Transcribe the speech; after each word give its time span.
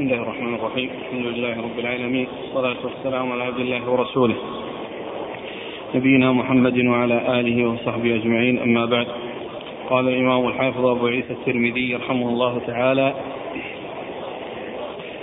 بسم 0.00 0.08
الله 0.08 0.22
الرحمن 0.22 0.54
الرحيم. 0.54 0.90
الحمد 1.00 1.26
لله 1.26 1.54
رب 1.60 1.78
العالمين. 1.78 2.26
والصلاة 2.40 2.76
والسلام 2.84 3.32
على 3.32 3.44
عبد 3.44 3.60
الله 3.60 3.90
ورسوله. 3.90 4.36
نبينا 5.94 6.32
محمد 6.32 6.78
وعلى 6.86 7.40
آله 7.40 7.68
وصحبه 7.68 8.14
أجمعين. 8.14 8.58
أما 8.58 8.84
بعد. 8.84 9.06
قال 9.90 10.08
الإمام 10.08 10.46
الحافظ 10.48 10.86
أبو 10.86 11.06
عيسى 11.06 11.32
الترمذي 11.32 11.94
رحمه 11.94 12.28
الله 12.28 12.58
تعالى. 12.66 13.14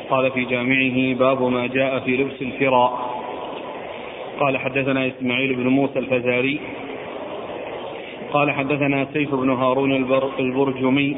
قال 0.10 0.32
في 0.32 0.46
جامعه 0.46 1.14
باب 1.14 1.42
ما 1.44 1.68
جاء 1.68 2.00
في 2.00 2.18
لبس 2.18 2.42
الفراء 2.42 2.92
قال 4.40 4.58
حدثنا 4.58 5.08
إسماعيل 5.08 5.56
بن 5.56 5.68
موسى 5.68 6.00
الفزاري 6.00 6.60
قال 8.34 8.52
حدثنا 8.52 9.08
سيف 9.14 9.36
بن 9.36 9.50
هارون 9.50 9.92
البرجمي 10.40 11.18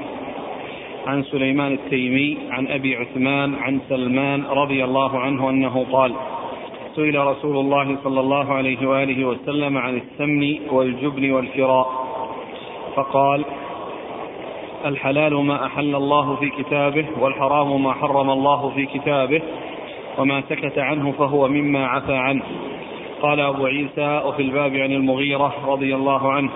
عن 1.07 1.23
سليمان 1.23 1.73
التيمي 1.73 2.37
عن 2.49 2.67
أبي 2.67 2.95
عثمان 2.95 3.55
عن 3.55 3.79
سلمان 3.89 4.43
رضي 4.43 4.83
الله 4.83 5.19
عنه 5.19 5.49
أنه 5.49 5.85
قال 5.91 6.13
سئل 6.95 7.27
رسول 7.27 7.57
الله 7.57 7.97
صلى 8.03 8.19
الله 8.19 8.53
عليه 8.53 8.87
وآله 8.87 9.25
وسلم 9.25 9.77
عن 9.77 9.97
السمن 9.97 10.59
والجبن 10.71 11.31
والفراء 11.31 11.89
فقال 12.95 13.45
الحلال 14.85 15.35
ما 15.35 15.65
أحل 15.65 15.95
الله 15.95 16.35
في 16.35 16.49
كتابه 16.49 17.05
والحرام 17.19 17.83
ما 17.83 17.93
حرم 17.93 18.29
الله 18.29 18.69
في 18.69 18.85
كتابه 18.85 19.41
وما 20.17 20.41
سكت 20.41 20.79
عنه 20.79 21.11
فهو 21.11 21.47
مما 21.47 21.87
عفى 21.87 22.15
عنه. 22.15 22.43
قال 23.21 23.39
أبو 23.39 23.65
عيسى 23.65 24.21
وفي 24.25 24.41
الباب 24.41 24.75
عن 24.75 24.91
المغيرة 24.91 25.53
رضي 25.67 25.95
الله 25.95 26.31
عنه. 26.31 26.49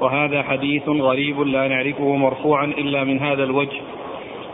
وهذا 0.00 0.42
حديث 0.42 0.88
غريب 0.88 1.40
لا 1.40 1.68
نعرفه 1.68 2.16
مرفوعا 2.16 2.64
إلا 2.64 3.04
من 3.04 3.20
هذا 3.20 3.44
الوجه. 3.44 3.80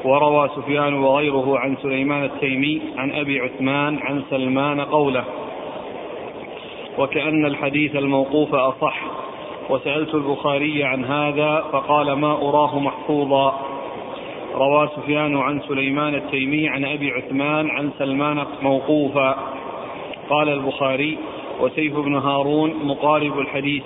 وروى 0.05 0.49
سفيان 0.57 0.95
وغيره 0.95 1.59
عن 1.59 1.77
سليمان 1.83 2.25
التيمي 2.25 2.83
عن 2.97 3.13
أبي 3.13 3.41
عثمان 3.41 3.99
عن 3.99 4.23
سلمان 4.31 4.81
قوله 4.81 5.25
وكأن 6.99 7.47
الحديث 7.47 7.97
الموقوف 7.97 8.55
أصح. 8.55 9.03
وسألت 9.71 10.15
البخاري 10.15 10.85
عن 10.85 11.05
هذا 11.05 11.65
فقال 11.73 12.13
ما 12.13 12.33
أراه 12.33 12.79
محفوظا 12.79 13.61
روى 14.55 14.89
سفيان 14.97 15.37
عن 15.37 15.61
سليمان 15.69 16.15
التيمي 16.15 16.69
عن 16.69 16.85
أبي 16.85 17.11
عثمان 17.11 17.71
عن 17.71 17.91
سلمان 17.99 18.47
موقوفا. 18.63 19.37
قال 20.31 20.49
البخاري 20.49 21.19
وسيف 21.61 21.99
بن 21.99 22.15
هارون 22.15 22.75
مقارب 22.85 23.39
الحديث 23.39 23.83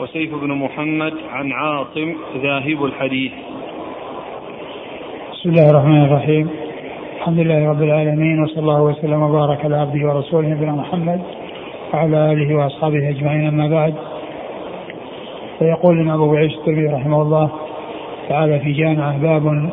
وسيف 0.00 0.34
بن 0.34 0.52
محمد 0.52 1.12
عن 1.32 1.52
عاصم 1.52 2.14
ذاهب 2.36 2.84
الحديث. 2.84 3.32
بسم 5.32 5.50
الله 5.50 5.70
الرحمن 5.70 6.04
الرحيم. 6.04 6.48
الحمد 7.16 7.38
لله 7.38 7.70
رب 7.70 7.82
العالمين 7.82 8.42
وصلى 8.42 8.58
الله 8.58 8.82
وسلم 8.82 9.22
وبارك 9.22 9.64
على 9.64 9.76
عبده 9.76 10.08
ورسوله 10.08 10.48
نبينا 10.48 10.72
محمد 10.72 11.22
وعلى 11.94 12.32
آله 12.32 12.54
وأصحابه 12.56 13.08
أجمعين 13.08 13.46
أما 13.46 13.68
بعد. 13.68 13.94
فيقول 15.58 15.98
لنا 15.98 16.14
أبو 16.14 16.34
عيسى 16.34 16.54
الترمذي 16.54 16.86
رحمه 16.86 17.22
الله 17.22 17.50
تعالى 18.28 18.60
في 18.60 18.72
جامعه 18.72 19.18
باب 19.18 19.70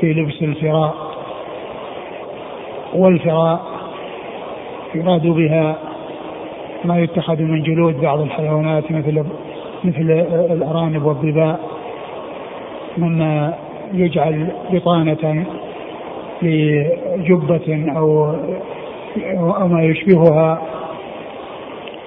في 0.00 0.12
لبس 0.12 0.42
الفراء. 0.42 0.94
والفراء 2.94 3.60
يراد 4.94 5.26
بها 5.26 5.78
ما 6.86 6.98
يتخذ 6.98 7.42
من 7.42 7.62
جلود 7.62 8.00
بعض 8.00 8.20
الحيوانات 8.20 8.92
مثل 8.92 9.24
مثل 9.84 10.10
الأرانب 10.50 11.04
والظباء 11.04 11.60
مما 12.98 13.54
يجعل 13.94 14.48
بطانة 14.72 15.44
لجبة 16.42 17.92
أو 17.96 18.34
أو 19.38 19.68
ما 19.68 19.82
يشبهها. 19.82 20.62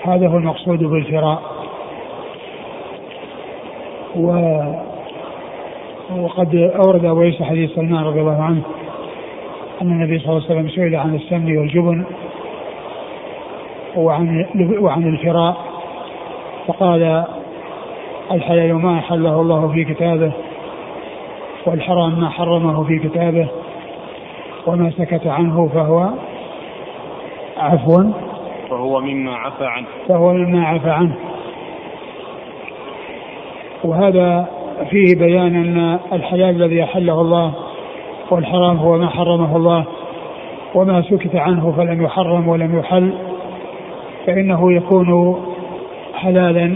هذا 0.04 0.28
هو 0.28 0.38
المقصود 0.38 0.84
بالفراء. 0.84 1.42
و 4.16 4.28
وقد 6.20 6.56
أورد 6.56 7.06
أبو 7.06 7.22
عيسى 7.22 7.44
حديث 7.44 7.72
سلمان 7.72 8.04
رضي 8.04 8.20
الله 8.20 8.44
عنه 8.44 8.62
أن 9.82 9.92
النبي 9.92 10.20
صلى 10.20 10.30
الله 10.30 10.44
عليه 10.50 10.60
وسلم 10.60 10.70
سئل 10.70 10.96
عن 10.96 11.16
السمن 11.16 11.58
والجبن. 11.58 12.04
وعن 13.96 14.46
وعن 14.80 15.04
الفراء 15.04 15.58
فقال 16.68 17.24
الحلال 18.32 18.74
ما 18.74 19.00
أحله 19.00 19.42
الله 19.42 19.68
في 19.68 19.84
كتابه 19.84 20.32
والحرام 21.66 22.20
ما 22.20 22.30
حرمه 22.30 22.84
في 22.84 23.00
كتابه 23.00 23.48
وما 24.68 24.92
سكت 24.92 25.28
عنه 25.28 25.70
فهو 25.74 26.10
عفو 27.58 28.04
فهو 28.70 29.02
مما 29.02 29.36
عفى 29.36 29.66
عنه. 29.66 29.88
فهو 30.08 30.34
مما 30.34 30.66
عفى 30.66 30.90
عنه. 30.90 31.16
وهذا 33.84 34.48
فيه 34.90 35.16
بيان 35.16 35.56
أن 35.56 36.00
الحلال 36.14 36.64
الذي 36.64 36.84
أحله 36.84 37.22
الله 37.22 37.54
والحرام 38.32 38.78
هو 38.78 38.98
ما 38.98 39.10
حرمه 39.10 39.56
الله 39.56 39.86
وما 40.76 41.02
سكت 41.02 41.36
عنه 41.36 41.72
فلم 41.72 42.04
يحرم 42.04 42.48
ولم 42.48 42.80
يحل. 42.80 43.29
فإنه 44.30 44.74
يكون 44.74 45.40
حلالا 46.14 46.76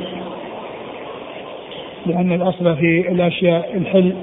لأن 2.06 2.32
الأصل 2.32 2.76
في 2.78 3.12
الأشياء 3.12 3.78
الحل 3.78 4.16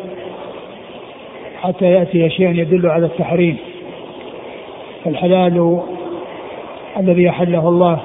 حتى 1.62 1.84
يأتي 1.84 2.30
شيء 2.30 2.48
يدل 2.48 2.86
على 2.90 3.06
التحريم. 3.06 3.56
فالحلال 5.04 5.80
الذي 6.98 7.30
أحله 7.30 7.68
الله 7.68 8.00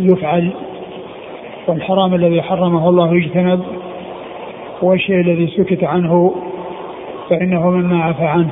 يفعل 0.00 0.50
والحرام 1.68 2.14
الذي 2.14 2.42
حرمه 2.42 2.88
الله 2.88 3.14
يجتنب 3.14 3.64
والشيء 4.82 5.20
الذي 5.20 5.46
سكت 5.46 5.84
عنه 5.84 6.34
فإنه 7.30 7.70
مما 7.70 8.04
عفى 8.04 8.24
عنه. 8.24 8.50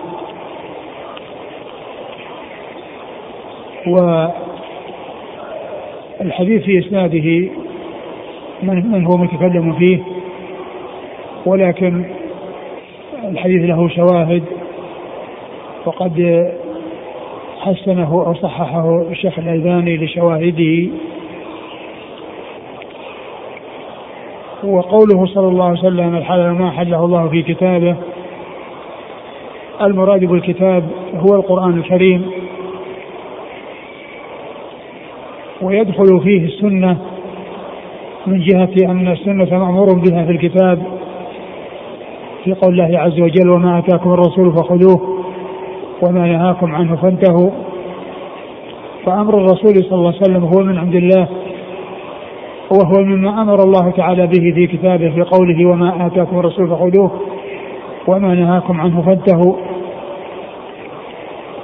الحديث 6.24 6.62
في 6.62 6.78
إسناده 6.78 7.50
من, 8.62 8.92
من 8.92 9.06
هو 9.06 9.16
متكلم 9.16 9.72
فيه 9.72 9.98
ولكن 11.46 12.04
الحديث 13.24 13.62
له 13.62 13.88
شواهد 13.88 14.42
وقد 15.86 16.46
حسنه 17.60 18.24
أو 18.26 18.34
صححه 18.34 19.02
الشيخ 19.10 19.38
الألباني 19.38 19.96
لشواهده. 19.96 20.88
وقوله 24.64 25.26
صلى 25.26 25.48
الله 25.48 25.64
عليه 25.64 25.78
وسلم 25.78 26.16
الحلال 26.16 26.52
ما 26.52 26.70
حله 26.70 27.04
الله 27.04 27.28
في 27.28 27.42
كتابه. 27.42 27.96
المراد 29.82 30.24
بالكتاب 30.24 30.84
هو 31.14 31.34
القرآن 31.34 31.78
الكريم. 31.78 32.43
ويدخل 35.64 36.20
فيه 36.22 36.44
السنة 36.44 36.96
من 38.26 38.40
جهة 38.40 38.90
أن 38.90 39.08
السنة 39.08 39.58
مأمور 39.58 39.86
بها 39.94 40.24
في 40.24 40.32
الكتاب 40.32 40.82
في 42.44 42.52
قول 42.52 42.80
الله 42.80 42.98
عز 42.98 43.20
وجل 43.20 43.50
وما 43.50 43.78
أتاكم 43.78 44.12
الرسول 44.12 44.52
فخذوه 44.52 45.24
وما 46.02 46.26
نهاكم 46.26 46.74
عنه 46.74 46.96
فانتهوا. 46.96 47.50
فأمر 49.06 49.34
الرسول 49.38 49.84
صلى 49.84 49.98
الله 49.98 50.14
عليه 50.14 50.22
وسلم 50.22 50.44
هو 50.44 50.64
من 50.64 50.78
عند 50.78 50.94
الله 50.94 51.28
وهو 52.70 53.04
مما 53.04 53.42
أمر 53.42 53.62
الله 53.64 53.90
تعالى 53.90 54.26
به 54.26 54.52
في 54.54 54.66
كتابه 54.66 55.10
في 55.10 55.22
قوله 55.22 55.66
وما 55.66 56.06
آتاكم 56.06 56.38
الرسول 56.38 56.68
فخذوه 56.68 57.10
وما 58.06 58.34
نهاكم 58.34 58.80
عنه 58.80 59.02
فانتهوا. 59.02 59.54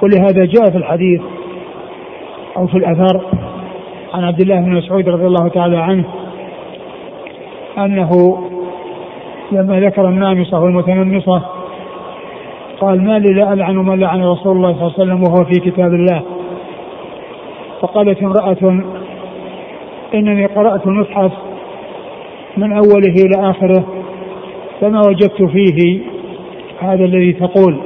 ولهذا 0.03 0.45
جاء 0.45 0.71
في 0.71 0.77
الحديث 0.77 1.21
أو 2.57 2.67
في 2.67 2.75
الأثر 2.75 3.21
عن 4.15 4.25
عبد 4.25 4.41
الله 4.41 4.61
بن 4.61 4.71
مسعود 4.71 5.09
رضي 5.09 5.27
الله 5.27 5.49
تعالى 5.49 5.77
عنه 5.77 6.05
أنه 7.79 8.39
لما 9.53 9.81
ذكر 9.81 10.09
النامصة 10.09 10.61
والمتنمصة 10.61 11.43
قال 12.81 13.05
ما 13.05 13.19
لي 13.19 13.35
لا 13.35 13.53
ألعن 13.53 13.77
من 13.77 14.01
لعن 14.01 14.25
رسول 14.25 14.57
الله 14.57 14.73
صلى 14.73 14.83
الله 14.83 14.95
عليه 14.99 15.03
وسلم 15.03 15.23
وهو 15.23 15.45
في 15.45 15.71
كتاب 15.71 15.95
الله. 15.95 16.23
فقالت 17.81 18.23
امرأة 18.23 18.83
إنني 20.15 20.47
قرأت 20.47 20.87
المصحف 20.87 21.33
من 22.57 22.73
أوله 22.73 23.15
إلى 23.25 23.51
آخره 23.51 23.85
فما 24.81 25.01
وجدت 25.09 25.43
فيه 25.43 26.01
هذا 26.81 27.05
الذي 27.05 27.33
تقول 27.33 27.81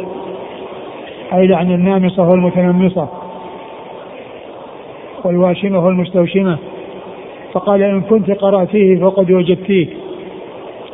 أي 1.35 1.47
لعن 1.47 1.73
النامصة 1.73 2.29
والمتنمصة. 2.29 3.24
والواشمة 5.25 5.87
والمستوشمة. 5.87 6.59
فقال 7.53 7.82
إن 7.82 8.00
كنت 8.00 8.31
قرأتيه 8.31 9.00
فقد 9.00 9.31
وجدتيه 9.31 9.87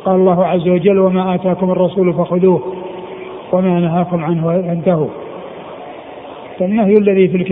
قال 0.05 0.15
الله 0.15 0.45
عز 0.45 0.67
وجل 0.67 0.99
وما 0.99 1.35
آتاكم 1.35 1.71
الرسول 1.71 2.13
فخذوه 2.13 2.61
وما 3.53 3.79
نهاكم 3.79 4.23
عنه 4.23 4.61
فانتهوا. 4.61 5.07
فالنهي 6.59 6.93
الذي 6.93 7.27
في, 7.27 7.43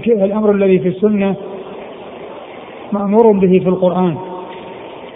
في 0.00 0.24
الأمر 0.24 0.50
الذي 0.50 0.78
في 0.78 0.88
السنة 0.88 1.34
مأمور 2.92 3.32
به 3.32 3.58
في 3.58 3.68
القرآن. 3.68 4.16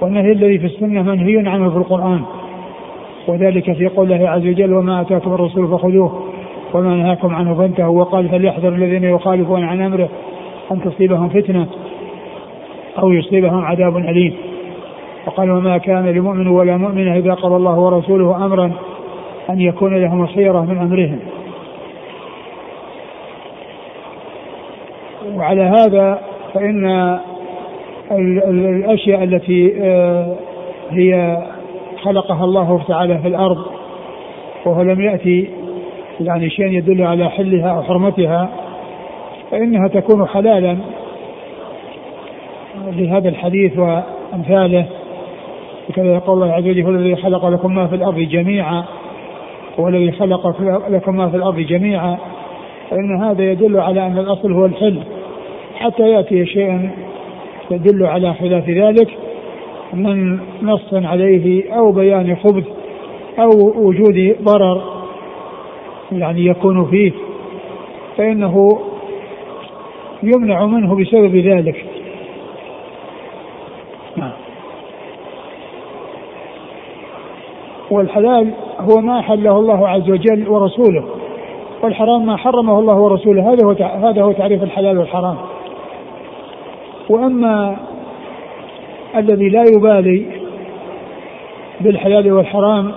والنهي 0.01 0.33
الذي 0.33 0.59
في 0.59 0.67
السنة 0.67 1.03
منهي 1.03 1.49
عنه 1.49 1.71
في 1.71 1.77
القرآن. 1.77 2.21
وذلك 3.29 3.73
في 3.73 3.87
قوله 3.87 4.29
عز 4.29 4.47
وجل 4.47 4.75
وما 4.75 5.01
آتاكم 5.01 5.33
الرسول 5.35 5.69
فخذوه 5.69 6.23
وما 6.75 6.97
نهاكم 6.97 7.35
عنه 7.35 7.55
فانتهوا. 7.55 8.01
وقال 8.01 8.29
فليحذر 8.29 8.69
الذين 8.69 9.05
يخالفون 9.05 9.65
عن 9.65 9.81
أمره 9.81 10.09
أن 10.73 10.81
تصيبهم 10.81 11.29
فتنة 11.29 11.67
أو 12.99 13.13
يصيبهم 13.13 13.65
عذاب 13.65 13.97
أليم. 13.97 14.35
وقال 15.27 15.51
وما 15.51 15.79
كان 15.79 16.07
لمؤمن 16.07 16.47
ولا 16.47 16.77
مؤمنة 16.77 17.17
إذا 17.17 17.35
قضى 17.35 17.57
الله 17.57 17.79
ورسوله 17.79 18.45
أمرا 18.45 18.73
أن 19.51 19.61
يكون 19.61 19.97
لهم 19.97 20.23
الخيره 20.23 20.61
من 20.61 20.79
أمرهم. 20.79 21.19
وعلى 25.37 25.63
هذا 25.63 26.21
فإن 26.55 27.19
الأشياء 28.49 29.25
التي 29.25 29.75
آه، 29.83 30.37
هي 30.91 31.43
خلقها 32.03 32.45
الله 32.45 32.81
تعالى 32.89 33.19
في 33.19 33.29
الأرض 33.29 33.65
وهو 34.67 34.83
لم 34.83 35.01
يأتي 35.01 35.49
يعني 36.21 36.51
شيء 36.51 36.67
يدل 36.67 37.03
على 37.03 37.31
حلها 37.31 37.71
أو 37.71 37.83
حرمتها 37.83 38.49
فإنها 39.55 39.89
تكون 39.89 40.27
حلالا 40.27 40.77
لهذا 42.87 43.29
الحديث 43.29 43.79
وأمثاله 43.79 44.87
وكذا 45.91 46.15
يقول 46.15 46.43
الله 46.43 46.55
عز 46.55 46.63
وجل 46.63 46.83
هو 46.83 46.91
الذي 46.91 47.17
خلق 47.17 47.47
لكم 47.47 47.75
ما 47.75 47.87
في 47.87 47.95
الأرض 47.95 48.19
جميعا 48.19 48.85
هو 49.81 49.89
الذي 49.89 50.13
خلق 50.13 50.61
لكم 50.89 51.17
ما 51.17 51.29
في 51.29 51.37
الأرض 51.37 51.61
جميعا. 51.61 52.17
فإن 52.91 53.23
هذا 53.23 53.53
يدل 53.53 53.81
على 53.81 54.07
أن 54.07 54.19
الأصل 54.19 54.53
هو 54.53 54.67
الحل 54.67 54.99
حتى 55.75 56.11
يأتي 56.11 56.47
شيء 56.47 56.91
يدل 57.71 58.07
على 58.07 58.35
خلاف 58.35 58.71
ذلك 58.71 59.09
من 59.93 60.39
نص 60.63 60.95
عليه 60.95 61.75
أو 61.77 61.93
بيان 61.93 62.37
خبث 62.37 62.65
أو 63.39 63.73
وجود 63.77 64.37
ضرر 64.43 64.83
يعني 66.13 66.47
يكون 66.47 66.85
فيه 66.85 67.13
فإنه 68.17 68.79
يمنع 70.29 70.67
منه 70.67 70.95
بسبب 70.95 71.37
ذلك. 71.37 71.85
نعم. 74.17 74.33
والحلال 77.91 78.51
هو 78.79 79.01
ما 79.01 79.21
حله 79.21 79.59
الله 79.59 79.89
عز 79.89 80.11
وجل 80.11 80.49
ورسوله. 80.49 81.05
والحرام 81.83 82.27
ما 82.27 82.37
حرمه 82.37 82.79
الله 82.79 83.01
ورسوله. 83.01 83.53
هذا 83.53 83.67
هو 83.67 83.73
هذا 84.09 84.23
هو 84.23 84.33
تعريف 84.33 84.63
الحلال 84.63 84.99
والحرام. 84.99 85.37
وأما 87.09 87.77
الذي 89.17 89.49
لا 89.49 89.65
يبالي 89.77 90.27
بالحلال 91.81 92.33
والحرام 92.33 92.93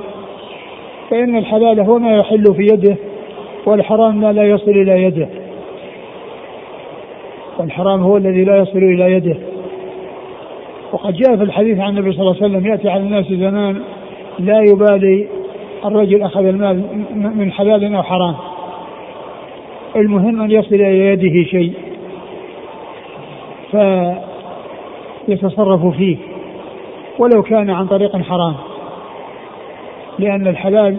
فإن 1.10 1.38
الحلال 1.38 1.80
هو 1.80 2.00
ما 2.00 2.16
يحل 2.18 2.44
في 2.56 2.64
يده 2.74 2.96
والحرام 3.66 4.22
ما 4.22 4.34
لا 4.34 4.44
يصل 4.44 4.72
إلى 4.72 5.04
يده. 5.04 5.47
والحرام 7.60 8.02
هو 8.02 8.18
الذي 8.18 8.44
لا 8.44 8.58
يصل 8.58 8.78
إلى 8.78 9.12
يده. 9.12 9.38
وقد 10.92 11.14
جاء 11.14 11.36
في 11.38 11.44
الحديث 11.44 11.80
عن 11.80 11.90
النبي 11.98 12.12
صلى 12.12 12.22
الله 12.22 12.36
عليه 12.36 12.46
وسلم 12.46 12.66
يأتي 12.72 12.90
على 12.90 13.04
الناس 13.04 13.26
زمان 13.26 13.82
لا 14.40 14.62
يبالي 14.62 15.28
الرجل 15.86 16.22
أخذ 16.22 16.46
المال 16.46 17.06
من 17.16 17.52
حلال 17.52 17.96
أو 17.96 18.04
حرام. 18.04 18.36
المهم 19.96 20.42
أن 20.42 20.52
يصل 20.52 20.76
إلى 20.76 21.00
يده 21.00 21.44
شيء 21.44 21.74
فيتصرف 25.28 25.96
فيه 25.98 26.18
ولو 27.20 27.44
كان 27.44 27.70
عن 27.70 27.88
طريق 27.88 28.18
حرام. 28.18 28.56
لأن 30.20 30.48
الحلال 30.48 30.98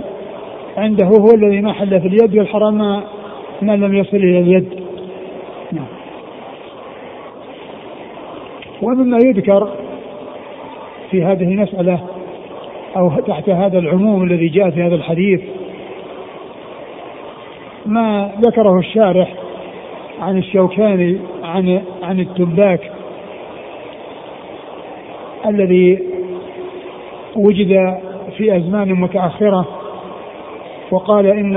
عنده 0.77 1.07
هو 1.07 1.35
الذي 1.35 1.61
ما 1.61 1.73
حل 1.73 2.01
في 2.01 2.09
اليد 2.09 2.39
والحرام 2.39 2.79
ما, 3.63 3.77
لم 3.77 3.95
يصل 3.95 4.17
إلى 4.17 4.39
اليد 4.39 4.69
نعم 5.73 5.87
ومما 8.83 9.19
يذكر 9.25 9.69
في 11.11 11.25
هذه 11.25 11.43
المسألة 11.43 12.01
أو 12.97 13.11
تحت 13.27 13.49
هذا 13.49 13.79
العموم 13.79 14.23
الذي 14.23 14.49
جاء 14.49 14.71
في 14.71 14.83
هذا 14.83 14.95
الحديث 14.95 15.41
ما 17.87 18.31
ذكره 18.41 18.79
الشارح 18.79 19.35
عن 20.21 20.39
الشوكاني 20.39 21.19
عن 21.43 21.83
عن 22.03 22.21
التباك 22.21 22.91
الذي 25.47 25.99
وجد 27.37 27.99
في 28.37 28.57
أزمان 28.57 28.93
متأخرة 28.93 29.67
وقال 30.91 31.27
إن 31.27 31.57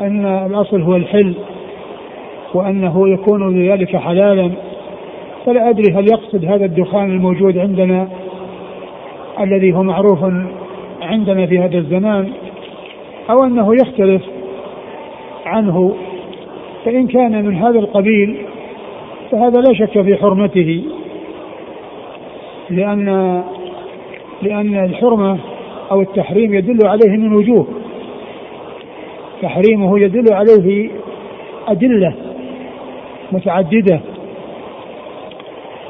أن 0.00 0.26
الأصل 0.26 0.82
هو 0.82 0.96
الحل 0.96 1.34
وأنه 2.54 3.08
يكون 3.08 3.54
بذلك 3.54 3.96
حلالا 3.96 4.50
فلا 5.48 5.70
أدري 5.70 5.94
هل 5.94 6.08
يقصد 6.08 6.44
هذا 6.44 6.64
الدخان 6.64 7.10
الموجود 7.10 7.58
عندنا 7.58 8.08
الذي 9.40 9.72
هو 9.72 9.82
معروف 9.82 10.18
عندنا 11.02 11.46
في 11.46 11.58
هذا 11.58 11.78
الزمان 11.78 12.32
أو 13.30 13.44
أنه 13.44 13.74
يختلف 13.74 14.22
عنه. 15.46 15.94
فإن 16.84 17.06
كان 17.06 17.44
من 17.44 17.56
هذا 17.56 17.78
القبيل 17.78 18.36
فهذا 19.30 19.60
لا 19.60 19.74
شك 19.74 20.02
في 20.02 20.16
حرمته 20.16 20.84
لأن 22.70 23.42
لأن 24.42 24.84
الحرمة 24.84 25.38
أو 25.90 26.00
التحريم 26.00 26.54
يدل 26.54 26.86
عليه 26.86 27.10
من 27.10 27.32
وجوه. 27.32 27.66
تحريمه 29.42 30.00
يدل 30.00 30.32
عليه 30.32 30.90
أدلة 31.68 32.14
متعددة. 33.32 34.00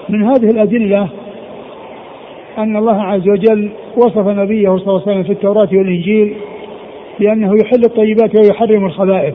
من 0.09 0.23
هذه 0.23 0.51
الأدلة 0.51 1.09
أن 2.59 2.77
الله 2.77 3.03
عز 3.03 3.29
وجل 3.29 3.71
وصف 3.97 4.27
نبيه 4.27 4.69
صلى 4.69 4.79
الله 4.79 5.03
عليه 5.03 5.13
وسلم 5.13 5.23
في 5.23 5.33
التوراة 5.33 5.69
والإنجيل 5.73 6.37
بأنه 7.21 7.53
يحل 7.63 7.85
الطيبات 7.85 8.31
ويحرم 8.39 8.87
الخبائث. 8.87 9.35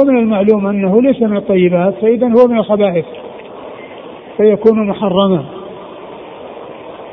ومن 0.00 0.18
المعلوم 0.18 0.66
أنه 0.66 1.02
ليس 1.02 1.22
من 1.22 1.36
الطيبات 1.36 1.94
فإذا 1.94 2.26
هو 2.26 2.48
من 2.48 2.58
الخبائث 2.58 3.04
فيكون 4.36 4.88
محرما. 4.88 5.44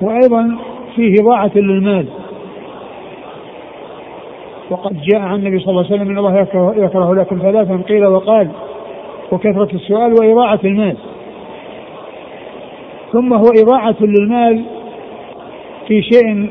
وأيضا 0.01 0.57
فيه 0.95 1.13
ضاعة 1.23 1.51
للمال. 1.55 2.05
وقد 4.69 5.01
جاء 5.01 5.21
عن 5.21 5.35
النبي 5.35 5.59
صلى 5.59 5.69
الله 5.69 5.85
عليه 5.85 5.95
وسلم 5.95 6.09
إن 6.09 6.17
الله 6.17 6.39
يكره, 6.77 7.13
لكم 7.13 7.39
ثلاثا 7.41 7.81
قيل 7.87 8.05
وقال 8.05 8.49
وكثرة 9.31 9.69
السؤال 9.73 10.13
وإضاعة 10.13 10.59
المال. 10.63 10.97
ثم 13.17 13.33
هو 13.33 13.51
إضاعة 13.55 13.95
للمال 14.01 14.63
في 15.87 16.01
شيء 16.01 16.49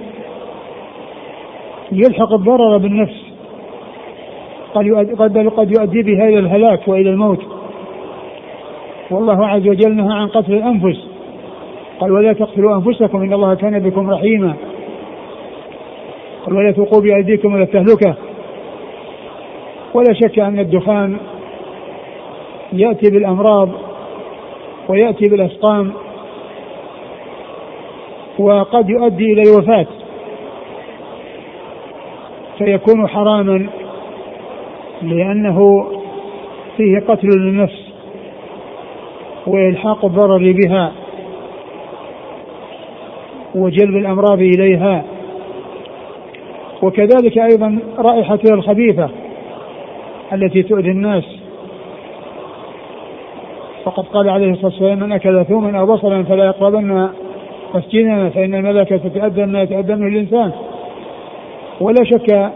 يلحق 1.93 2.33
الضرر 2.33 2.77
بالنفس. 2.77 3.27
قد 4.75 4.85
قد 5.19 5.49
قد 5.57 5.71
يؤدي 5.71 6.03
بها 6.03 6.29
إلى 6.29 6.39
الهلاك 6.39 6.89
وإلى 6.89 7.11
الموت. 7.11 7.43
والله 9.11 9.47
عز 9.47 9.69
وجل 9.69 9.95
نهى 9.95 10.15
عن 10.15 10.29
قتل 10.29 10.53
الأنفس. 10.53 11.07
قال 12.01 12.13
ولا 12.13 12.33
تقتلوا 12.33 12.77
أنفسكم 12.77 13.23
إن 13.23 13.33
الله 13.33 13.55
كان 13.55 13.79
بكم 13.79 14.11
رحيما. 14.11 14.55
قال 16.47 16.57
ولا 16.57 16.73
تلقوا 16.73 17.01
بأيديكم 17.01 17.55
إلى 17.55 17.63
التهلكة. 17.63 18.15
ولا 19.95 20.13
شك 20.13 20.39
أن 20.39 20.59
الدخان 20.59 21.17
يأتي 22.73 23.11
بالأمراض 23.11 23.69
ويأتي 24.89 25.25
بالأسقام. 25.31 25.93
وقد 28.39 28.89
يؤدي 28.89 29.33
إلى 29.33 29.43
الوفاة. 29.43 29.87
فيكون 32.59 33.09
حراما 33.09 33.67
لأنه 35.03 35.87
فيه 36.77 37.01
قتل 37.09 37.29
للنفس 37.29 37.93
وإلحاق 39.47 40.05
الضرر 40.05 40.53
بها 40.53 40.93
وجلب 43.55 43.97
الأمراض 43.97 44.39
إليها. 44.39 45.05
وكذلك 46.83 47.39
أيضا 47.39 47.79
رائحته 47.99 48.55
الخبيثة 48.55 49.11
التي 50.33 50.63
تؤذي 50.63 50.91
الناس. 50.91 51.25
وقد 53.85 54.05
قال 54.05 54.29
عليه 54.29 54.51
الصلاة 54.51 54.67
والسلام 54.67 54.99
من 54.99 55.13
أكل 55.13 55.45
ثوما 55.45 55.79
أو 55.79 55.87
بصلا 55.87 56.23
فلا 56.25 56.45
يقربن 56.45 57.09
مسجدنا 57.75 58.31
فإن 58.31 58.55
الملائكة 58.55 58.97
تتأذى 58.97 59.47
ما 59.47 59.63
يتأذى 59.63 59.95
منه 59.95 60.07
الإنسان. 60.07 60.53
ولا 61.81 62.05
شك 62.05 62.53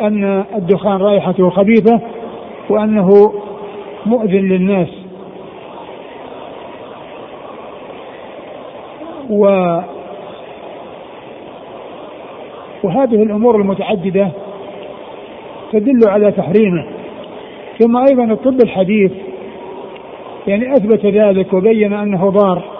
أن 0.00 0.44
الدخان 0.56 1.00
رائحته 1.00 1.50
خبيثة 1.50 2.00
وأنه 2.70 3.32
مؤذن 4.06 4.48
للناس. 4.48 4.88
و 9.30 9.44
وهذه 12.82 13.22
الأمور 13.22 13.56
المتعددة 13.56 14.28
تدل 15.72 16.00
على 16.08 16.32
تحريمه. 16.32 16.84
ثم 17.78 17.96
أيضا 17.96 18.24
الطب 18.24 18.60
الحديث 18.64 19.12
يعني 20.46 20.72
أثبت 20.72 21.06
ذلك 21.06 21.52
وبين 21.52 21.92
أنه 21.92 22.30
ضار. 22.30 22.77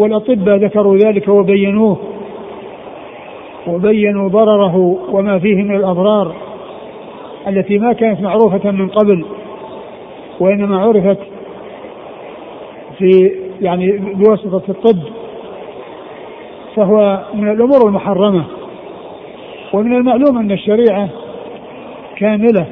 والأطباء 0.00 0.56
ذكروا 0.56 0.96
ذلك 0.96 1.28
وبينوه 1.28 1.98
وبينوا 3.66 4.28
ضرره 4.28 4.76
وما 5.12 5.38
فيه 5.38 5.54
من 5.54 5.76
الأضرار 5.76 6.34
التي 7.48 7.78
ما 7.78 7.92
كانت 7.92 8.20
معروفة 8.20 8.70
من 8.70 8.88
قبل 8.88 9.24
وإنما 10.40 10.80
عرفت 10.80 11.18
في 12.98 13.30
يعني 13.60 13.98
بواسطة 13.98 14.62
الطب 14.68 14.98
فهو 16.76 17.20
من 17.34 17.50
الأمور 17.50 17.88
المحرمة 17.88 18.44
ومن 19.72 19.96
المعلوم 19.96 20.38
أن 20.38 20.52
الشريعة 20.52 21.08
كاملة 22.16 22.66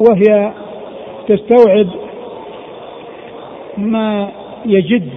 وهي 0.00 0.52
تستوعب 1.28 1.86
ما 3.78 4.28
يجد 4.66 5.08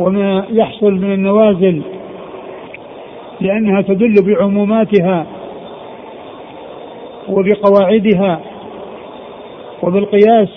وما 0.00 0.46
يحصل 0.50 0.92
من 0.92 1.12
النوازل 1.12 1.82
لأنها 3.40 3.80
تدل 3.80 4.14
بعموماتها 4.26 5.26
وبقواعدها 7.28 8.40
وبالقياس 9.82 10.48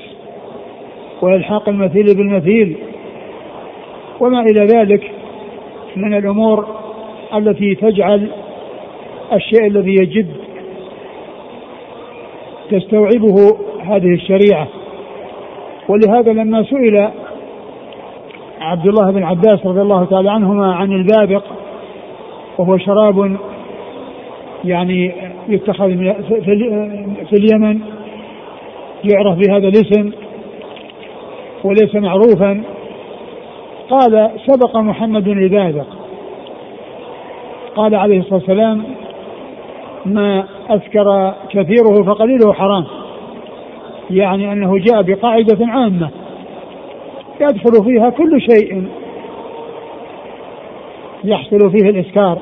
وإلحاق 1.21 1.69
المثيل 1.69 2.05
بالمثيل 2.05 2.77
وما 4.19 4.41
إلى 4.41 4.65
ذلك 4.65 5.11
من 5.95 6.13
الأمور 6.17 6.65
التي 7.33 7.75
تجعل 7.75 8.31
الشيء 9.33 9.67
الذي 9.67 9.91
يجد 9.91 10.27
تستوعبه 12.71 13.57
هذه 13.81 14.13
الشريعة. 14.13 14.67
ولهذا 15.89 16.33
لما 16.33 16.63
سئل 16.63 17.09
عبد 18.61 18.87
الله 18.87 19.11
بن 19.11 19.23
عباس 19.23 19.65
رضي 19.65 19.81
الله 19.81 20.05
تعالى 20.05 20.31
عنهما 20.31 20.75
عن 20.75 20.91
البابق 20.91 21.43
وهو 22.57 22.77
شراب 22.77 23.37
يعني 24.65 25.13
يتخذ 25.49 25.87
في 27.29 27.33
اليمن 27.33 27.79
يعرف 29.03 29.37
بهذا 29.37 29.67
الاسم 29.67 30.11
وليس 31.63 31.95
معروفا 31.95 32.63
قال 33.89 34.31
سبق 34.47 34.77
محمد 34.77 35.27
البابق. 35.27 35.85
قال 37.75 37.95
عليه 37.95 38.19
الصلاة 38.19 38.35
والسلام 38.35 38.83
ما 40.05 40.43
أسكر 40.69 41.33
كثيره 41.49 42.03
فقليله 42.03 42.53
حرام. 42.53 42.85
يعني 44.09 44.53
أنه 44.53 44.77
جاء 44.77 45.01
بقاعدة 45.01 45.67
عامة 45.67 46.09
يدخل 47.41 47.83
فيها 47.83 48.09
كل 48.09 48.41
شيء. 48.41 48.87
يحصل 51.23 51.71
فيه 51.71 51.89
الإسكار 51.89 52.39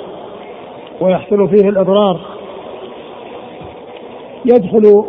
ويحصل 1.01 1.49
فيه 1.49 1.69
الإضرار. 1.69 2.19
يدخل 4.45 5.05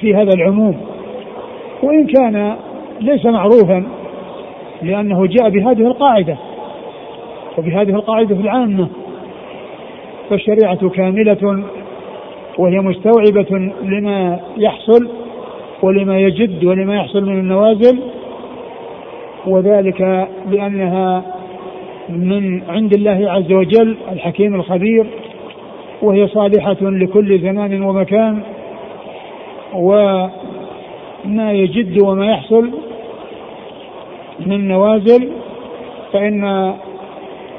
في 0.00 0.14
هذا 0.14 0.32
العموم. 0.34 0.80
وإن 1.82 2.06
كان 2.06 2.56
ليس 3.00 3.26
معروفا 3.26 3.84
لأنه 4.82 5.26
جاء 5.26 5.50
بهذه 5.50 5.86
القاعدة 5.86 6.36
وبهذه 7.58 7.94
القاعدة 7.94 8.36
العامة. 8.36 8.88
فالشريعة 10.30 10.88
كاملة 10.88 11.64
وهي 12.58 12.80
مستوعبة 12.80 13.72
لما 13.82 14.40
يحصل 14.56 15.08
ولما 15.82 16.18
يجد 16.18 16.64
ولما 16.64 16.96
يحصل 16.96 17.24
من 17.24 17.38
النوازل 17.38 17.98
وذلك 19.46 20.28
لأنها 20.50 21.22
من 22.08 22.62
عند 22.68 22.92
الله 22.92 23.30
عز 23.30 23.52
وجل 23.52 23.96
الحكيم 24.12 24.54
الخبير 24.54 25.06
وهي 26.02 26.28
صالحة 26.28 26.76
لكل 26.80 27.38
زمان 27.38 27.82
ومكان 27.82 28.42
وما 29.74 30.30
يجد 31.52 32.02
وما 32.02 32.30
يحصل 32.30 32.70
من 34.46 34.68
نوازل 34.68 35.28
فإن 36.12 36.72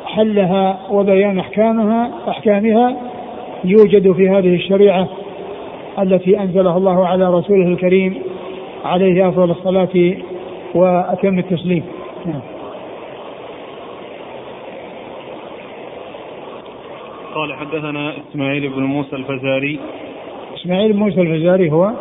حلها 0.05 0.79
وبيان 0.91 1.39
أحكامها 1.39 2.11
أحكامها 2.27 2.97
يوجد 3.63 4.11
في 4.11 4.29
هذه 4.29 4.55
الشريعة. 4.55 5.07
التي 5.99 6.39
أنزلها 6.39 6.77
الله 6.77 7.07
على 7.07 7.33
رسوله 7.33 7.67
الكريم 7.67 8.21
عليه 8.85 9.29
أفضل 9.29 9.51
الصلاة 9.51 10.17
وأتم 10.75 11.39
التسليم. 11.39 11.83
نعم. 12.25 12.41
قال 17.35 17.53
حدثنا 17.53 18.13
إسماعيل 18.17 18.69
بن 18.69 18.83
موسى 18.83 19.15
الفزاري. 19.15 19.79
إسماعيل 20.55 20.93
بن 20.93 20.99
موسى 20.99 21.21
الفزاري 21.21 21.71
هو؟ 21.71 21.91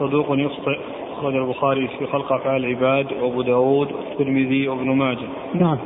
صدوق 0.00 0.26
يخطئ 0.30 0.78
أخرج 1.18 1.34
البخاري 1.36 1.88
في 1.98 2.06
خلق 2.06 2.32
أفعال 2.32 2.64
العباد 2.64 3.06
وأبو 3.22 3.42
داود 3.42 3.88
والترمذي 3.92 4.68
وابن 4.68 4.90
ماجه. 4.90 5.28
نعم. 5.54 5.78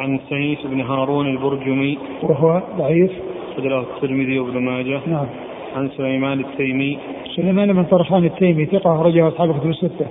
عن 0.00 0.20
سيف 0.28 0.66
بن 0.66 0.80
هارون 0.80 1.26
البرجمي. 1.26 1.98
وهو 2.22 2.62
ضعيف؟ 2.78 3.10
أخرج 3.52 3.66
له 3.66 3.80
الترمذي 3.80 4.38
وابن 4.38 4.58
ماجه. 4.58 5.00
نعم. 5.06 5.26
عن 5.74 5.90
سليمان 5.96 6.40
التيمي. 6.40 6.98
سليمان 7.36 7.72
بن 7.72 7.84
طرخان 7.84 8.24
التيمي 8.24 8.66
ثقة 8.66 8.94
أخرجه 8.94 9.28
أصحاب 9.28 9.58
كتب 9.58 9.70
الستة. 9.70 10.06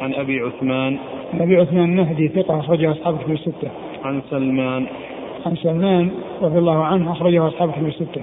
عن 0.00 0.14
أبي 0.14 0.40
عثمان. 0.40 0.98
عن 1.34 1.40
أبي 1.40 1.56
عثمان 1.56 1.84
النهدي 1.84 2.28
ثقة 2.28 2.60
أخرجه 2.60 2.90
أصحاب 2.90 3.18
كتب 3.18 3.32
الستة. 3.32 3.70
عن 4.04 4.22
سلمان. 4.30 4.86
عن 5.46 5.56
سلمان 5.56 6.10
رضي 6.42 6.58
الله 6.58 6.84
عنه 6.84 7.12
أخرجه 7.12 7.48
أصحاب 7.48 7.72
كتب 7.72 7.86
الستة. 7.86 8.22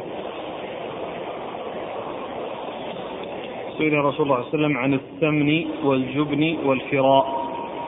سئل 3.77 3.93
رسول 3.93 4.03
الله 4.03 4.11
صلى 4.11 4.25
الله 4.25 4.35
عليه 4.35 4.47
وسلم 4.47 4.77
عن 4.77 4.93
السمن 4.93 5.65
والجبن 5.83 6.55
والفراء. 6.65 7.25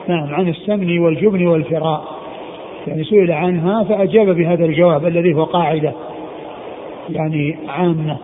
نعم 0.08 0.34
عن 0.34 0.48
السمن 0.48 0.98
والجبن 0.98 1.46
والفراء. 1.46 2.04
يعني 2.86 3.04
سئل 3.04 3.32
عنها 3.32 3.84
فأجاب 3.84 4.36
بهذا 4.36 4.64
الجواب 4.64 5.06
الذي 5.06 5.34
هو 5.34 5.44
قاعدة 5.44 5.92
يعني 7.10 7.56
عامة. 7.68 8.18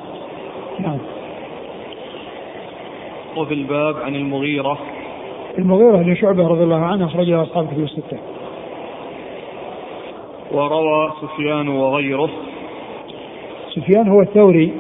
نعم 0.82 0.98
وفي 3.36 3.54
الباب 3.54 3.96
عن 3.96 4.14
المغيرة 4.14 4.78
المغيرة 5.58 5.96
بن 5.96 6.14
شعبة 6.14 6.46
رضي 6.46 6.62
الله 6.62 6.84
عنه 6.84 7.06
أخرجه 7.06 7.42
أصحاب 7.42 7.66
كتب 7.66 7.82
الستة 7.82 8.18
وروى 10.52 11.12
سفيان 11.20 11.68
وغيره 11.68 12.30
سفيان 13.74 14.08
هو 14.08 14.20
الثوري 14.20 14.72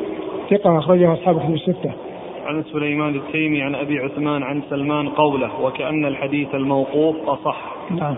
ثقة 0.50 0.78
أخرجه 0.78 1.12
أصحاب 1.12 1.38
كتب 1.38 1.54
الستة 1.54 1.92
عن 2.50 2.64
سليمان 2.72 3.14
التيمي 3.14 3.62
عن 3.62 3.74
أبي 3.74 3.98
عثمان 3.98 4.42
عن 4.42 4.62
سلمان 4.70 5.08
قوله 5.08 5.60
وكأن 5.62 6.06
الحديث 6.06 6.54
الموقوف 6.54 7.16
أصح. 7.28 7.74
نعم. 7.90 8.14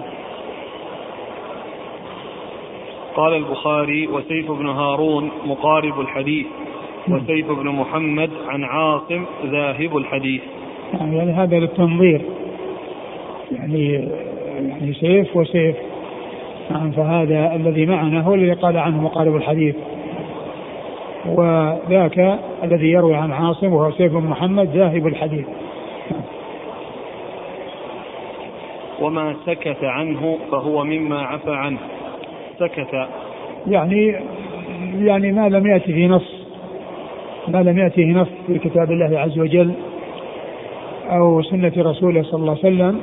قال 3.14 3.34
البخاري 3.34 4.06
وسيف 4.06 4.50
بن 4.50 4.66
هارون 4.66 5.30
مقارب 5.44 6.00
الحديث. 6.00 6.46
وسيف 7.08 7.50
بن 7.50 7.68
محمد 7.68 8.30
عن 8.48 8.64
عاصم 8.64 9.24
ذاهب 9.46 9.96
الحديث. 9.96 10.42
نعم 10.92 11.12
يعني 11.12 11.32
هذا 11.32 11.58
للتنظير. 11.58 12.22
يعني 13.52 13.92
يعني 14.58 14.94
سيف 14.94 15.36
وسيف. 15.36 15.76
نعم 16.70 16.90
فهذا 16.90 17.54
الذي 17.54 17.86
معنا 17.86 18.20
هو 18.20 18.34
الذي 18.34 18.52
قال 18.52 18.76
عنه 18.76 19.02
مقارب 19.02 19.36
الحديث. 19.36 19.74
وذاك 21.26 22.38
الذي 22.64 22.90
يروي 22.90 23.14
عن 23.14 23.32
عاصم 23.32 23.72
وهو 23.72 23.90
سيف 23.90 24.12
بن 24.12 24.26
محمد 24.26 24.68
ذاهب 24.68 25.06
الحديث. 25.06 25.46
وما 29.00 29.36
سكت 29.46 29.84
عنه 29.84 30.38
فهو 30.50 30.84
مما 30.84 31.22
عفى 31.22 31.54
عنه. 31.54 31.78
سكت. 32.58 33.08
يعني 33.66 34.16
يعني 34.98 35.32
ما 35.32 35.48
لم 35.48 35.66
يأتي 35.66 35.92
في 35.92 36.06
نص. 36.06 36.41
ما 37.48 37.58
لم 37.58 37.78
يأته 37.78 38.04
نص 38.04 38.28
في 38.46 38.58
كتاب 38.58 38.90
الله 38.90 39.18
عز 39.18 39.38
وجل 39.38 39.72
أو 41.10 41.42
سنة 41.42 41.72
رسوله 41.76 42.22
صلى 42.22 42.40
الله 42.40 42.58
عليه 42.64 42.74
وسلم 42.74 43.00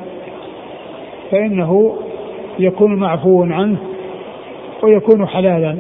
فإنه 1.31 1.98
يكون 2.60 2.96
معفو 2.96 3.43
عنه 3.43 3.77
ويكون 4.84 5.27
حلالا. 5.27 5.77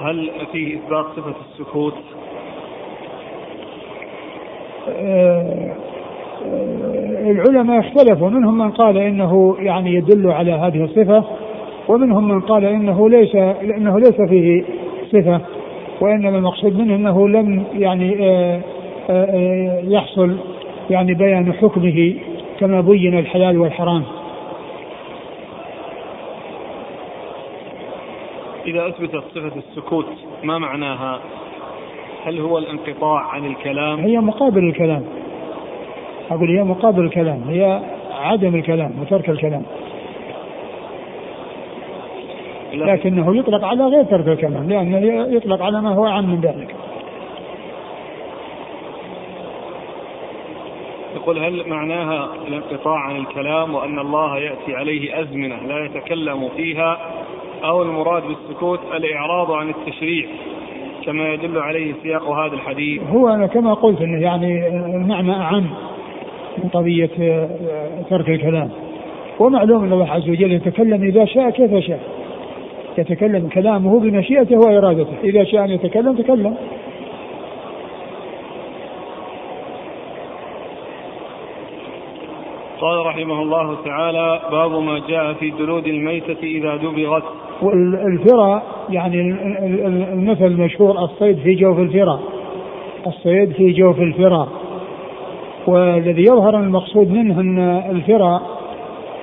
هل 0.00 0.30
فيه 0.52 0.76
إثبات 0.78 1.06
صفة 1.16 1.34
السكوت؟ 1.52 1.94
آه، 4.88 5.76
آه، 6.46 7.30
العلماء 7.30 7.80
اختلفوا 7.80 8.30
منهم 8.30 8.58
من 8.58 8.70
قال 8.70 8.98
إنه 8.98 9.56
يعني 9.58 9.94
يدل 9.94 10.30
على 10.30 10.52
هذه 10.52 10.84
الصفة 10.84 11.24
ومنهم 11.88 12.28
من 12.28 12.40
قال 12.40 12.64
إنه 12.64 13.08
ليس 13.10 13.34
إنه 13.62 13.98
ليس 13.98 14.20
فيه 14.28 14.64
صفة 15.12 15.40
وإنما 16.00 16.38
المقصود 16.38 16.78
منه 16.78 16.94
إنه 16.94 17.28
لم 17.28 17.64
يعني 17.74 18.16
آه، 19.10 19.80
يحصل 19.84 20.36
يعني 20.90 21.14
بيان 21.14 21.52
حكمه 21.52 22.14
كما 22.60 22.80
بين 22.80 23.18
الحلال 23.18 23.58
والحرام. 23.58 24.02
إذا 28.66 28.88
أثبتت 28.88 29.22
صفة 29.34 29.52
السكوت 29.56 30.06
ما 30.44 30.58
معناها؟ 30.58 31.20
هل 32.24 32.40
هو 32.40 32.58
الانقطاع 32.58 33.20
عن 33.20 33.46
الكلام؟ 33.46 34.00
هي 34.00 34.18
مقابل 34.18 34.64
الكلام. 34.64 35.04
أقول 36.30 36.56
هي 36.56 36.64
مقابل 36.64 37.04
الكلام، 37.04 37.42
هي 37.48 37.80
عدم 38.12 38.54
الكلام 38.54 38.92
وترك 39.00 39.30
الكلام. 39.30 39.62
لكنه 42.84 43.36
يطلق 43.36 43.64
على 43.64 43.86
غير 43.86 44.04
ترك 44.04 44.28
الكلام 44.28 44.68
لأنه 44.68 44.98
يطلق 45.36 45.62
على 45.62 45.82
ما 45.82 45.94
هو 45.94 46.04
عام 46.04 46.30
من 46.30 46.40
ذلك. 46.40 46.74
يقول 51.14 51.38
هل 51.38 51.68
معناها 51.68 52.28
الانقطاع 52.48 52.98
عن 52.98 53.16
الكلام 53.16 53.74
وأن 53.74 53.98
الله 53.98 54.38
يأتي 54.38 54.74
عليه 54.74 55.20
أزمنة 55.20 55.56
لا 55.66 55.84
يتكلم 55.84 56.48
فيها؟ 56.56 56.98
أو 57.64 57.82
المراد 57.82 58.22
بالسكوت 58.22 58.80
الإعراض 58.94 59.52
عن 59.52 59.68
التشريع 59.68 60.26
كما 61.04 61.32
يدل 61.32 61.58
عليه 61.58 61.94
سياق 62.02 62.30
هذا 62.30 62.54
الحديث؟ 62.54 63.02
هو 63.02 63.28
أنا 63.28 63.46
كما 63.46 63.74
قلت 63.74 64.00
أنه 64.00 64.22
يعني 64.22 64.68
المعنى 64.96 65.32
أعم 65.32 65.66
من 66.58 66.68
قضية 66.68 67.10
آه، 67.20 67.48
ترك 68.10 68.28
الكلام. 68.28 68.70
ومعلوم 69.38 69.84
أن 69.84 69.92
الله 69.92 70.10
عز 70.10 70.30
وجل 70.30 70.52
يتكلم 70.52 71.02
إذا 71.02 71.24
شاء 71.24 71.50
كيف 71.50 71.86
شاء. 71.86 72.00
يتكلم 72.98 73.48
كلامه 73.48 74.00
بمشيئته 74.00 74.58
وإرادته. 74.58 75.14
إذا 75.24 75.44
شاء 75.44 75.64
أن 75.64 75.70
يتكلم 75.70 76.14
تكلم. 76.14 76.56
قال 82.80 83.06
رحمه 83.06 83.42
الله 83.42 83.76
تعالى 83.84 84.40
باب 84.50 84.70
ما 84.70 84.98
جاء 85.08 85.32
في 85.32 85.50
جلود 85.50 85.86
الميتة 85.86 86.42
إذا 86.42 86.76
دبغت. 86.76 87.22
والفرى 87.62 88.62
يعني 88.90 89.20
المثل 90.12 90.46
المشهور 90.46 90.98
الصيد 90.98 91.38
في 91.38 91.54
جوف 91.54 91.78
الفرى 91.78 92.20
الصيد 93.06 93.52
في 93.52 93.72
جوف 93.72 94.00
الفرى 94.00 94.48
والذي 95.66 96.22
يظهر 96.22 96.60
المقصود 96.60 97.10
منه 97.10 97.40
أن 97.40 97.58
الفرى 97.90 98.40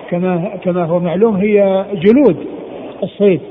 كما 0.09 0.59
كما 0.63 0.85
هو 0.85 0.99
معلوم 0.99 1.35
هي 1.35 1.85
جلود 1.93 2.37
الصيد. 3.03 3.41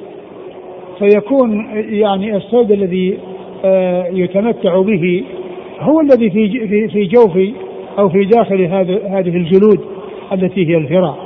فيكون 1.02 1.66
يعني 1.74 2.36
الصيد 2.36 2.72
الذي 2.72 3.18
آه، 3.64 4.06
يتمتع 4.06 4.80
به 4.80 5.24
هو 5.80 6.00
الذي 6.00 6.30
في 6.30 6.68
في 6.88 7.04
جوف 7.04 7.38
أو 7.98 8.08
في 8.08 8.24
داخل 8.24 8.60
هذه 9.10 9.36
الجلود 9.36 9.80
التي 10.32 10.68
هي 10.68 10.76
الفرى 10.76 11.16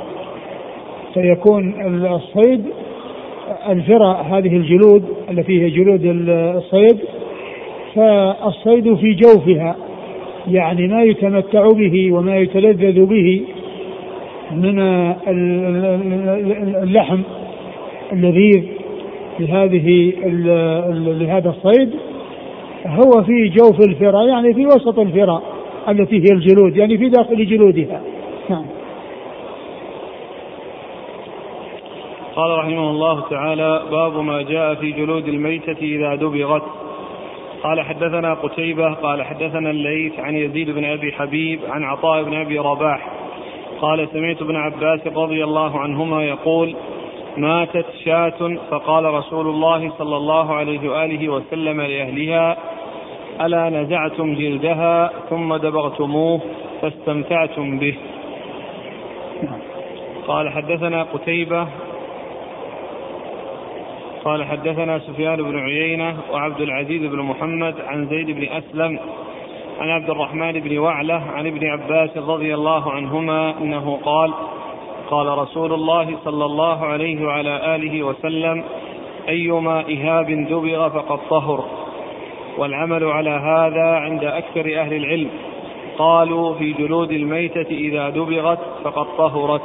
فيكون 1.13 1.73
الصيد 2.05 2.65
الفرى 3.69 4.25
هذه 4.31 4.57
الجلود 4.57 5.03
التي 5.31 5.61
هي 5.61 5.69
جلود 5.69 6.01
الصيد 6.55 6.97
فالصيد 7.95 8.95
في 8.95 9.13
جوفها 9.13 9.75
يعني 10.47 10.87
ما 10.87 11.03
يتمتع 11.03 11.67
به 11.67 12.11
وما 12.11 12.37
يتلذذ 12.37 13.05
به 13.05 13.41
من 14.51 14.79
اللحم 16.83 17.19
اللذيذ 18.13 18.76
لهذه 19.39 20.13
لهذا 21.19 21.49
الصيد 21.49 21.89
هو 22.85 23.23
في 23.23 23.49
جوف 23.49 23.79
الفرى 23.79 24.27
يعني 24.27 24.53
في 24.53 24.65
وسط 24.65 24.99
الفرى 24.99 25.41
التي 25.89 26.15
هي 26.15 26.33
الجلود 26.33 26.77
يعني 26.77 26.97
في 26.97 27.09
داخل 27.09 27.45
جلودها. 27.45 28.01
نعم. 28.49 28.65
قال 32.35 32.57
رحمه 32.59 32.89
الله 32.89 33.21
تعالى 33.29 33.81
باب 33.91 34.17
ما 34.17 34.41
جاء 34.41 34.75
في 34.75 34.91
جلود 34.91 35.27
الميتة 35.27 35.77
إذا 35.81 36.15
دبغت. 36.15 36.63
قال 37.63 37.81
حدثنا 37.81 38.33
قتيبة 38.33 38.93
قال 38.93 39.23
حدثنا 39.23 39.69
الليث 39.69 40.19
عن 40.19 40.35
يزيد 40.35 40.69
بن 40.69 40.85
أبي 40.85 41.11
حبيب 41.11 41.59
عن 41.69 41.83
عطاء 41.83 42.23
بن 42.23 42.33
أبي 42.33 42.59
رباح. 42.59 43.11
قال 43.81 44.07
سمعت 44.13 44.41
ابن 44.41 44.55
عباس 44.55 45.07
رضي 45.07 45.43
الله 45.43 45.79
عنهما 45.79 46.23
يقول 46.23 46.75
ماتت 47.37 47.85
شاة 48.05 48.57
فقال 48.71 49.05
رسول 49.05 49.47
الله 49.47 49.91
صلى 49.97 50.17
الله 50.17 50.53
عليه 50.53 50.89
وآله 50.89 51.29
وسلم 51.29 51.81
لأهلها 51.81 52.57
ألا 53.41 53.69
نزعتم 53.69 54.35
جلدها 54.35 55.11
ثم 55.29 55.55
دبغتموه 55.55 56.41
فاستمتعتم 56.81 57.79
به. 57.79 57.95
قال 60.27 60.49
حدثنا 60.49 61.03
قتيبة 61.03 61.67
قال 64.25 64.43
حدثنا 64.43 64.99
سفيان 64.99 65.43
بن 65.43 65.59
عيينة 65.59 66.17
وعبد 66.31 66.61
العزيز 66.61 67.01
بن 67.11 67.19
محمد 67.19 67.75
عن 67.87 68.07
زيد 68.07 68.31
بن 68.31 68.43
أسلم 68.43 68.99
عن 69.79 69.89
عبد 69.89 70.09
الرحمن 70.09 70.51
بن 70.51 70.77
وعلة 70.77 71.21
عن 71.35 71.47
ابن 71.47 71.67
عباس 71.67 72.17
رضي 72.17 72.53
الله 72.53 72.91
عنهما 72.91 73.53
أنه 73.61 73.99
قال 74.03 74.33
قال 75.09 75.27
رسول 75.37 75.73
الله 75.73 76.17
صلى 76.25 76.45
الله 76.45 76.85
عليه 76.85 77.25
وعلى 77.25 77.75
آله 77.75 78.03
وسلم 78.03 78.63
أيما 79.29 79.79
إهاب 79.79 80.47
دبغ 80.49 80.89
فقد 80.89 81.19
طهر. 81.29 81.65
والعمل 82.57 83.03
على 83.03 83.29
هذا 83.29 83.95
عند 83.95 84.23
أكثر 84.23 84.79
أهل 84.79 84.93
العلم. 84.93 85.29
قالوا 85.97 86.53
في 86.53 86.73
جلود 86.73 87.11
الميتة 87.11 87.69
إذا 87.71 88.09
دبغت 88.09 88.59
فقد 88.83 89.05
طهرت. 89.17 89.61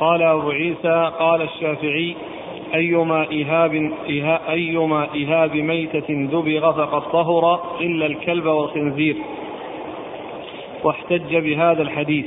قال 0.00 0.22
أبو 0.22 0.50
عيسى 0.50 1.10
قال 1.18 1.42
الشافعي 1.42 2.14
أيما 2.74 3.26
إهاب 3.32 3.92
أيما 4.48 5.08
إهاب 5.16 5.56
ميتة 5.56 6.14
دبغ 6.14 6.72
فقد 6.72 7.02
طهر 7.12 7.60
إلا 7.80 8.06
الكلب 8.06 8.46
والخنزير. 8.46 9.16
واحتج 10.84 11.36
بهذا 11.36 11.82
الحديث. 11.82 12.26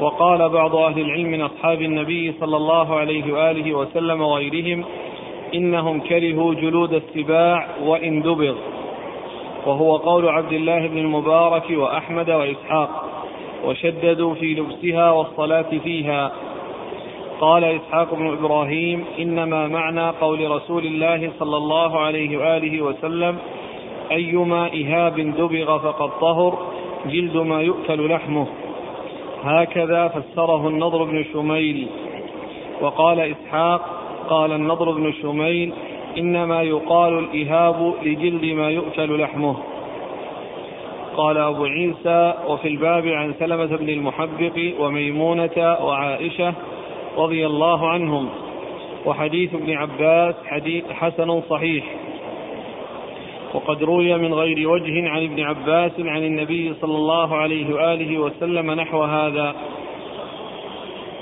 وقال 0.00 0.48
بعض 0.48 0.76
أهل 0.76 1.00
العلم 1.00 1.30
من 1.30 1.42
أصحاب 1.42 1.82
النبي 1.82 2.34
صلى 2.40 2.56
الله 2.56 2.96
عليه 2.96 3.32
وآله 3.32 3.74
وسلم 3.74 4.20
وغيرهم 4.20 4.84
إنهم 5.54 6.00
كرهوا 6.00 6.54
جلود 6.54 6.92
السباع 6.94 7.66
وإن 7.84 8.22
دبغ 8.22 8.54
وهو 9.66 9.96
قول 9.96 10.28
عبد 10.28 10.52
الله 10.52 10.86
بن 10.86 10.98
المبارك 10.98 11.70
وأحمد 11.70 12.30
وإسحاق 12.30 13.04
وشددوا 13.64 14.34
في 14.34 14.54
لبسها 14.54 15.10
والصلاة 15.10 15.70
فيها. 15.84 16.32
قال 17.40 17.64
إسحاق 17.64 18.14
بن 18.14 18.32
إبراهيم 18.32 19.04
إنما 19.18 19.68
معنى 19.68 20.10
قول 20.10 20.50
رسول 20.50 20.86
الله 20.86 21.30
صلى 21.38 21.56
الله 21.56 21.98
عليه 21.98 22.38
وآله 22.38 22.82
وسلم 22.82 23.36
أيما 24.12 24.66
إهاب 24.66 25.20
دبغ 25.20 25.78
فقد 25.78 26.10
طهر 26.20 26.58
جلد 27.06 27.36
ما 27.36 27.62
يؤكل 27.62 28.10
لحمه. 28.12 28.46
هكذا 29.44 30.08
فسره 30.08 30.68
النضر 30.68 31.04
بن 31.04 31.24
شميل. 31.32 31.88
وقال 32.80 33.20
إسحاق 33.20 33.80
قال 34.28 34.52
النضر 34.52 34.90
بن 34.90 35.12
شميل 35.22 35.72
إنما 36.18 36.62
يقال 36.62 37.18
الإهاب 37.18 37.94
لجلد 38.02 38.44
ما 38.44 38.70
يؤكل 38.70 39.20
لحمه. 39.22 39.56
قال 41.16 41.38
أبو 41.38 41.64
عيسى 41.64 42.34
وفي 42.48 42.68
الباب 42.68 43.08
عن 43.08 43.34
سلمة 43.38 43.76
بن 43.76 43.88
المحبق 43.88 44.72
وميمونة 44.80 45.56
وعائشة 45.58 46.54
رضي 47.16 47.46
الله 47.46 47.88
عنهم. 47.88 48.28
وحديث 49.06 49.54
ابن 49.54 49.72
عباس 49.72 50.34
حديث 50.46 50.84
حسن 50.90 51.40
صحيح. 51.40 51.84
وقد 53.54 53.82
روي 53.82 54.18
من 54.18 54.34
غير 54.34 54.68
وجه 54.68 55.08
عن 55.08 55.24
ابن 55.24 55.40
عباس 55.40 55.92
عن 55.98 56.24
النبي 56.24 56.74
صلى 56.80 56.96
الله 56.96 57.36
عليه 57.36 57.74
وآله 57.74 58.18
وسلم 58.18 58.70
نحو 58.70 59.02
هذا. 59.02 59.54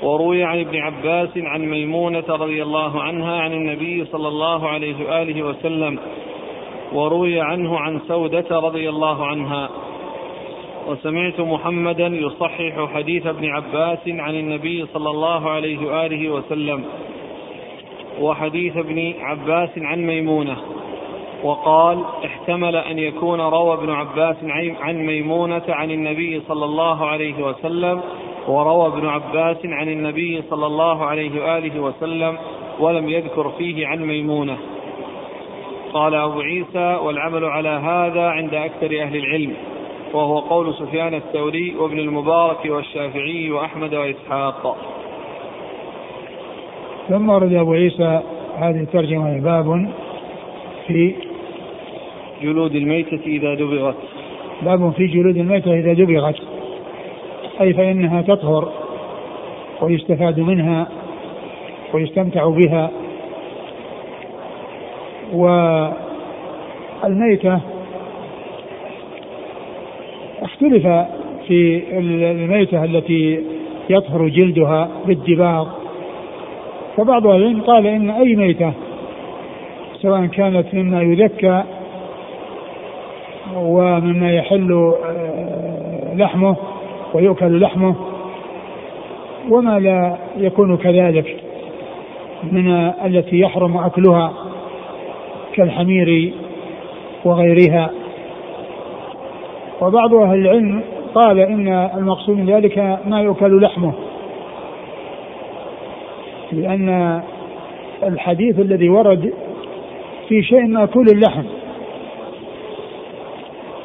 وروي 0.03 0.43
عن 0.43 0.59
ابن 0.59 0.77
عباس 0.77 1.29
عن 1.37 1.61
ميمونة 1.61 2.23
رضي 2.29 2.63
الله 2.63 3.01
عنها 3.01 3.41
عن 3.41 3.53
النبي 3.53 4.05
صلى 4.05 4.27
الله 4.27 4.69
عليه 4.69 5.05
وآله 5.05 5.43
وسلم. 5.43 5.99
وروي 6.93 7.39
عنه 7.39 7.79
عن 7.79 7.99
سودة 8.07 8.59
رضي 8.59 8.89
الله 8.89 9.25
عنها. 9.25 9.69
وسمعت 10.87 11.39
محمدا 11.39 12.07
يصحح 12.07 12.87
حديث 12.93 13.27
ابن 13.27 13.49
عباس 13.49 14.07
عن 14.07 14.35
النبي 14.35 14.85
صلى 14.85 15.09
الله 15.09 15.49
عليه 15.49 15.87
وآله 15.87 16.29
وسلم. 16.29 16.85
وحديث 18.21 18.77
ابن 18.77 19.13
عباس 19.19 19.69
عن 19.77 20.05
ميمونة. 20.05 20.57
وقال 21.43 21.99
احتمل 22.25 22.75
أن 22.75 22.99
يكون 22.99 23.41
روى 23.41 23.73
ابن 23.73 23.89
عباس 23.89 24.35
عن 24.81 24.95
ميمونة 25.05 25.61
عن 25.69 25.91
النبي 25.91 26.41
صلى 26.47 26.65
الله 26.65 27.05
عليه 27.05 27.43
وسلم 27.43 28.01
وروى 28.47 28.87
ابن 28.87 29.07
عباس 29.07 29.57
عن 29.65 29.89
النبي 29.89 30.43
صلى 30.49 30.65
الله 30.65 31.05
عليه 31.05 31.43
وآله 31.43 31.79
وسلم 31.79 32.37
ولم 32.79 33.09
يذكر 33.09 33.49
فيه 33.57 33.87
عن 33.87 33.99
ميمونة. 34.05 34.57
قال 35.93 36.15
أبو 36.15 36.41
عيسى 36.41 36.99
والعمل 37.03 37.45
على 37.45 37.69
هذا 37.69 38.29
عند 38.29 38.53
أكثر 38.53 39.01
أهل 39.01 39.15
العلم 39.15 39.53
وهو 40.13 40.39
قول 40.39 40.73
سفيان 40.73 41.13
الثوري 41.13 41.75
وابن 41.75 41.99
المبارك 41.99 42.65
والشافعي 42.65 43.51
وأحمد 43.51 43.95
وإسحاق. 43.95 44.77
ثم 47.09 47.29
ورد 47.29 47.53
أبو 47.53 47.73
عيسى 47.73 48.21
هذه 48.57 48.81
الترجمة 48.81 49.39
باب 49.39 49.89
في 50.87 51.15
جلود 52.41 52.75
الميتة 52.75 53.19
إذا 53.25 53.53
دبغت. 53.55 53.95
باب 54.61 54.91
في 54.91 55.07
جلود 55.07 55.37
الميتة 55.37 55.73
إذا 55.73 55.93
دبغت. 55.93 56.35
أي 57.61 57.73
فإنها 57.73 58.21
تطهر 58.21 58.71
ويستفاد 59.81 60.39
منها 60.39 60.87
ويستمتع 61.93 62.49
بها. 62.49 62.91
والميتة 67.03 67.59
اختلف 70.41 70.87
في 71.47 71.83
الميتة 72.31 72.83
التي 72.83 73.43
يطهر 73.89 74.27
جلدها 74.27 74.89
بالدباغ. 75.05 75.67
فبعض 76.97 77.27
العلم 77.27 77.61
قال 77.61 77.87
إن 77.87 78.09
أي 78.09 78.35
ميتة 78.35 78.73
سواء 80.01 80.25
كانت 80.25 80.73
مما 80.73 81.01
يذكى 81.01 81.63
ومما 83.55 84.33
يحل 84.33 84.93
آه، 85.05 86.15
لحمه 86.15 86.55
ويؤكل 87.13 87.59
لحمه 87.59 87.95
وما 89.49 89.79
لا 89.79 90.17
يكون 90.37 90.77
كذلك 90.77 91.37
من 92.51 92.71
التي 93.05 93.39
يحرم 93.39 93.77
أكلها 93.77 94.33
كالحمير 95.53 96.33
وغيرها. 97.25 97.89
وبعض 99.81 100.13
أهل 100.13 100.39
العلم 100.39 100.83
قال 101.15 101.39
إن 101.39 101.67
المقصود 101.67 102.37
من 102.37 102.49
ذلك 102.49 102.99
ما 103.05 103.21
يؤكل 103.21 103.61
لحمه 103.61 103.93
لأن 106.51 107.21
الحديث 108.03 108.59
الذي 108.59 108.89
ورد 108.89 109.33
في 110.27 110.43
شيء 110.43 110.67
مأكول 110.67 111.09
اللحم. 111.09 111.43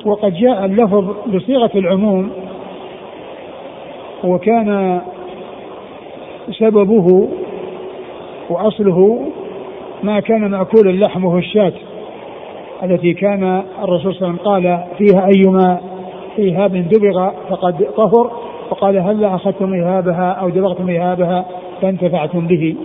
وقد 0.05 0.35
جاء 0.35 0.65
اللفظ 0.65 1.05
بصيغة 1.27 1.71
العموم 1.75 2.31
وكان 4.25 5.01
سببه 6.51 7.29
وأصله 8.51 9.21
ما 10.03 10.21
كان 10.21 10.51
مأكول 10.51 10.89
اللحم 10.89 11.25
وهو 11.25 11.39
الشاة 11.39 11.73
التي 12.83 13.15
كان 13.15 13.63
الرسول 13.83 14.15
صلى 14.15 14.29
الله 14.29 14.29
عليه 14.29 14.33
وسلم 14.33 14.37
قال 14.37 14.85
فيها 14.99 15.29
أيما 15.37 15.81
ايهاب 16.39 16.89
دبغ 16.89 17.31
فقد 17.51 17.87
طهر 17.97 18.31
وقال 18.71 18.99
هل 18.99 19.25
أخذتم 19.25 19.73
إيهابها 19.73 20.31
أو 20.31 20.49
دبغتم 20.49 20.89
إيهابها 20.89 21.45
فانتفعتم 21.83 22.47
به. 22.47 22.77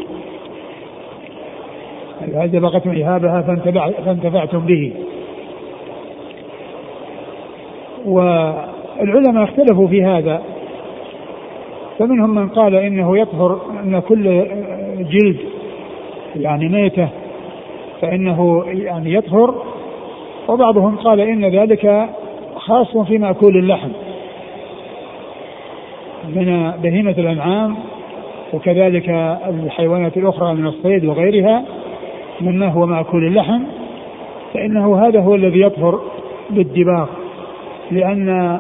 هل 2.35 2.51
دبغتم 2.51 2.91
إيهابها 2.91 3.41
فانتفعتم 4.05 4.59
به. 4.59 4.93
والعلماء 8.09 9.43
اختلفوا 9.43 9.87
في 9.87 10.03
هذا. 10.03 10.41
فمنهم 11.99 12.35
من 12.35 12.49
قال 12.49 12.75
إنه 12.75 13.17
يطهر 13.17 13.61
أن 13.83 13.99
كل 13.99 14.45
جلد 14.99 15.37
يعني 16.35 16.69
ميتة 16.69 17.09
فإنه 18.01 18.63
يعني 18.67 19.13
يطهر. 19.13 19.55
وبعضهم 20.47 20.95
قال 20.95 21.19
إن 21.19 21.45
ذلك 21.45 22.09
خاص 22.55 22.97
في 22.97 23.17
مأكول 23.17 23.57
اللحم 23.57 23.89
من 26.35 26.71
بهيمة 26.83 27.15
الأنعام 27.17 27.75
وكذلك 28.53 29.09
الحيوانات 29.63 30.17
الأخرى 30.17 30.53
من 30.53 30.67
الصيد 30.67 31.05
وغيرها 31.05 31.63
مما 32.41 32.67
هو 32.67 32.85
مأكول 32.85 33.27
اللحم. 33.27 33.61
فإنه 34.53 35.07
هذا 35.07 35.21
هو 35.21 35.35
الذي 35.35 35.61
يطهر 35.61 35.99
بالدباغ. 36.49 37.07
لأن 37.91 38.59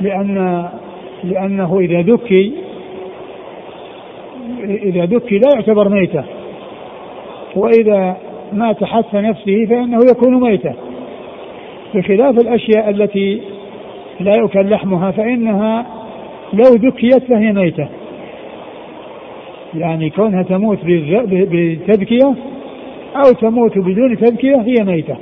لأن 0.00 0.68
لأنه 1.24 1.78
إذا 1.80 2.00
دكي 2.00 2.52
إذا 4.64 5.04
دكي 5.04 5.38
لا 5.38 5.48
يعتبر 5.54 5.88
ميتة. 5.88 6.24
وإذا 7.56 8.16
مات 8.52 8.84
حث 8.84 9.14
نفسه 9.14 9.66
فإنه 9.66 9.98
يكون 10.10 10.40
ميتة. 10.40 10.74
بخلاف 11.94 12.38
الأشياء 12.38 12.90
التي 12.90 13.40
لا 14.20 14.34
يؤكل 14.34 14.70
لحمها 14.70 15.10
فإنها 15.10 15.86
لو 16.52 16.76
دكيت 16.76 17.24
فهي 17.24 17.52
ميتة. 17.52 17.88
يعني 19.74 20.10
كونها 20.10 20.42
تموت 20.42 20.78
بتذكية 20.84 22.34
أو 23.16 23.32
تموت 23.32 23.78
بدون 23.78 24.18
تذكية 24.18 24.56
هي 24.56 24.84
ميتة. 24.84 25.16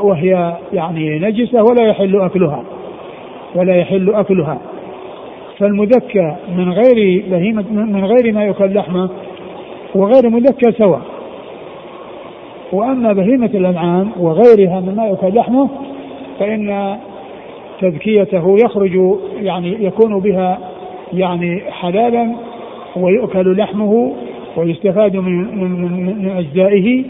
وهي 0.00 0.56
يعني 0.72 1.18
نجسة 1.18 1.62
ولا 1.62 1.86
يحل 1.86 2.20
أكلها 2.20 2.64
ولا 3.54 3.76
يحل 3.76 4.14
أكلها. 4.14 4.58
فالمذكى 5.58 6.36
من 6.56 6.72
غير 6.72 7.24
بهيمة 7.30 7.64
من 7.70 8.04
غير 8.04 8.32
ما 8.32 8.44
يؤكل 8.44 8.74
لحمة 8.74 9.10
وغير 9.94 10.30
مذكى 10.30 10.72
سواء. 10.72 11.00
وأما 12.72 13.12
بهيمة 13.12 13.50
الأنعام 13.54 14.10
وغيرها 14.20 14.80
مما 14.80 15.06
يؤكل 15.06 15.34
لحمة 15.34 15.68
فإن 16.38 16.96
تذكيته 17.80 18.56
يخرج 18.64 19.16
يعني 19.42 19.84
يكون 19.84 20.20
بها 20.20 20.58
يعني 21.12 21.62
حلالا 21.70 22.34
ويؤكل 22.96 23.56
لحمه 23.56 24.12
ويستفاد 24.56 25.16
من 25.16 25.58
من, 25.58 25.92
من 26.22 26.30
أجزائه 26.30 27.04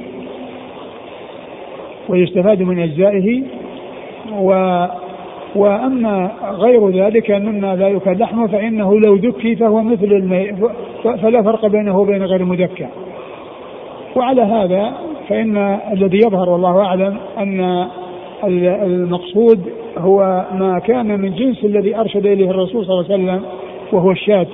ويستفاد 2.09 2.63
من 2.63 2.79
أجزائه 2.79 3.43
و 4.41 4.51
وأما 5.57 6.31
غير 6.51 6.91
ذلك 6.91 7.31
مما 7.31 7.77
لا 7.77 7.89
يؤكل 7.89 8.19
لحمه 8.19 8.47
فإنه 8.47 9.01
لو 9.01 9.17
دكي 9.17 9.57
فهو 9.57 9.83
مثل 9.83 10.05
المي 10.05 10.53
فلا 11.03 11.43
فرق 11.43 11.67
بينه 11.67 11.99
وبين 11.99 12.23
غير 12.23 12.41
المدكى. 12.41 12.87
وعلى 14.17 14.43
هذا 14.43 14.93
فإن 15.29 15.57
الذي 15.93 16.19
يظهر 16.19 16.51
والله 16.51 16.81
أعلم 16.81 17.17
أن 17.39 17.87
المقصود 18.45 19.61
هو 19.99 20.45
ما 20.53 20.79
كان 20.79 21.21
من 21.21 21.35
جنس 21.35 21.65
الذي 21.65 21.97
أرشد 21.97 22.27
إليه 22.27 22.51
الرسول 22.51 22.87
صلى 22.87 23.01
الله 23.01 23.13
عليه 23.13 23.15
وسلم 23.15 23.43
وهو 23.93 24.11
الشاة 24.11 24.47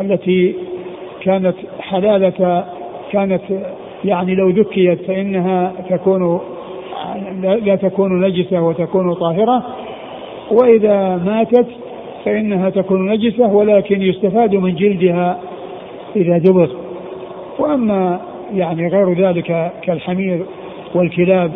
التي 0.00 0.54
كانت 1.22 1.54
حلالة 1.80 2.64
كانت 3.12 3.42
يعني 4.04 4.34
لو 4.34 4.48
ذكيت 4.48 5.02
فإنها 5.02 5.72
تكون 5.90 6.40
لا 7.42 7.76
تكون 7.76 8.20
نجسة 8.20 8.62
وتكون 8.62 9.14
طاهرة 9.14 9.62
وإذا 10.50 11.16
ماتت 11.16 11.66
فإنها 12.24 12.70
تكون 12.70 13.10
نجسة 13.10 13.46
ولكن 13.46 14.02
يستفاد 14.02 14.54
من 14.54 14.74
جلدها 14.74 15.38
إذا 16.16 16.38
دبر. 16.38 16.68
وأما 17.58 18.20
يعني 18.54 18.88
غير 18.88 19.28
ذلك 19.28 19.72
كالحمير 19.82 20.44
والكلاب 20.94 21.52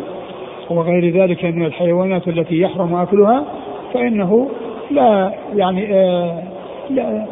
وغير 0.69 1.21
ذلك 1.21 1.45
من 1.45 1.65
الحيوانات 1.65 2.27
التي 2.27 2.61
يحرم 2.61 2.95
أكلها 2.95 3.45
فإنه 3.93 4.49
لا 4.91 5.33
يعني 5.55 5.93
آه 5.93 6.43
لا 6.89 7.25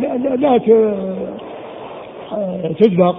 لا, 0.00 0.16
لا, 0.16 0.36
لا 0.36 0.60
آه، 2.32 2.72
تدبر. 2.78 3.14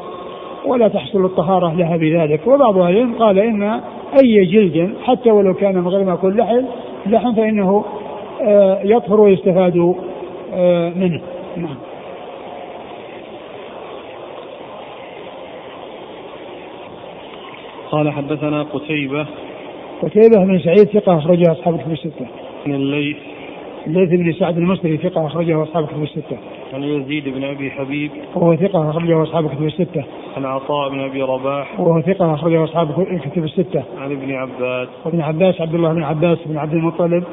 ولا 0.67 0.87
تحصل 0.87 1.25
الطهارة 1.25 1.73
لها 1.73 1.97
بذلك. 1.97 2.47
وبعض 2.47 2.77
أهل 2.77 3.15
قال 3.19 3.39
إن 3.39 3.63
أي 4.23 4.45
جلد 4.45 4.93
حتى 5.03 5.31
ولو 5.31 5.53
كان 5.53 5.75
من 5.75 5.87
غير 5.87 6.05
ما 6.05 6.13
يكون 6.13 6.37
لحم 6.37 6.65
اللحم 7.05 7.33
فإنه 7.33 7.85
آه، 8.41 8.79
يطهر 8.83 9.21
ويستفاد 9.21 9.95
آه، 10.53 10.89
منه. 10.89 11.21
نعم. 11.57 11.77
قال 17.91 18.11
حدثنا 18.11 18.63
قتيبة. 18.63 19.25
قتيبة 20.01 20.45
بن 20.45 20.59
سعيد 20.59 20.83
ثقة 20.83 21.17
أخرجها 21.17 21.51
أصحاب 21.51 21.75
الكتب 21.75 21.91
الستة. 21.91 22.25
من 22.65 22.75
الليث. 22.75 23.17
الليث 23.87 24.09
بن 24.09 24.33
سعد 24.33 24.57
المصري 24.57 24.97
ثقة 24.97 25.25
أخرجه 25.25 25.63
أصحاب 25.63 25.83
الكتب 25.83 26.03
الستة. 26.03 26.37
عن 26.73 26.83
يزيد 26.83 27.29
بن 27.29 27.43
أبي 27.43 27.71
حبيب 27.71 28.11
وهو 28.35 28.55
ثقة 28.55 28.89
أخرجه 28.89 29.23
أصحاب 29.23 29.45
الكتب 29.45 29.65
الستة. 29.65 30.03
عن 30.37 30.45
عطاء 30.45 30.89
بن 30.89 30.99
أبي 30.99 31.21
رباح 31.21 31.79
وهو 31.79 32.01
ثقة 32.01 32.33
أخرجه 32.33 32.63
أصحاب 32.63 33.07
الكتب 33.11 33.43
الستة. 33.43 33.83
عن 33.97 34.11
ابن 34.11 34.31
عباس 34.31 34.87
وابن 35.05 35.21
عباس 35.21 35.61
عبد 35.61 35.73
الله 35.73 35.93
بن 35.93 36.03
عباس 36.03 36.37
بن 36.45 36.57
عبد 36.57 36.73
المطلب 36.73 37.23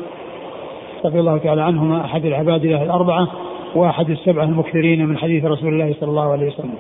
رضي 1.05 1.21
الله 1.21 1.39
تعالى 1.39 1.63
عنهما 1.63 2.05
أحد 2.05 2.25
العباد 2.25 2.67
له 2.67 2.83
الأربعة 2.83 3.29
وأحد 3.75 4.11
السبعة 4.11 4.45
المكثرين 4.45 5.07
من 5.07 5.19
حديث 5.19 5.45
رسول 5.45 5.69
الله 5.69 5.95
صلى 6.01 6.11
الله 6.11 6.33
عليه 6.33 6.47
وسلم. 6.47 6.75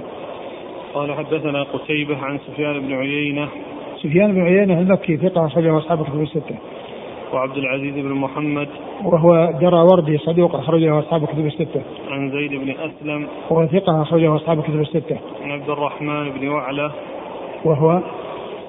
قال 0.94 1.14
حدثنا 1.14 1.62
قتيبة 1.62 2.16
عن 2.16 2.38
سفيان 2.38 2.80
بن 2.80 2.92
عيينة 2.92 3.48
سفيان 4.02 4.34
بن 4.34 4.40
عيينة 4.40 4.80
المكي 4.80 5.16
ثقة 5.16 5.46
أخرجه 5.46 5.78
أصحاب 5.78 6.00
الكتب 6.00 6.22
الستة. 6.22 6.56
وعبد 7.32 7.56
العزيز 7.56 7.94
بن 7.94 8.12
محمد 8.12 8.68
وهو 9.04 9.52
درى 9.60 9.80
وردي 9.80 10.18
صدوق 10.18 10.54
أخرجه 10.54 10.98
أصحاب 10.98 11.22
الكتب 11.22 11.46
الستة. 11.46 11.82
عن 12.08 12.30
زيد 12.30 12.50
بن 12.50 12.70
أسلم 12.70 13.28
وهو 13.50 13.66
ثقة 13.66 14.02
أخرجه 14.02 14.36
أصحاب 14.36 14.58
الكتب 14.58 14.80
الستة. 14.80 15.18
عن 15.42 15.50
عبد 15.50 15.70
الرحمن 15.70 16.30
بن 16.30 16.48
وعلة 16.48 16.90
وهو 17.64 18.00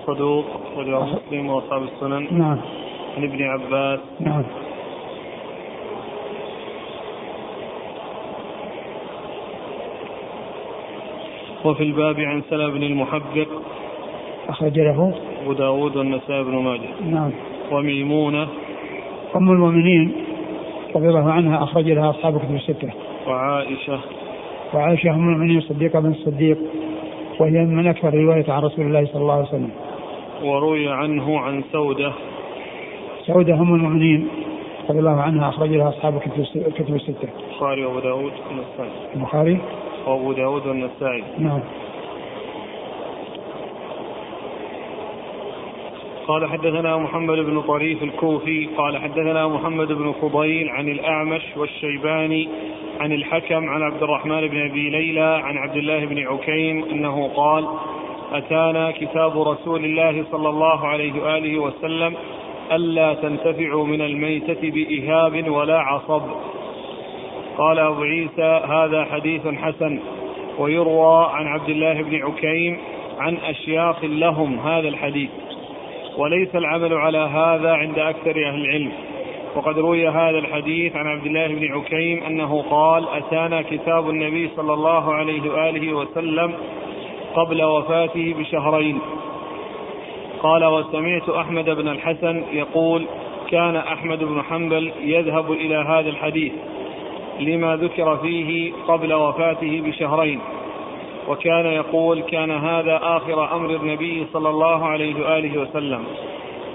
صدوق 0.07 0.45
أخرجه 0.71 0.99
مسلم 0.99 1.49
وأصحاب 1.49 1.83
السنن. 1.83 2.27
نعم. 2.39 2.57
عن 3.17 3.23
ابن 3.23 3.43
عباس. 3.43 3.99
نعم. 4.19 4.43
وفي 11.65 11.83
الباب 11.83 12.19
عن 12.19 12.41
سلمة 12.49 12.69
بن 12.69 12.83
المحبق 12.83 13.47
أخرج 14.49 14.79
له 14.79 15.13
أبو 15.41 15.53
داود 15.53 15.97
والنسائي 15.97 16.43
بن 16.43 16.55
ماجه. 16.55 16.89
نعم. 17.05 17.31
وميمونة 17.71 18.47
أم 19.35 19.51
المؤمنين 19.51 20.11
رضي 20.95 21.07
الله 21.07 21.31
عنها 21.31 21.63
أخرج 21.63 21.91
لها 21.91 22.09
أصحاب 22.09 22.35
الكتب 22.35 22.55
الستة. 22.55 22.89
وعائشة 23.27 23.99
وعائشة 24.73 25.09
أم 25.09 25.29
المؤمنين 25.29 25.61
صديقة 25.61 25.99
بن 25.99 26.11
الصديق 26.11 26.57
وهي 27.39 27.65
من 27.65 27.87
أكثر 27.87 28.13
رواية 28.13 28.51
عن 28.51 28.61
رسول 28.61 28.85
الله 28.85 29.05
صلى 29.05 29.21
الله 29.21 29.33
عليه 29.33 29.47
وسلم. 29.47 29.69
وروي 30.43 30.89
عنه 30.89 31.39
عن 31.39 31.63
سودة. 31.71 32.11
سودة 33.25 33.53
أم 33.53 33.75
المؤمنين 33.75 34.27
رضي 34.89 34.99
الله 34.99 35.21
عنها 35.21 35.49
أخرج 35.49 35.69
لها 35.69 35.89
أصحاب 35.89 36.17
الكتب 36.55 36.95
الستة. 36.95 37.29
البخاري 37.49 37.85
وأبو 37.85 37.99
داود 37.99 38.31
والنسائي. 38.49 39.15
البخاري؟ 39.15 39.57
وأبو 40.07 40.33
داود 40.33 40.67
والنسائي. 40.67 41.23
نعم. 41.39 41.59
قال 46.27 46.49
حدثنا 46.49 46.97
محمد 46.97 47.37
بن 47.37 47.61
طريف 47.61 48.03
الكوفي 48.03 48.69
قال 48.77 48.97
حدثنا 48.97 49.47
محمد 49.47 49.87
بن 49.87 50.13
فضيل 50.21 50.69
عن 50.69 50.89
الأعمش 50.89 51.41
والشيباني 51.57 52.49
عن 52.99 53.11
الحكم 53.11 53.69
عن 53.69 53.81
عبد 53.81 54.03
الرحمن 54.03 54.47
بن 54.47 54.65
أبي 54.69 54.89
ليلى 54.89 55.41
عن 55.43 55.57
عبد 55.57 55.77
الله 55.77 56.05
بن 56.05 56.27
عكيم 56.27 56.83
أنه 56.83 57.27
قال 57.35 57.67
أتانا 58.33 58.91
كتاب 58.91 59.41
رسول 59.41 59.85
الله 59.85 60.25
صلى 60.31 60.49
الله 60.49 60.87
عليه 60.87 61.23
وآله 61.23 61.59
وسلم 61.59 62.13
ألا 62.71 63.13
تنتفعوا 63.13 63.85
من 63.85 64.01
الميتة 64.01 64.71
بإهاب 64.71 65.49
ولا 65.51 65.79
عصب. 65.79 66.21
قال 67.57 67.79
أبو 67.79 68.03
عيسى 68.03 68.61
هذا 68.67 69.05
حديث 69.05 69.47
حسن. 69.47 69.99
ويروى 70.59 71.27
عن 71.33 71.47
عبد 71.47 71.69
الله 71.69 72.01
بن 72.01 72.23
عكيم 72.23 72.77
عن 73.19 73.37
أشياخ 73.37 74.03
لهم 74.03 74.59
هذا 74.59 74.87
الحديث. 74.87 75.29
وليس 76.17 76.55
العمل 76.55 76.93
على 76.93 77.17
هذا 77.17 77.73
عند 77.73 77.99
أكثر 77.99 78.29
أهل 78.29 78.65
العلم. 78.65 78.91
وقد 79.55 79.79
روي 79.79 80.07
هذا 80.07 80.37
الحديث 80.37 80.95
عن 80.95 81.07
عبد 81.07 81.25
الله 81.25 81.47
بن 81.47 81.73
عكيم 81.73 82.23
أنه 82.23 82.61
قال 82.69 83.05
أتانا 83.09 83.61
كتاب 83.61 84.09
النبي 84.09 84.49
صلى 84.55 84.73
الله 84.73 85.13
عليه 85.13 85.51
وآله 85.51 85.93
وسلم 85.93 86.53
قبل 87.35 87.63
وفاته 87.63 88.35
بشهرين. 88.39 88.99
قال 90.39 90.65
وسمعت 90.65 91.29
أحمد 91.29 91.69
بن 91.69 91.87
الحسن 91.87 92.43
يقول 92.53 93.05
كان 93.51 93.75
أحمد 93.75 94.23
بن 94.23 94.41
حنبل 94.41 94.91
يذهب 95.01 95.51
إلى 95.51 95.75
هذا 95.75 96.09
الحديث 96.09 96.53
لما 97.39 97.75
ذكر 97.75 98.17
فيه 98.17 98.73
قبل 98.87 99.13
وفاته 99.13 99.81
بشهرين. 99.85 100.39
وكان 101.27 101.65
يقول 101.65 102.21
كان 102.21 102.51
هذا 102.51 102.99
آخر 103.03 103.55
أمر 103.55 103.69
النبي 103.69 104.25
صلى 104.33 104.49
الله 104.49 104.85
عليه 104.85 105.15
وآله 105.15 105.61
وسلم. 105.61 106.03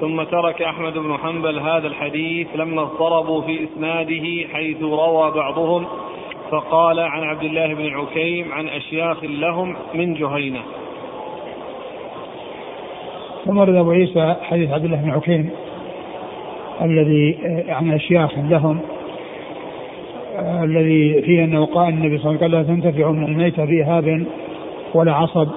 ثم 0.00 0.22
ترك 0.22 0.62
أحمد 0.62 0.98
بن 0.98 1.16
حنبل 1.16 1.58
هذا 1.58 1.86
الحديث 1.86 2.46
لما 2.54 2.82
اضطربوا 2.82 3.42
في 3.42 3.64
إسناده 3.64 4.48
حيث 4.52 4.82
روى 4.82 5.30
بعضهم 5.30 5.86
فقال 6.50 7.00
عن 7.00 7.22
عبد 7.22 7.44
الله 7.44 7.74
بن 7.74 7.86
عكيم 7.86 8.52
عن 8.52 8.68
أشياخ 8.68 9.24
لهم 9.24 9.76
من 9.94 10.14
جهينة. 10.14 10.60
ثم 13.44 13.58
ورد 13.58 13.74
أبو 13.74 13.90
عيسى 13.90 14.36
حديث 14.42 14.70
عبد 14.70 14.84
الله 14.84 14.96
بن 14.96 15.10
عكيم 15.10 15.50
الذي 16.82 17.38
آه، 17.44 17.74
عن 17.74 17.92
أشياخ 17.92 18.38
لهم 18.38 18.80
الذي 20.40 21.22
فيه 21.22 21.44
أنه 21.44 21.66
قال 21.66 21.88
النبي 21.88 22.18
صلى 22.18 22.30
الله 22.30 22.42
عليه 22.44 22.58
وسلم 22.58 22.74
لا 22.76 22.90
تنتفع 22.90 23.10
من 23.10 23.24
الميتة 23.24 23.64
بإهاب 23.64 24.26
ولا 24.94 25.12
عصب. 25.12 25.48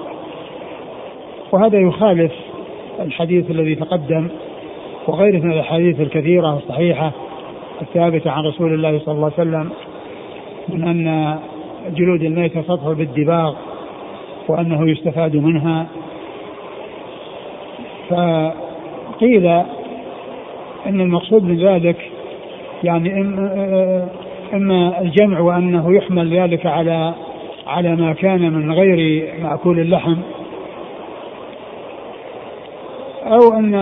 وهذا 1.52 1.78
يخالف 1.78 2.32
الحديث 3.00 3.50
الذي 3.50 3.74
تقدم 3.74 4.28
وغيره 5.08 5.38
من 5.38 5.52
الأحاديث 5.52 6.00
الكثيرة 6.00 6.56
الصحيحة 6.56 7.12
الثابتة 7.82 8.30
عن 8.30 8.44
رسول 8.44 8.74
الله 8.74 8.98
صلى 8.98 9.14
الله 9.14 9.32
عليه 9.38 9.50
وسلم 9.50 9.70
من 10.68 10.88
أن 10.88 11.36
جلود 11.96 12.22
الميتة 12.22 12.60
تطهر 12.60 12.92
بالدباغ 12.94 13.54
وأنه 14.48 14.90
يستفاد 14.90 15.36
منها. 15.36 15.86
فقيل 18.08 19.46
إن 20.86 21.00
المقصود 21.00 21.44
من 21.44 21.56
ذلك 21.56 21.96
يعني 22.84 23.10
إما- 23.22 24.23
أما 24.54 25.00
الجمع 25.00 25.40
وأنه 25.40 25.94
يحمل 25.96 26.36
ذلك 26.36 26.66
على 26.66 27.14
على 27.66 27.96
ما 27.96 28.12
كان 28.12 28.52
من 28.52 28.72
غير 28.72 29.28
مأكول 29.42 29.78
اللحم 29.78 30.16
أو 33.26 33.52
أن 33.58 33.74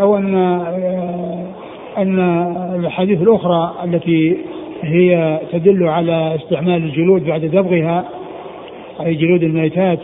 أو 0.00 0.16
أن 0.16 0.34
أن 1.98 2.18
الأحاديث 2.74 3.22
الأخرى 3.22 3.74
التي 3.84 4.36
هي 4.82 5.40
تدل 5.52 5.88
على 5.88 6.34
استعمال 6.34 6.84
الجلود 6.84 7.24
بعد 7.24 7.40
دبغها 7.40 8.04
أي 9.00 9.14
جلود 9.14 9.42
الميتات 9.42 9.98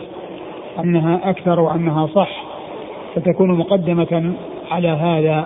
أنها 0.79 1.29
أكثر 1.29 1.59
وأنها 1.59 2.07
صح 2.07 2.43
فتكون 3.15 3.51
مقدمة 3.51 4.33
على 4.71 4.87
هذا 4.87 5.45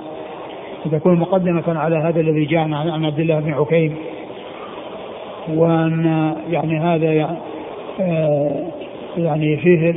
فتكون 0.86 1.20
مقدمة 1.20 1.80
على 1.80 1.96
هذا 1.96 2.20
الذي 2.20 2.46
جاء 2.46 2.62
عن 2.62 3.06
عبد 3.06 3.20
الله 3.20 3.40
بن 3.40 3.54
عكيم. 3.54 3.96
وأن 5.56 6.34
يعني 6.52 6.80
هذا 6.80 7.14
يعني, 7.14 7.38
آه 8.02 8.52
يعني 9.18 9.58
فيه 9.58 9.90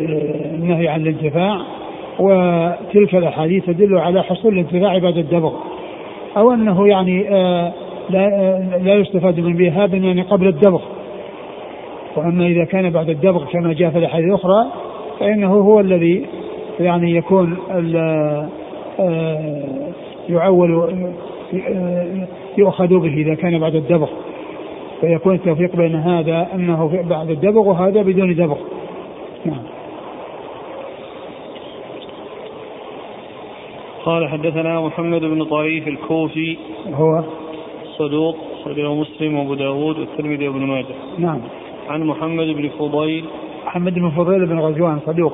النهي 0.54 0.88
عن 0.88 1.00
الانتفاع 1.00 1.60
وتلك 2.18 3.14
الأحاديث 3.14 3.66
تدل 3.66 3.98
على 3.98 4.22
حصول 4.22 4.52
الانتفاع 4.52 4.98
بعد 4.98 5.16
الدبغ. 5.16 5.52
أو 6.36 6.52
أنه 6.52 6.88
يعني 6.88 7.28
آه 7.28 7.72
لا, 8.10 8.26
آه 8.26 8.78
لا 8.78 8.94
يستفاد 8.94 9.40
من 9.40 9.56
بهاب 9.56 9.94
يعني 9.94 10.22
قبل 10.22 10.46
الدبغ. 10.48 10.80
وأما 12.16 12.46
إذا 12.46 12.64
كان 12.64 12.90
بعد 12.90 13.08
الدبغ 13.08 13.44
كما 13.44 13.72
جاء 13.72 13.90
في 13.90 13.98
الأحاديث 13.98 14.28
الأخرى 14.28 14.66
فإنه 15.20 15.54
هو 15.54 15.80
الذي 15.80 16.26
يعني 16.80 17.16
يكون 17.16 17.56
يعول 20.28 20.92
يؤخذ 22.58 22.86
به 22.88 23.14
إذا 23.14 23.34
كان 23.34 23.58
بعد 23.58 23.74
الدبغ. 23.74 24.08
فيكون 25.02 25.34
التوفيق 25.34 25.76
بين 25.76 25.94
هذا 25.94 26.44
في- 26.90 27.02
بعد 27.08 27.30
الدبغ 27.30 27.68
وهذا 27.68 28.02
بدون 28.02 28.34
دبغ. 28.34 28.56
نعم. 29.44 29.62
قال 34.04 34.28
حدثنا 34.28 34.80
محمد 34.80 35.20
بن 35.20 35.44
طريف 35.44 35.88
الكوفي. 35.88 36.56
هو 36.94 37.22
صدوق 37.98 38.36
أخرجه 38.60 38.94
مسلم 38.94 39.38
وأبو 39.38 39.54
داود 39.54 39.98
والترمذي 39.98 40.48
وابن 40.48 40.60
ماجه. 40.60 40.94
نعم. 41.18 41.40
عن 41.88 42.02
محمد 42.02 42.46
بن 42.46 42.68
فضيل. 42.78 43.24
محمد 43.66 43.94
بن 43.94 44.10
فضيل 44.10 44.46
بن 44.46 44.58
غزوان 44.58 44.98
صدوق 45.06 45.32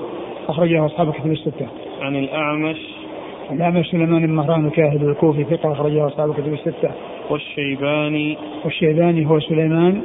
أخرجه 0.49 0.87
أصحاب 0.87 1.09
الكتب 1.09 1.33
الستة. 1.33 1.67
عن 2.01 2.17
الأعمش. 2.17 2.79
الأعمش 3.53 3.91
سليمان 3.91 4.27
بن 4.27 4.33
مهران 4.33 4.67
الكاهل 4.67 5.09
الكوفي 5.11 5.45
ثقة 5.45 5.73
أخرجه 5.73 6.07
أصحاب 6.07 6.31
الكتب 6.31 6.53
الستة. 6.53 6.91
والشيباني 7.31 8.37
والشيباني 8.65 9.27
هو 9.27 9.41
سليمان. 9.41 10.03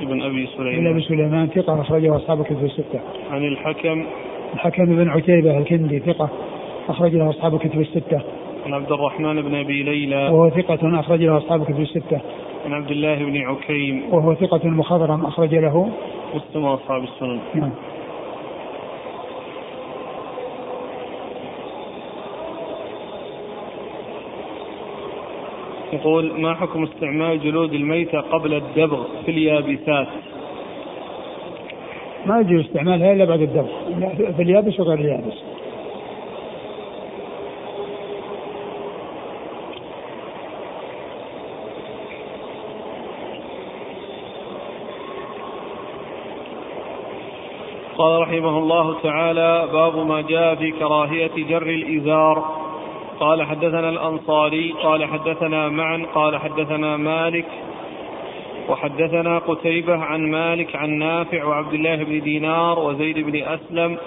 بن 0.00 0.22
أبي 0.22 0.42
بن 0.42 0.46
سليمان 0.56 0.86
أبي 0.86 1.00
سليمان. 1.00 1.46
ثقة 1.46 1.80
أخرجه 1.80 2.16
أصحاب 2.16 2.40
الكتب 2.40 2.64
الستة. 2.64 3.00
عن 3.30 3.44
الحكم. 3.44 4.06
الحكم 4.54 4.84
بن 4.84 5.08
عتيبة 5.08 5.58
الكندي 5.58 5.98
ثقة 5.98 6.28
أخرج 6.88 7.14
له 7.14 7.30
أصحاب 7.30 7.54
الكتب 7.54 7.80
الستة. 7.80 8.20
عن 8.66 8.74
عبد 8.74 8.92
الرحمن 8.92 9.42
بن 9.42 9.54
أبي 9.54 9.82
ليلى. 9.82 10.28
وهو 10.28 10.50
ثقة 10.50 11.00
أخرج 11.00 11.22
له 11.22 11.36
أصحاب 11.36 11.60
الكتب 11.60 11.80
الستة. 11.80 12.20
عن 12.66 12.72
عبد 12.72 12.90
الله 12.90 13.24
بن 13.24 13.36
عكيم. 13.36 14.02
وهو 14.10 14.34
ثقة 14.34 14.68
مخضرم 14.68 15.24
أخرج 15.24 15.54
له. 15.54 15.90
مسلم 16.34 16.64
وأصحاب 16.64 17.02
السنن. 17.02 17.40
نعم. 17.54 17.70
يقول 25.92 26.40
ما 26.40 26.54
حكم 26.54 26.82
استعمال 26.82 27.40
جلود 27.40 27.72
الميتة 27.72 28.20
قبل 28.20 28.54
الدبغ 28.54 29.04
في 29.24 29.30
اليابسات؟ 29.30 30.08
ما 32.26 32.40
يجوز 32.40 32.64
استعمالها 32.64 33.12
إلا 33.12 33.24
بعد 33.24 33.40
الدبغ. 33.40 33.68
في 34.36 34.42
اليابس 34.42 34.80
وغير 34.80 34.98
اليابس. 34.98 35.34
قال 47.98 48.20
رحمه 48.20 48.58
الله 48.58 49.00
تعالى 49.02 49.68
باب 49.72 50.06
ما 50.06 50.20
جاء 50.20 50.54
في 50.54 50.70
كراهية 50.70 51.30
جر 51.48 51.66
الإزار. 51.66 52.61
قال 53.22 53.42
حدثنا 53.42 53.88
الأنصاري 53.88 54.74
قال 54.82 55.04
حدثنا 55.04 55.68
معا 55.68 56.06
قال 56.14 56.36
حدثنا 56.36 56.96
مالك 56.96 57.46
وحدثنا 58.68 59.38
قتيبة 59.38 59.96
عن 59.96 60.30
مالك 60.30 60.76
عن 60.76 60.90
نافع 60.90 61.44
وعبد 61.44 61.74
الله 61.74 61.96
بن 61.96 62.20
دينار 62.20 62.78
وزيد 62.78 63.18
بن 63.18 63.42
أسلم 63.42 63.98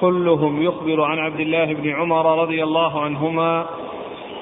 كلهم 0.00 0.62
يخبر 0.62 1.02
عن 1.02 1.18
عبد 1.18 1.40
الله 1.40 1.64
بن 1.64 1.90
عمر 1.90 2.42
رضي 2.42 2.62
الله 2.62 3.00
عنهما 3.00 3.66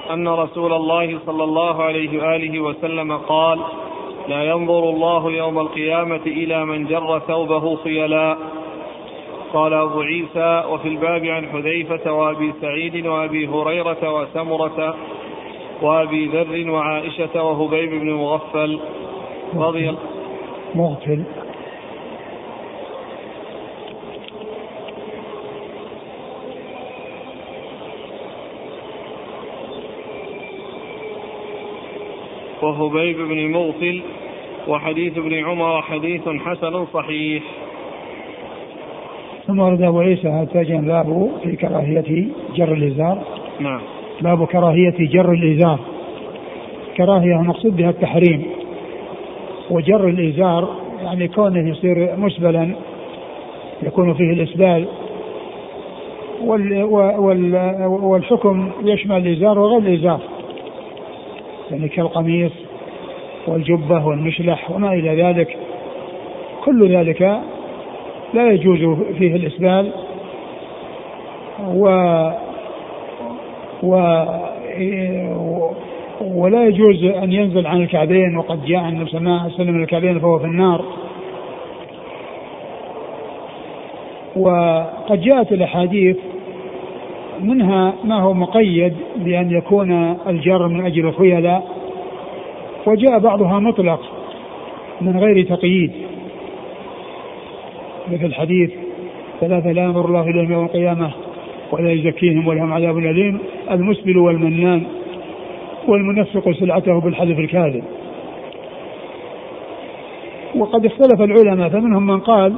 أن 0.09 0.27
رسول 0.27 0.73
الله 0.73 1.19
صلى 1.25 1.43
الله 1.43 1.83
عليه 1.83 2.21
وآله 2.21 2.59
وسلم 2.59 3.17
قال 3.17 3.59
لا 4.27 4.43
ينظر 4.43 4.89
الله 4.89 5.31
يوم 5.31 5.59
القيامة 5.59 6.21
إلى 6.25 6.65
من 6.65 6.85
جر 6.87 7.19
ثوبه 7.19 7.75
خيلاء 7.75 8.37
قال 9.53 9.73
أبو 9.73 10.01
عيسى 10.01 10.63
وفي 10.69 10.87
الباب 10.87 11.25
عن 11.25 11.49
حذيفة 11.49 12.13
وأبي 12.13 12.53
سعيد 12.61 13.07
وأبي 13.07 13.47
هريرة 13.47 14.13
وسمرة 14.13 14.95
وأبي 15.81 16.25
ذر 16.25 16.71
وعائشة 16.71 17.43
وهبيب 17.43 17.89
بن 17.89 18.13
مغفل 18.13 18.79
رضي 19.55 19.95
مغفل. 20.75 21.23
وهبيب 32.61 33.17
بن 33.17 33.51
مغفل 33.51 34.01
وحديث 34.67 35.17
ابن 35.17 35.33
عمر 35.45 35.81
حديث 35.81 36.29
حسن 36.29 36.85
صحيح. 36.85 37.43
ثم 39.49 39.59
ورد 39.59 39.81
أبو 39.81 39.99
عيسى 39.99 40.27
هذا 40.27 40.81
باب 40.81 41.29
في 41.43 41.55
كراهية 41.55 42.27
جر 42.55 42.73
الإزار؟ 42.73 43.23
نعم. 43.59 43.81
باب 44.21 44.45
كراهية 44.45 44.93
جر 44.99 45.31
الإزار. 45.31 45.79
كراهية 46.97 47.35
المقصود 47.35 47.75
بها 47.75 47.89
التحريم. 47.89 48.45
وجر 49.69 50.07
الإزار 50.07 50.69
يعني 51.03 51.27
كونه 51.27 51.69
يصير 51.69 52.15
مسبلا 52.17 52.75
يكون 53.83 54.13
فيه 54.13 54.33
الإسبال. 54.33 54.87
وال 56.45 56.83
وال 57.19 57.55
والحكم 57.85 58.71
يشمل 58.83 59.27
الإزار 59.27 59.59
وغير 59.59 59.77
الإزار. 59.77 60.19
يعني 61.71 61.87
كالقميص 61.87 62.51
والجبة 63.47 64.07
والمشلح 64.07 64.71
وما 64.71 64.93
إلى 64.93 65.23
ذلك. 65.23 65.57
كل 66.65 66.95
ذلك 66.95 67.41
لا 68.33 68.51
يجوز 68.51 68.97
فيه 69.17 69.35
الإسبال. 69.35 69.91
و 71.73 71.85
و 73.83 74.23
ولا 76.21 76.67
يجوز 76.67 77.03
أن 77.03 77.33
ينزل 77.33 77.67
عن 77.67 77.81
الكعبين 77.81 78.37
وقد 78.37 78.65
جاء 78.65 78.89
النبي 78.89 79.09
صلى 79.09 79.19
الله 79.19 79.41
عليه 79.41 79.53
وسلم 79.53 79.83
الكعبين 79.83 80.19
فهو 80.19 80.39
في 80.39 80.45
النار. 80.45 80.85
وقد 84.35 85.21
جاءت 85.21 85.51
الأحاديث 85.51 86.17
منها 87.39 87.93
ما 88.03 88.21
هو 88.21 88.33
مقيد 88.33 88.93
بأن 89.15 89.51
يكون 89.51 90.17
الجر 90.27 90.67
من 90.67 90.85
أجل 90.85 91.07
الخيلاء 91.07 91.67
وجاء 92.85 93.19
بعضها 93.19 93.59
مطلق 93.59 94.01
من 95.01 95.19
غير 95.19 95.45
تقييد. 95.45 96.08
مثل 98.11 98.33
حديث 98.33 98.71
ثلاثة 99.41 99.71
لا 99.71 99.83
ينظر 99.83 100.05
الله 100.05 100.21
إليهم 100.21 100.51
يوم 100.51 100.65
القيامة 100.65 101.11
ولا 101.71 101.91
يزكيهم 101.91 102.47
ولهم 102.47 102.73
عذاب 102.73 102.97
أليم. 102.97 103.39
المسبل 103.71 104.17
والمنان 104.17 104.83
والمنفق 105.87 106.51
سلعته 106.51 107.01
بالحلف 107.01 107.39
الكاذب. 107.39 107.83
وقد 110.55 110.85
اختلف 110.85 111.21
العلماء 111.21 111.69
فمنهم 111.69 112.07
من 112.07 112.19
قال 112.19 112.53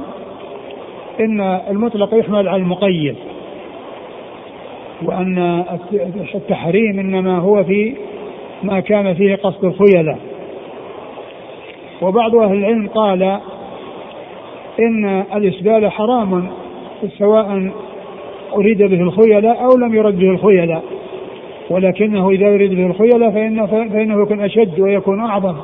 إن 1.20 1.40
المطلق 1.40 2.14
يحمل 2.14 2.48
على 2.48 2.62
المقيد 2.62 3.16
وأن 5.02 5.64
التحريم 6.34 6.98
إنما 6.98 7.38
هو 7.38 7.64
في 7.64 7.94
ما 8.62 8.80
كان 8.80 9.14
فيه 9.14 9.36
قصد 9.36 9.64
الخيلاء. 9.64 10.18
وبعض 12.02 12.36
أهل 12.36 12.54
العلم 12.54 12.88
قال 12.88 13.40
إن 14.80 15.24
الإسبال 15.34 15.90
حرام 15.90 16.50
سواء 17.18 17.70
أريد 18.54 18.82
به 18.82 19.00
الخيلاء 19.00 19.64
أو 19.64 19.76
لم 19.78 19.94
يرد 19.94 20.18
به 20.18 20.30
الخيلاء. 20.30 20.82
ولكنه 21.70 22.30
إذا 22.30 22.48
يريد 22.48 22.74
به 22.74 22.86
الخيلاء 22.86 23.30
فإنه, 23.30 23.66
فإنه 23.66 24.22
يكون 24.22 24.40
أشد 24.40 24.80
ويكون 24.80 25.20
أعظم. 25.20 25.54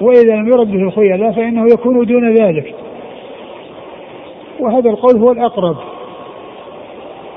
وإذا 0.00 0.36
لم 0.36 0.48
يرد 0.48 0.70
به 0.70 0.82
الخيلاء 0.82 1.32
فإنه 1.32 1.66
يكون 1.72 2.06
دون 2.06 2.34
ذلك. 2.34 2.74
وهذا 4.60 4.90
القول 4.90 5.20
هو 5.20 5.32
الأقرب. 5.32 5.76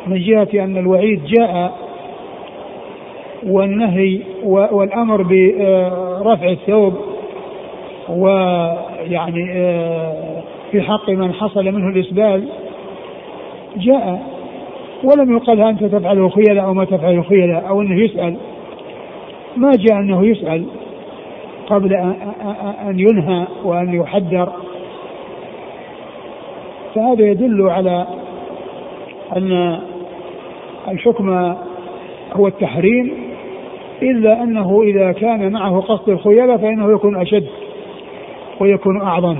من 0.08 0.20
جهة 0.20 0.64
أن 0.64 0.78
الوعيد 0.78 1.26
جاء 1.26 1.78
والنهي 3.48 4.20
والأمر 4.44 5.22
برفع 5.22 6.50
الثوب 6.50 6.94
ويعني 8.10 8.88
آه، 9.52 10.42
في 10.72 10.82
حق 10.82 11.10
من 11.10 11.34
حصل 11.34 11.66
منه 11.66 11.90
الإسبال 11.90 12.48
جاء. 13.78 14.22
ولم 15.04 15.38
يقل 15.38 15.62
أنت 15.62 15.84
تفعل 15.84 16.32
خيلاء 16.32 16.66
أو 16.66 16.74
ما 16.74 16.86
تفعل 16.86 17.26
خيلاء 17.26 17.70
أو 17.70 17.82
أنه 17.82 18.04
يسأل. 18.04 18.38
ما 19.58 19.72
جاء 19.76 20.00
أنه 20.00 20.26
يسأل 20.26 20.66
قبل 21.68 21.94
أن 22.90 23.00
ينهى 23.00 23.48
وأن 23.64 23.94
يحذر. 23.94 24.50
فهذا 26.96 27.26
يدل 27.26 27.70
على 27.70 28.08
أن 29.38 29.80
الحكم 30.88 31.56
هو 32.34 32.48
التحريم 32.48 33.14
إلا 34.02 34.44
أنه 34.44 34.82
إذا 34.84 35.12
كان 35.12 35.52
معه 35.52 35.80
قصد 35.80 36.10
الخيلاء 36.10 36.58
فإنه 36.58 36.92
يكون 36.92 37.22
أشد. 37.22 37.48
ويكون 38.60 39.02
أعظم. 39.02 39.38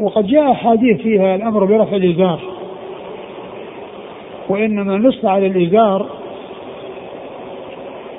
وقد 0.00 0.26
جاء 0.26 0.52
أحاديث 0.52 1.00
فيها 1.00 1.34
الأمر 1.34 1.64
برفع 1.64 1.96
الإزار. 1.96 2.40
وإنما 4.48 4.96
نص 4.98 5.24
على 5.24 5.46
الإزار. 5.46 6.06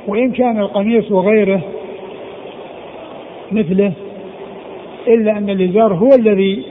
وإن 0.07 0.31
كان 0.31 0.59
القميص 0.59 1.11
وغيره 1.11 1.61
مثله 3.51 3.93
إلا 5.07 5.37
أن 5.37 5.49
الإزار 5.49 5.93
هو 5.93 6.09
الذي 6.15 6.65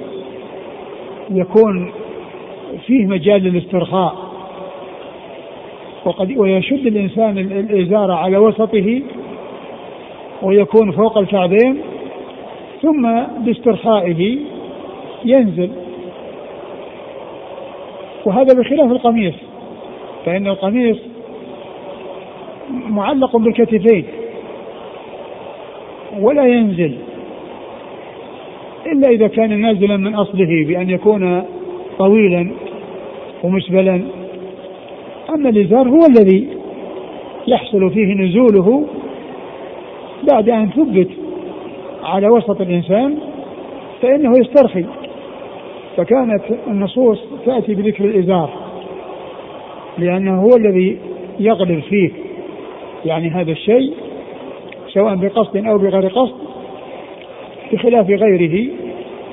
يكون 1.31 1.93
فيه 2.87 3.07
مجال 3.07 3.43
للاسترخاء. 3.43 4.31
وقد 6.05 6.37
ويشد 6.37 6.87
الإنسان 6.87 7.39
الإزار 7.39 8.11
على 8.11 8.39
وسطه 8.39 9.03
ويكون 10.43 10.93
فوق 10.93 11.19
الكعبين 11.19 11.81
ثم 12.83 13.23
باسترخائه 13.39 14.39
ينزل. 15.25 15.71
وهذا 18.25 18.61
بخلاف 18.61 18.91
القميص 18.91 19.35
فإن 20.27 20.47
القميص 20.47 20.97
معلق 22.71 23.37
بالكتفين 23.37 24.05
ولا 26.21 26.47
ينزل 26.47 26.97
إلا 28.87 29.09
إذا 29.09 29.27
كان 29.27 29.61
نازلا 29.61 29.97
من 29.97 30.15
أصله 30.15 30.65
بأن 30.69 30.91
يكون 30.91 31.43
طويلا 31.99 32.51
ومسبلا. 33.45 34.03
أما 35.35 35.49
الإزار 35.49 35.89
هو 35.89 36.01
الذي 36.09 36.49
يحصل 37.47 37.91
فيه 37.91 38.15
نزوله 38.15 38.87
بعد 40.23 40.49
أن 40.49 40.71
ثبت 40.71 41.09
على 42.03 42.29
وسط 42.29 42.61
الإنسان 42.61 43.19
فإنه 44.03 44.33
يسترخي. 44.39 44.85
فكانت 45.97 46.43
النصوص 46.67 47.19
تأتي 47.47 47.75
بذكر 47.75 48.05
الإزار 48.05 48.51
لأنه 49.99 50.43
هو 50.43 50.57
الذي 50.57 50.99
يغلب 51.41 51.81
فيه 51.81 52.11
يعني 53.05 53.31
هذا 53.31 53.53
الشيء 53.53 53.95
سواء 54.93 55.15
بقصد 55.15 55.57
أو 55.57 55.79
بغير 55.79 56.07
قصد 56.07 56.35
بخلاف 57.73 58.07
غيره 58.07 58.71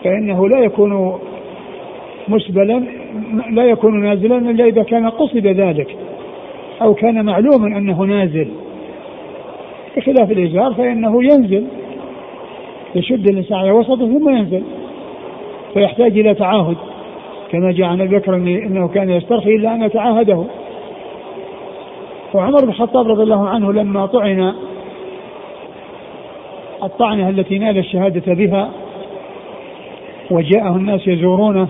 فإنه 0.03 0.49
لا 0.49 0.59
يكون 0.59 1.19
مسبلا 2.27 2.83
لا 3.51 3.63
يكون 3.63 4.03
نازلا 4.03 4.37
إلا 4.37 4.65
إذا 4.65 4.83
كان 4.83 5.09
قصد 5.09 5.47
ذلك 5.47 5.95
أو 6.81 6.93
كان 6.93 7.25
معلوما 7.25 7.77
أنه 7.77 8.03
نازل. 8.03 8.47
بخلاف 9.97 10.31
الإزار 10.31 10.73
فإنه 10.73 11.23
ينزل 11.23 11.67
يشد 12.95 13.29
الإنسان 13.29 13.57
على 13.57 13.71
وسطه 13.71 14.05
ثم 14.05 14.29
ينزل 14.29 14.63
فيحتاج 15.73 16.19
إلى 16.19 16.33
تعاهد. 16.33 16.77
كما 17.51 17.71
جاء 17.71 17.87
عن 17.87 18.01
أبي 18.01 18.17
بكر 18.17 18.35
إنه 18.35 18.87
كان 18.87 19.09
يسترخي 19.09 19.55
إلا 19.55 19.75
أن 19.75 19.83
يتعاهده. 19.83 20.43
وعمر 22.33 22.61
بن 22.61 22.69
الخطاب 22.69 23.07
رضي 23.07 23.23
الله 23.23 23.49
عنه 23.49 23.73
لما 23.73 24.05
طعن 24.05 24.53
الطعنة 26.83 27.29
التي 27.29 27.57
نال 27.57 27.77
الشهادة 27.77 28.33
بها 28.33 28.69
وجاءه 30.31 30.75
الناس 30.75 31.07
يزورونه 31.07 31.67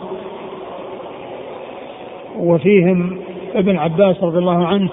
وفيهم 2.40 3.20
ابن 3.56 3.78
عباس 3.78 4.24
رضي 4.24 4.38
الله 4.38 4.66
عنه 4.66 4.90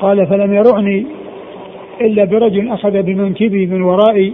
قال 0.00 0.26
فلم 0.26 0.54
يرعني 0.54 1.06
إلا 2.00 2.24
برجل 2.24 2.68
أخذ 2.68 3.02
بمنكبي 3.02 3.66
من 3.66 3.82
ورائي 3.82 4.32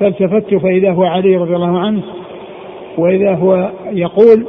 فالتفت 0.00 0.54
فإذا 0.54 0.92
هو 0.92 1.04
علي 1.04 1.36
رضي 1.36 1.56
الله 1.56 1.78
عنه 1.78 2.02
وإذا 2.98 3.34
هو 3.34 3.70
يقول 3.92 4.46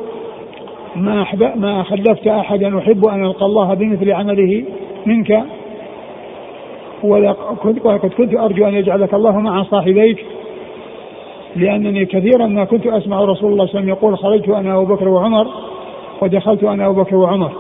ما 0.96 1.26
ما 1.56 1.84
خلفت 1.84 2.28
أحدا 2.28 2.78
أحب 2.78 3.06
أن 3.06 3.26
ألقى 3.26 3.46
الله 3.46 3.74
بمثل 3.74 4.12
عمله 4.12 4.64
منك؟ 5.06 5.44
وقد 7.04 8.10
كنت 8.18 8.36
أرجو 8.36 8.68
أن 8.68 8.74
يجعلك 8.74 9.14
الله 9.14 9.40
مع 9.40 9.64
صاحبيك 9.64 10.26
لأنني 11.56 12.06
كثيرا 12.06 12.48
ما 12.48 12.66
كنت 12.66 12.88
أسمع 12.88 13.22
رسول 13.22 13.26
الله 13.26 13.36
صلى 13.36 13.50
الله 13.50 13.62
عليه 13.62 13.70
وسلم 13.70 13.90
يقول 13.90 14.18
خرجت 14.18 14.50
أنا 14.50 14.76
أبو 14.76 14.96
بكر 14.96 15.08
وعمر 15.08 15.48
ودخلت 16.22 16.64
أنا 16.64 16.86
أبو 16.86 17.02
بكر 17.02 17.16
وعمر. 17.16 17.52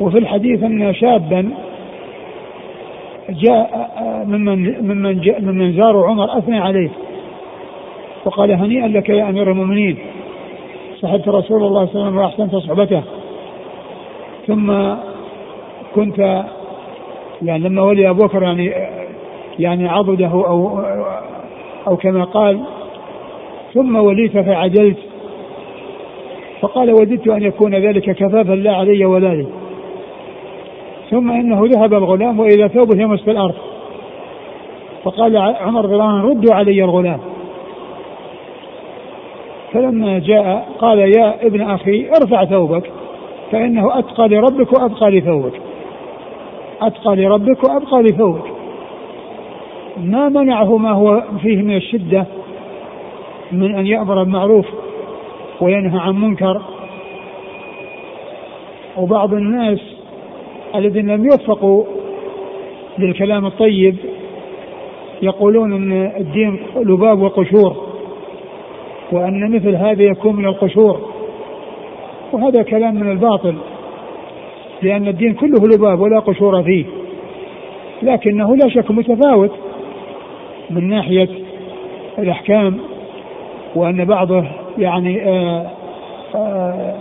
وفي 0.00 0.18
الحديث 0.18 0.62
أن 0.62 0.94
شابا 0.94 1.50
جاء 3.32 3.90
ممن 4.26 4.82
ممن 4.88 5.20
جاء 5.20 5.40
ممن 5.40 5.72
زاروا 5.72 6.06
عمر 6.06 6.38
أثنى 6.38 6.58
عليه. 6.58 6.90
وقال 8.24 8.52
هنيئا 8.52 8.88
لك 8.88 9.08
يا 9.08 9.28
أمير 9.28 9.50
المؤمنين. 9.50 9.98
صحبت 11.00 11.28
رسول 11.28 11.62
الله 11.62 11.86
صلى 11.86 11.94
الله 11.94 12.02
عليه 12.02 12.08
وسلم 12.08 12.16
وأحسنت 12.16 12.56
صحبته. 12.56 13.02
ثم 14.46 14.94
كنت 15.94 16.44
يعني 17.42 17.64
لما 17.68 17.82
ولي 17.82 18.10
أبو 18.10 18.24
بكر 18.24 18.42
يعني 18.42 18.72
يعني 19.58 19.88
عضده 19.88 20.26
أو 20.26 20.80
أو 21.88 21.96
كما 21.96 22.24
قال 22.24 22.60
ثم 23.74 23.96
وليت 23.96 24.38
فعدلت 24.38 24.98
فقال 26.60 26.92
وددت 26.92 27.28
أن 27.28 27.42
يكون 27.42 27.74
ذلك 27.74 28.10
كفافا 28.10 28.52
لا 28.52 28.76
علي 28.76 29.04
ولا 29.04 29.34
لي. 29.34 29.46
ثم 31.12 31.30
إنه 31.30 31.62
ذهب 31.64 31.94
الغلام 31.94 32.40
وإذا 32.40 32.68
ثوبه 32.68 33.02
يمس 33.02 33.22
في 33.22 33.30
الأرض. 33.30 33.54
فقال 35.04 35.36
عمر 35.36 35.84
رضي 35.84 35.94
الله 35.94 36.08
عنه 36.08 36.28
ردوا 36.28 36.54
علي 36.54 36.84
الغلام. 36.84 37.20
فلما 39.72 40.18
جاء 40.18 40.68
قال 40.78 40.98
يا 40.98 41.46
ابن 41.46 41.60
أخي 41.60 42.08
ارفع 42.08 42.44
ثوبك 42.44 42.90
فإنه 43.52 43.98
أتقى 43.98 44.28
لربك 44.28 44.72
وأبقى 44.72 45.10
لثوبك. 45.10 45.60
أتقى 46.82 47.16
لربك 47.16 47.64
وأبقى 47.64 48.02
لثوبك. 48.02 48.52
ما 49.96 50.28
منعه 50.28 50.76
ما 50.76 50.92
هو 50.92 51.22
فيه 51.42 51.62
من 51.62 51.76
الشدة 51.76 52.26
من 53.52 53.74
أن 53.74 53.86
يأمر 53.86 54.22
بالمعروف 54.22 54.66
وينهى 55.60 55.98
عن 55.98 56.14
منكر 56.14 56.62
وبعض 58.96 59.34
الناس 59.34 59.91
الذين 60.74 61.10
لم 61.10 61.24
يوفقوا 61.24 61.84
للكلام 62.98 63.46
الطيب 63.46 63.96
يقولون 65.22 65.72
إن 65.72 65.92
الدين 66.16 66.58
لباب 66.76 67.22
وقشور 67.22 67.76
وأن 69.12 69.54
مثل 69.56 69.74
هذا 69.76 70.02
يكون 70.02 70.36
من 70.36 70.46
القشور 70.46 71.00
وهذا 72.32 72.62
كلام 72.62 72.94
من 72.94 73.10
الباطل 73.10 73.54
لأن 74.82 75.08
الدين 75.08 75.34
كله 75.34 75.68
لباب 75.74 76.00
ولا 76.00 76.18
قشور 76.18 76.62
فيه 76.62 76.84
لكنه 78.02 78.56
لا 78.56 78.68
شك 78.68 78.90
متفاوت 78.90 79.50
من 80.70 80.88
ناحية 80.88 81.28
الأحكام 82.18 82.78
وأن 83.74 84.04
بعضه 84.04 84.44
يعني 84.78 85.22
آآ 85.28 85.66
آآ 86.34 86.94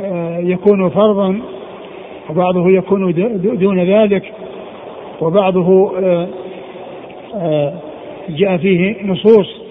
آآ 0.00 0.38
يكون 0.40 0.88
فرضا 0.88 1.40
وبعضه 2.30 2.70
يكون 2.70 3.12
دون 3.58 3.80
ذلك 3.80 4.32
وبعضه 5.20 5.92
جاء 8.28 8.56
فيه 8.56 8.96
نصوص 9.04 9.62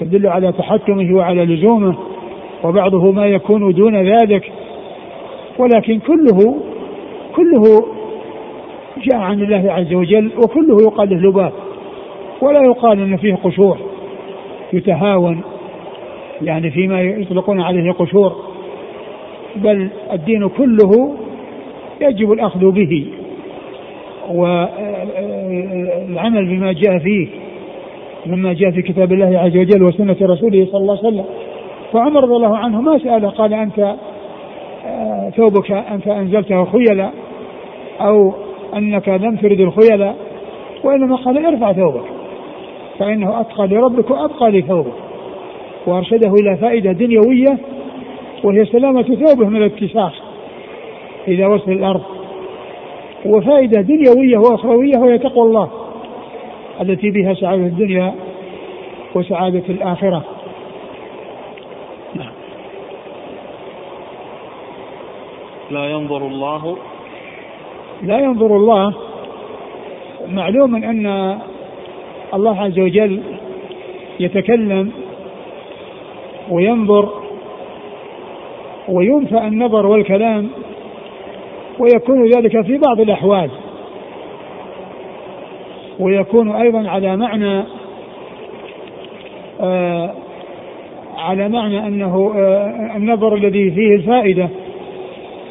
تدل 0.00 0.26
على 0.26 0.52
تحكمه 0.52 1.16
وعلى 1.16 1.44
لزومه 1.44 1.94
وبعضه 2.64 3.12
ما 3.12 3.26
يكون 3.26 3.72
دون 3.72 3.96
ذلك. 3.96 4.52
ولكن 5.58 5.98
كله 5.98 6.56
كله 7.36 7.86
جاء 9.02 9.16
عن 9.16 9.42
الله 9.42 9.72
عز 9.72 9.94
وجل 9.94 10.30
وكله 10.38 10.82
يقال 10.82 11.10
له 11.10 11.28
لباب 11.28 11.52
ولا 12.40 12.60
يقال 12.64 13.00
إن 13.00 13.16
فيه 13.16 13.34
قشور 13.34 13.78
يتهاون 14.72 15.40
يعني 16.42 16.70
فيما 16.70 17.02
يطلقون 17.02 17.60
عليه 17.60 17.92
قشور. 17.92 18.36
بل 19.56 19.88
الدين 20.12 20.48
كله 20.48 21.14
يجب 22.00 22.32
الأخذ 22.32 22.70
به 22.70 23.06
والعمل 24.30 26.46
بما 26.46 26.72
جاء 26.72 26.98
فيه 26.98 27.28
مما 28.26 28.52
جاء 28.52 28.70
في 28.70 28.82
كتاب 28.82 29.12
الله 29.12 29.38
عز 29.38 29.56
وجل 29.56 29.82
وسنة 29.82 30.16
رسوله 30.22 30.66
صلى 30.72 30.80
الله 30.80 30.98
عليه 30.98 31.08
وسلم. 31.08 31.24
فعمر 31.92 32.22
رضي 32.22 32.36
الله 32.36 32.56
عنه 32.56 32.80
ما 32.80 32.98
سأله 32.98 33.28
قال 33.28 33.54
أنت 33.54 33.94
آه، 34.86 35.30
ثوبك 35.36 35.72
أنت 35.72 36.08
أنزلته 36.08 36.64
خيلا 36.64 37.10
أو 38.00 38.32
أنك 38.76 39.08
لم 39.08 39.36
ترد 39.36 39.60
الخيلاء 39.60 40.16
وإنما 40.84 41.16
قال 41.16 41.46
ارفع 41.46 41.72
ثوبك 41.72 42.04
فإنه 42.98 43.40
أتقى 43.40 43.66
لربك 43.66 44.10
وأبقى 44.10 44.50
لثوبك. 44.50 44.92
وأرشده 45.86 46.32
إلى 46.40 46.56
فائدة 46.56 46.92
دنيوية 46.92 47.58
وهي 48.44 48.64
سلامة 48.64 49.02
ثوبه 49.02 49.48
من 49.48 49.56
الاتساخ 49.56 50.12
إذا 51.28 51.46
وصل 51.46 51.72
الأرض. 51.72 52.02
وفائدة 53.26 53.80
دنيوية 53.80 54.38
وأخروية 54.38 54.98
وهي 54.98 55.18
تقوى 55.18 55.44
الله 55.46 55.70
التي 56.80 57.10
بها 57.10 57.34
سعادة 57.34 57.66
الدنيا 57.66 58.14
وسعادة 59.14 59.62
الآخرة. 59.68 60.24
نعم. 62.14 62.32
لا 65.70 65.90
ينظر 65.90 66.26
الله. 66.26 66.76
لا 68.02 68.18
ينظر 68.18 68.56
الله. 68.56 68.94
معلوم 70.28 70.74
أن 70.74 71.38
الله 72.34 72.60
عز 72.60 72.78
وجل 72.78 73.22
يتكلم 74.20 74.90
وينظر 76.50 77.08
وينفى 78.88 79.38
النظر 79.38 79.86
والكلام 79.86 80.48
ويكون 81.78 82.24
ذلك 82.24 82.60
في 82.60 82.78
بعض 82.78 83.00
الأحوال. 83.00 83.50
ويكون 86.00 86.50
أيضا 86.50 86.88
على 86.88 87.16
معنى 87.16 87.62
آه 89.60 90.14
على 91.18 91.48
معنى 91.48 91.86
أنه 91.86 92.32
آه 92.36 92.96
النظر 92.96 93.34
الذي 93.34 93.70
فيه 93.70 93.94
الفائدة. 93.94 94.48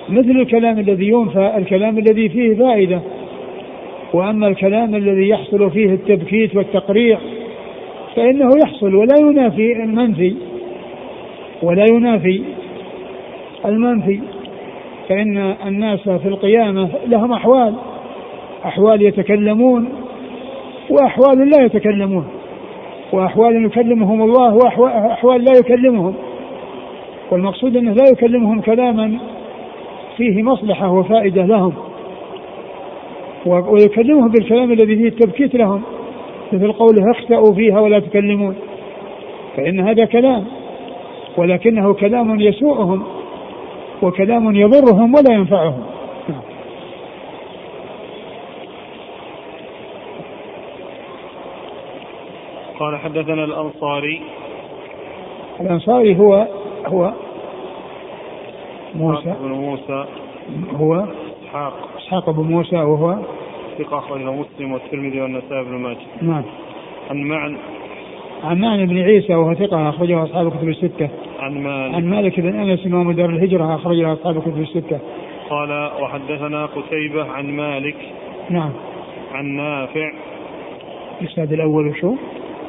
مثل 0.10 0.32
الكلام 0.32 0.80
الذي 0.80 1.08
ينفى 1.08 1.54
الكلام 1.58 1.98
الذي 1.98 2.30
فيه 2.30 2.56
فائدة. 2.56 3.02
وأما 4.14 4.48
الكلام 4.48 4.96
الذي 4.96 5.30
يحصل 5.30 5.72
فيه 5.72 5.90
التبكيت 5.94 6.56
والتقريع 6.56 7.18
فإنه 8.16 8.50
يحصل 8.66 8.96
ولا 8.96 9.16
ينافي 9.20 9.74
المنفي. 9.84 10.36
ولا 11.64 11.86
ينافي 11.90 12.42
المنفي. 13.66 14.20
فإن 15.10 15.38
الناس 15.68 16.10
في 16.10 16.28
القيامة 16.28 16.90
لهم 17.08 17.34
أحوال 17.34 17.74
أحوال 18.66 19.02
يتكلمون 19.02 19.90
وأحوال 20.90 21.50
لا 21.50 21.66
يتكلمون 21.66 22.28
وأحوال 23.12 23.66
يكلمهم 23.66 24.22
الله 24.22 24.56
وأحوال 24.56 25.44
لا 25.44 25.52
يكلمهم 25.60 26.14
والمقصود 27.32 27.78
أنه 27.78 27.92
لا 27.92 28.04
يكلمهم 28.12 28.62
كلاما 28.62 29.18
فيه 30.18 30.44
مصلحة 30.44 30.92
وفائدة 30.92 31.46
لهم 31.46 31.74
ويكلمهم 33.46 34.28
بالكلام 34.32 34.72
الذي 34.72 34.96
فيه 34.96 35.08
التبكيت 35.08 35.56
لهم 35.56 35.82
مثل 36.54 36.72
قوله 36.72 37.12
اخسأوا 37.12 37.54
فيها 37.56 37.80
ولا 37.80 38.00
تكلمون 38.00 38.56
فإن 39.58 39.80
هذا 39.80 40.06
كلام 40.06 40.46
ولكنه 41.38 41.94
كلام 41.94 42.40
يسوءهم. 42.40 43.04
وكلام 44.02 44.56
يضرهم 44.56 45.16
ولا 45.16 45.34
ينفعهم. 45.34 45.84
قال 52.80 52.98
حدثنا 52.98 53.44
الأنصاري. 53.44 54.22
الأنصاري 55.62 56.20
هو 56.20 56.48
هو 56.86 57.14
موسى. 58.96 59.36
بن 59.42 59.52
موسى. 59.52 60.06
هو 60.76 61.06
إسحاق. 61.44 61.74
إسحاق 61.98 62.30
بن 62.30 62.44
موسى 62.44 62.76
وهو 62.76 63.16
ثقة 63.78 63.98
أخرجه 63.98 64.32
مسلم 64.32 64.72
والترمذي 64.72 65.22
والنسائي 65.22 65.64
بن 65.64 65.78
ماجه. 65.78 65.98
نعم. 66.22 66.44
عن 67.10 67.24
معن. 67.24 67.58
عن 68.44 68.60
معن 68.62 68.86
بن 68.86 68.98
عيسى 68.98 69.36
وهو 69.36 69.54
ثقة 69.54 69.90
أخرجه 69.90 70.24
أصحاب 70.24 70.48
الكتب 70.48 70.70
الستة. 70.70 71.10
عن 71.46 71.64
مالك. 71.64 71.96
عن 71.96 72.06
مالك 72.06 72.40
بن 72.40 72.60
أنس 72.60 72.86
إمام 72.86 73.12
دار 73.12 73.30
الهجرة 73.30 73.76
أخرجه 73.76 74.14
أصحاب 74.14 74.38
الكتب 74.38 74.62
الستة. 74.62 75.00
قال 75.50 75.92
وحدثنا 76.02 76.66
قتيبة 76.66 77.32
عن 77.32 77.52
مالك. 77.52 77.96
نعم. 78.50 78.72
عن 79.34 79.46
نافع. 79.46 80.12
الإسناد 81.22 81.54
الأول 81.54 81.88
وشو؟ 81.88 82.16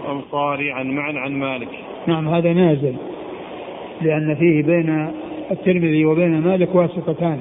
أنصاري 0.08 0.72
عن 0.72 0.90
معن 0.90 1.16
عن 1.16 1.32
مالك. 1.32 1.68
نعم 2.06 2.28
هذا 2.28 2.52
نازل. 2.52 2.94
لأن 4.02 4.34
فيه 4.34 4.62
بين 4.62 5.10
الترمذي 5.50 6.04
وبين 6.04 6.40
مالك 6.40 6.74
واسطتان 6.74 7.38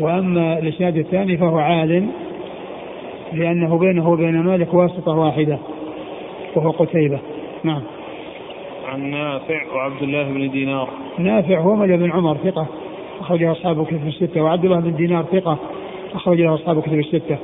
وأما 0.00 0.58
الإسناد 0.58 0.96
الثاني 0.96 1.36
فهو 1.36 1.58
عال 1.58 2.06
لأنه 3.32 3.78
بينه 3.78 4.08
وبين 4.08 4.42
مالك 4.42 4.74
واسطة 4.74 5.12
واحدة 5.12 5.58
وهو 6.56 6.70
قتيبة. 6.70 7.18
نعم. 7.64 7.82
عن 8.92 9.10
نافع 9.10 9.72
وعبد 9.74 10.02
الله 10.02 10.22
بن 10.22 10.50
دينار. 10.50 10.88
نافع 11.18 11.60
هو 11.60 11.74
مولى 11.74 11.96
بن 11.96 12.12
عمر 12.12 12.36
ثقة. 12.36 12.66
أخرجه 13.20 13.52
أصحاب 13.52 13.80
الكتب 13.80 14.06
الستة. 14.06 14.42
وعبد 14.42 14.64
الله 14.64 14.80
بن 14.80 14.96
دينار 14.96 15.22
ثقة. 15.22 15.58
أخرجه 16.14 16.54
أصحاب 16.54 16.78
الكتب 16.78 16.98
الستة. 16.98 17.36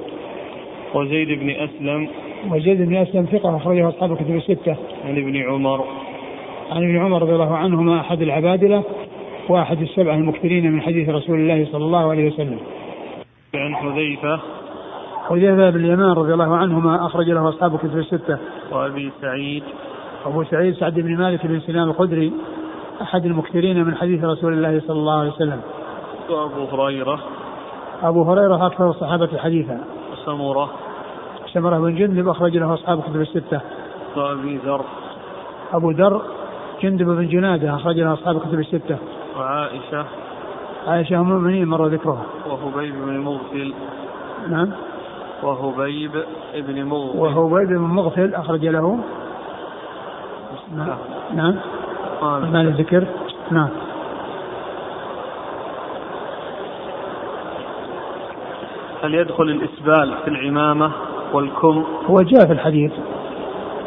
وزيد 0.94 1.40
بن 1.40 1.50
أسلم. 1.50 2.08
وزيد 2.50 2.82
بن 2.82 2.96
أسلم 2.96 3.24
ثقة. 3.24 3.56
أخرجه 3.56 3.88
أصحاب 3.88 4.12
الكتب 4.12 4.36
الستة. 4.36 4.76
عن 5.04 5.16
ابن 5.16 5.36
عمر. 5.36 5.84
عن 6.70 6.76
ابن 6.76 6.98
عمر 6.98 7.22
رضي 7.22 7.32
الله 7.32 7.56
عنهما 7.56 8.00
أحد 8.00 8.22
العبادلة 8.22 8.82
وأحد 9.48 9.82
السبعة 9.82 10.14
المكثرين 10.14 10.72
من 10.72 10.80
حديث 10.82 11.08
رسول 11.08 11.40
الله 11.40 11.64
صلى 11.72 11.84
الله 11.84 12.10
عليه 12.10 12.26
وسلم. 12.26 12.58
عن 13.54 13.76
حذيفة. 13.76 14.40
حذيفة 15.28 15.70
بن 15.70 15.84
اليمان 15.84 16.12
رضي 16.12 16.32
الله 16.32 16.56
عنهما 16.56 17.06
أخرج 17.06 17.30
له 17.30 17.48
أصحاب 17.48 17.74
الكتب 17.74 17.98
الستة. 17.98 18.38
وأبي 18.72 19.10
سعيد. 19.20 19.62
أبو 20.28 20.44
سعيد 20.44 20.74
سعد 20.74 20.94
بن 20.94 21.16
مالك 21.16 21.46
بن 21.46 21.60
سنان 21.60 21.88
الخدري 21.88 22.32
أحد 23.02 23.26
المكثرين 23.26 23.84
من 23.84 23.96
حديث 23.96 24.24
رسول 24.24 24.52
الله 24.52 24.80
صلى 24.86 24.98
الله 24.98 25.20
عليه 25.20 25.32
وسلم. 25.32 25.60
وأبو 26.30 26.64
هريرة 26.64 27.20
أبو 28.02 28.22
هريرة 28.22 28.66
أكثر 28.66 28.90
الصحابة 28.90 29.38
حديثا. 29.38 29.80
وسمرة 30.12 30.70
سمرة 31.52 31.78
بن 31.78 31.94
جندب 31.94 32.28
أخرج 32.28 32.56
له 32.56 32.74
أصحاب 32.74 32.98
الكتب 32.98 33.20
الستة. 33.20 33.60
وأبي 34.16 34.56
ذر 34.56 34.84
أبو 35.72 35.90
ذر 35.90 36.22
جندب 36.82 37.06
بن 37.06 37.28
جنادة 37.28 37.74
أخرج 37.74 38.00
له 38.00 38.12
أصحاب 38.12 38.36
الكتب 38.36 38.60
الستة. 38.60 38.96
وعائشة 39.38 40.04
عائشة 40.86 41.20
أم 41.20 41.32
المؤمنين 41.32 41.68
مر 41.68 41.86
ذكرها. 41.86 42.26
وهبيب 42.50 42.94
بن 42.94 43.18
مغفل 43.18 43.72
نعم. 44.48 44.70
وهبيب 45.42 46.12
بن 46.54 46.84
مغفل 46.84 47.18
وهبيب 47.18 47.68
بن 47.68 47.78
مغفل 47.78 48.34
أخرج 48.34 48.66
له 48.66 48.98
نعم. 50.76 50.98
نعم. 51.34 51.54
ما 52.52 52.60
الذكر؟ 52.60 53.04
نعم. 53.50 53.68
هل 59.02 59.14
يدخل 59.14 59.44
الإسبال 59.44 60.14
في 60.24 60.30
العمامة 60.30 60.90
والكم؟ 61.32 61.84
هو 62.06 62.16
جاء 62.16 62.46
في 62.46 62.52
الحديث. 62.52 62.92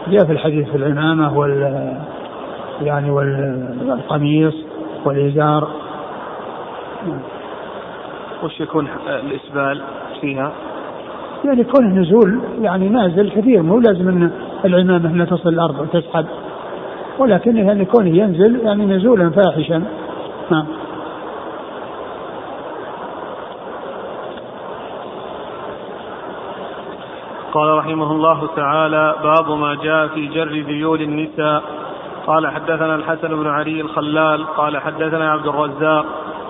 جاء 0.08 0.26
في 0.26 0.32
الحديث 0.32 0.70
في 0.70 0.78
العمامة 0.78 1.38
وال 1.38 1.98
يعني 2.82 3.12
والقميص 3.12 4.54
والإزار. 5.06 5.68
وش 8.44 8.62
يكون 8.62 8.88
الإسبال 9.08 9.82
فيها؟ 10.22 10.52
يعني 11.46 11.64
كونه 11.64 12.00
نزول 12.00 12.42
يعني 12.62 12.90
نازل 12.90 13.32
كثير 13.32 13.62
مو 13.62 13.80
لازم 13.80 14.08
إن 14.08 14.32
العمامة 14.66 15.10
إنها 15.10 15.26
تصل 15.26 15.50
الأرض 15.50 15.80
وتسحب. 15.80 16.26
ولكن 17.22 17.58
يعني 17.58 17.86
كونه 17.86 18.10
ينزل 18.10 18.60
يعني 18.66 18.86
نزولا 18.86 19.30
فاحشا. 19.30 19.84
نعم. 20.52 20.66
قال 27.54 27.78
رحمه 27.78 28.12
الله 28.12 28.48
تعالى 28.56 29.16
باب 29.24 29.52
ما 29.52 29.76
جاء 29.76 30.08
في 30.08 30.28
جر 30.28 30.52
ذيول 30.52 31.02
النساء. 31.02 31.64
قال 32.28 32.48
حدثنا 32.48 32.96
الحسن 32.96 33.28
بن 33.28 33.48
علي 33.48 33.82
الخلال. 33.82 34.48
قال 34.48 34.78
حدثنا 34.78 35.32
عبد 35.32 35.48
الرزاق. 35.48 36.06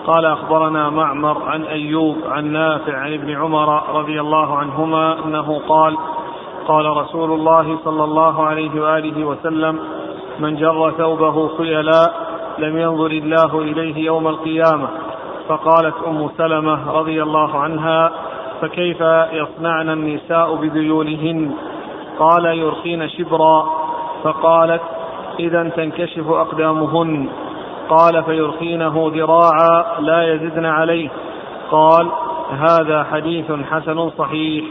قال 0.07 0.25
أخبرنا 0.25 0.89
معمر 0.89 1.43
عن 1.43 1.63
أيوب 1.63 2.17
عن 2.29 2.45
نافع 2.45 2.97
عن 2.97 3.13
ابن 3.13 3.29
عمر 3.29 3.97
رضي 3.99 4.21
الله 4.21 4.57
عنهما 4.57 5.25
أنه 5.25 5.61
قال 5.67 5.97
قال 6.67 6.85
رسول 6.97 7.31
الله 7.31 7.77
صلى 7.85 8.03
الله 8.03 8.43
عليه 8.43 8.81
وآله 8.81 9.25
وسلم 9.25 9.79
من 10.41 10.55
جر 10.55 10.91
ثوبه 10.97 11.57
خيلا 11.57 12.11
لم 12.59 12.77
ينظر 12.77 13.11
الله 13.11 13.59
إليه 13.59 14.05
يوم 14.05 14.27
القيامة. 14.27 14.87
فقالت 15.47 15.95
أم 16.07 16.29
سلمة 16.37 16.91
رضي 16.91 17.23
الله 17.23 17.59
عنها 17.59 18.11
فكيف 18.61 19.01
يصنعن 19.33 19.89
النساء 19.89 20.55
بذيولهن 20.55 21.51
قال 22.19 22.45
يرخين 22.45 23.09
شبرا. 23.09 23.69
فقالت 24.23 24.81
إذا 25.39 25.69
تنكشف 25.69 26.29
أقدامهن. 26.29 27.27
قال 27.89 28.23
فيرخينه 28.23 29.11
ذراعا 29.15 29.99
لا 29.99 30.33
يزدن 30.33 30.65
عليه. 30.65 31.09
قال 31.71 32.07
هذا 32.51 33.03
حديث 33.03 33.51
حسن 33.71 34.09
صحيح. 34.09 34.65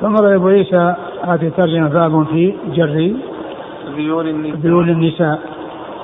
ثم 0.00 0.16
أبو 0.16 0.48
عيسى 0.48 0.94
هذه 1.24 1.46
الترجمه 1.46 1.88
باب 1.88 2.26
في 2.26 2.54
جر 2.66 3.14
ذيول 3.96 4.28
النساء. 4.28 4.56
ذيول 4.56 4.90
النساء. 4.90 5.38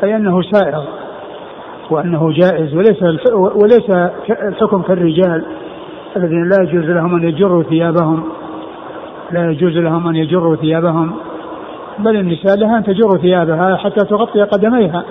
أي 0.05 0.17
أنه 0.17 0.43
سائغ 0.43 0.85
وأنه 1.91 2.33
جائز 2.33 2.75
وليس 2.75 3.03
وليس 3.63 3.91
الحكم 4.31 4.83
كالرجال 4.83 5.45
الذين 6.17 6.49
لا 6.49 6.57
يجوز 6.63 6.85
لهم 6.85 7.15
أن 7.15 7.29
يجروا 7.29 7.63
ثيابهم. 7.63 8.25
لا 9.31 9.51
يجوز 9.51 9.77
لهم 9.77 10.09
أن 10.09 10.17
يجروا 10.17 10.57
ثيابهم. 10.57 11.13
بل 11.99 12.17
النساء 12.17 12.57
لها 12.57 12.79
أن 12.79 12.85
تجر 12.85 13.19
ثيابها 13.19 13.77
حتى 13.77 14.05
تغطي 14.05 14.43
قدميها 14.43 15.05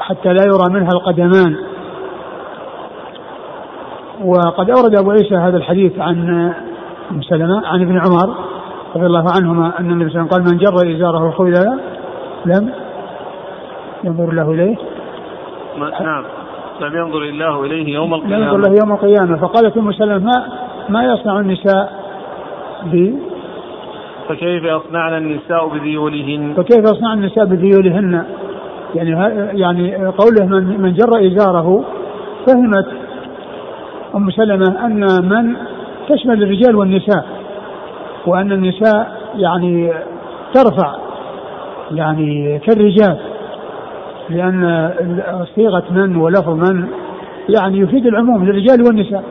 حتى 0.00 0.28
لا 0.28 0.44
يرى 0.44 0.72
منها 0.72 0.88
القدمان. 0.92 1.56
وقد 4.24 4.70
أورد 4.70 4.98
أبو 4.98 5.10
عيسى 5.10 5.36
هذا 5.36 5.56
الحديث 5.56 5.98
عن 5.98 6.28
ام 7.10 7.22
سلمة 7.22 7.66
عن 7.66 7.82
ابن 7.82 7.98
عمر 7.98 8.34
رضي 8.96 9.06
الله 9.06 9.24
عنهما 9.36 9.80
أن 9.80 9.90
النبي 9.90 10.10
صلى 10.10 10.20
الله 10.20 10.32
عليه 10.32 10.44
وسلم 10.44 10.48
قال 10.48 10.54
من 10.54 10.58
جر 10.58 10.96
إزاره 10.96 11.30
خيلا 11.30 11.78
لم 12.46 12.72
ينظر 14.04 14.30
الله 14.30 14.50
إليه. 14.50 14.76
نعم. 15.78 16.24
لم 16.80 16.96
ينظر 16.96 17.22
الله 17.22 17.64
إليه 17.64 17.94
يوم 17.94 18.14
القيامه 18.14 18.36
لم 18.36 18.42
ينظر 18.42 18.58
له 18.58 18.74
يوم 18.80 18.92
القيامة. 18.92 19.36
فقالت 19.36 19.76
ام 19.76 19.92
سلمه 19.92 20.18
ما 20.18 20.46
ما 20.88 21.04
يصنع 21.04 21.40
النساء 21.40 21.92
ب 22.92 23.12
فكيف 24.28 24.64
يصنعن 24.64 25.16
النساء 25.16 25.68
بذيولهن؟ 25.68 26.54
فكيف 26.56 26.84
يصنع 26.84 27.12
النساء 27.12 27.44
بذيولهن؟ 27.44 28.24
يعني 28.94 29.10
يعني 29.60 30.06
قوله 30.06 30.46
من 30.46 30.80
من 30.80 30.94
جر 30.94 31.26
إزاره 31.26 31.84
فهمت 32.46 32.86
أم 34.14 34.30
سلمة 34.30 34.86
أن 34.86 35.00
من 35.28 35.56
تشمل 36.08 36.42
الرجال 36.42 36.76
والنساء. 36.76 37.37
وأن 38.26 38.52
النساء 38.52 39.12
يعني 39.36 39.92
ترفع 40.54 40.94
يعني 41.90 42.58
كالرجال 42.58 43.18
لأن 44.30 44.90
صيغة 45.54 45.84
من 45.90 46.16
ولفظ 46.16 46.70
من 46.70 46.88
يعني 47.48 47.78
يفيد 47.78 48.06
العموم 48.06 48.44
للرجال 48.44 48.82
والنساء. 48.86 49.24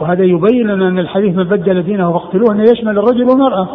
وهذا 0.00 0.24
يبين 0.24 0.66
لنا 0.66 0.88
أن 0.88 0.98
الحديث 0.98 1.36
من 1.36 1.44
بدل 1.44 1.82
دينه 1.82 2.12
فاقتلوه 2.12 2.52
أنه 2.52 2.62
يشمل 2.62 2.98
الرجل 2.98 3.24
والمرأة. 3.24 3.68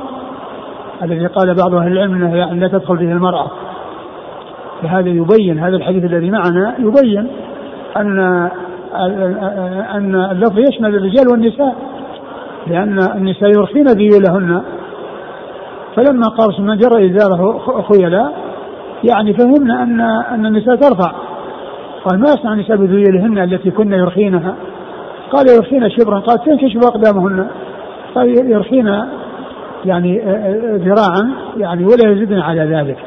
الذي 1.03 1.27
قال 1.27 1.55
بعض 1.55 1.75
أهل 1.75 1.91
العلم 1.91 2.13
أنه 2.13 2.53
لا 2.53 2.67
تدخل 2.67 2.97
فيه 2.97 3.11
المرأة. 3.11 3.47
فهذا 4.81 5.09
يبين 5.09 5.59
هذا 5.59 5.75
الحديث 5.75 6.03
الذي 6.03 6.31
معنا 6.31 6.75
يبين 6.79 7.27
أن 7.97 8.19
أن 9.95 10.15
اللفظ 10.15 10.59
يشمل 10.59 10.95
الرجال 10.95 11.27
والنساء. 11.31 11.75
لأن 12.69 12.99
النساء 13.15 13.49
يرخين 13.49 13.85
ذيولهن 13.87 14.61
فلما 15.95 16.27
قال 16.27 16.61
من 16.61 16.77
جر 16.77 17.05
إزاره 17.05 17.59
خيلا 17.81 18.31
يعني 19.03 19.33
فهمنا 19.33 19.83
أن 19.83 20.01
أن 20.01 20.45
النساء 20.45 20.75
ترفع. 20.75 21.11
قال 22.05 22.19
ما 22.19 22.25
يصنع 22.29 22.53
النساء 22.53 22.77
بذيولهن 22.77 23.37
التي 23.37 23.71
كن 23.71 23.93
يرخينها 23.93 24.55
قال 25.31 25.45
يرخين 25.55 25.89
شبرا. 25.89 26.19
قال 26.19 26.43
تنكشف 26.43 26.79
أقدامهن؟ 26.85 27.47
قال 28.15 28.51
يرخين 28.51 29.03
يعني 29.85 30.21
ذراعا 30.77 31.31
يعني 31.57 31.85
ولا 31.85 32.11
يزيدن 32.11 32.39
على 32.39 32.61
ذلك. 32.61 32.97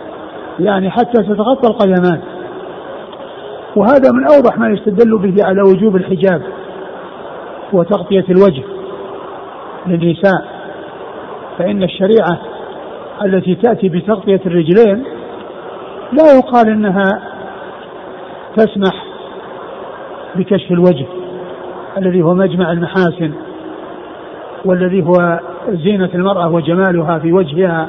يعني 0.61 0.91
حتى 0.91 1.23
تتغطى 1.23 1.69
القدمان 1.69 2.21
وهذا 3.77 4.11
من 4.13 4.25
أوضح 4.35 4.59
ما 4.59 4.69
يستدل 4.69 5.19
به 5.19 5.45
على 5.45 5.61
وجوب 5.63 5.97
الحجاب 5.97 6.43
وتغطية 7.73 8.25
الوجه. 8.31 8.63
للنساء 9.87 10.45
فإن 11.59 11.83
الشريعة 11.83 12.39
التي 13.25 13.55
تأتي 13.55 13.89
بتغطية 13.89 14.41
الرجلين 14.47 15.05
لا 16.13 16.33
يقال 16.37 16.69
إنها 16.69 17.23
تسمح 18.57 19.05
بكشف 20.37 20.71
الوجه 20.71 21.07
الذي 21.99 22.23
هو 22.23 22.35
مجمع 22.35 22.73
المحاسن 22.73 23.33
والذي 24.65 25.03
هو 25.03 25.41
زينة 25.69 26.11
المرأة 26.15 26.53
وجمالها 26.53 27.19
في 27.19 27.33
وجهها. 27.33 27.89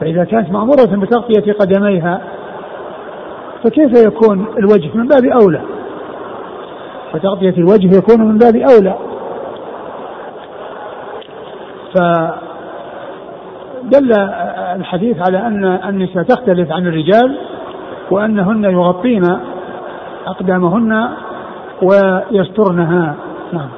فإذا 0.00 0.24
كانت 0.24 0.50
مأمورة 0.50 0.96
بتغطية 0.96 1.52
قدميها 1.52 2.20
فكيف 3.64 4.06
يكون 4.06 4.46
الوجه 4.58 4.90
من 4.94 5.08
باب 5.08 5.24
أولى؟ 5.24 5.60
فتغطية 7.12 7.54
الوجه 7.58 7.96
يكون 7.98 8.28
من 8.28 8.38
باب 8.38 8.56
أولى. 8.56 9.07
فدل 11.94 12.38
الحديث 14.76 15.16
على 15.28 15.38
أن 15.38 15.64
النساء 15.64 16.22
تختلف 16.22 16.72
عن 16.72 16.86
الرجال 16.86 17.38
وأنهن 18.10 18.64
يغطين 18.64 19.22
أقدامهن 20.26 21.08
ويسترنها. 21.82 23.14
نعم. 23.52 23.68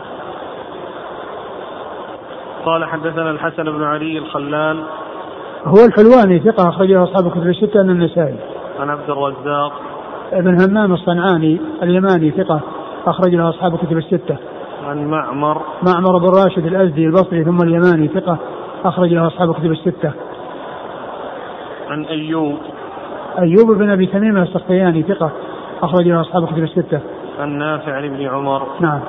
قال 2.64 2.84
حدثنا 2.84 3.30
الحسن 3.30 3.64
بن 3.64 3.82
علي 3.82 4.18
الخلال. 4.18 4.84
هو 5.64 5.84
الحلواني 5.86 6.38
ثقة 6.38 6.68
أخرجه 6.68 7.02
أصحاب 7.02 7.26
الكتب 7.26 7.46
الستة 7.46 7.82
من 7.82 7.90
النسائي. 7.90 8.36
عن 8.80 8.90
عبد 8.90 9.10
الرزاق. 9.10 9.72
ابن 10.32 10.62
همام 10.62 10.92
الصنعاني 10.92 11.60
اليماني 11.82 12.30
ثقة 12.30 12.60
أخرج 13.06 13.34
له 13.34 13.48
أصحاب 13.48 13.74
الكتب 13.74 13.98
الستة. 13.98 14.36
عن 14.90 15.06
معمر 15.06 15.62
معمر 15.82 16.18
بن 16.18 16.28
راشد 16.28 16.66
الأزدي 16.66 17.06
البصري 17.06 17.44
ثم 17.44 17.58
اليماني 17.62 18.08
ثقة 18.08 18.38
أخرج 18.84 19.12
له 19.12 19.26
أصحاب 19.26 19.50
الكتب 19.50 19.70
الستة. 19.70 20.12
عن 21.88 22.04
أيوب 22.04 22.58
أيوب 23.38 23.78
بن 23.78 23.90
أبي 23.90 24.06
تميم 24.06 24.36
السختياني 24.36 25.02
ثقة 25.02 25.30
أخرج 25.82 26.08
له 26.08 26.20
أصحاب 26.20 26.42
الكتب 26.42 26.62
الستة. 26.62 27.00
عن 27.40 27.58
نافع 27.58 27.92
عن 27.92 28.04
ابن 28.04 28.26
عمر 28.26 28.66
نعم. 28.80 29.00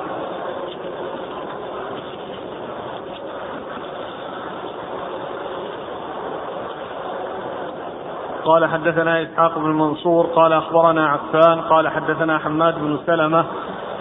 قال 8.44 8.66
حدثنا 8.66 9.22
إسحاق 9.22 9.58
بن 9.58 9.70
منصور 9.70 10.26
قال 10.26 10.52
أخبرنا 10.52 11.08
عفان 11.08 11.60
قال 11.60 11.88
حدثنا 11.88 12.38
حماد 12.38 12.74
بن 12.74 12.98
سلمة 13.06 13.44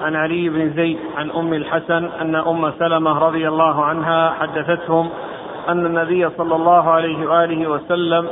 عن 0.02 0.16
علي 0.16 0.50
بن 0.50 0.74
زيد 0.74 1.00
عن 1.18 1.32
أم 1.32 1.54
الحسن 1.54 2.10
أن 2.22 2.36
أم 2.36 2.72
سلمة 2.80 3.20
رضي 3.20 3.48
الله 3.48 3.86
عنها 3.86 4.30
حدثتهم 4.30 5.10
أن 5.70 5.86
النبي 5.86 6.30
صلى 6.30 6.56
الله 6.56 6.90
عليه 6.90 7.30
وآله 7.30 7.70
وسلم 7.70 8.28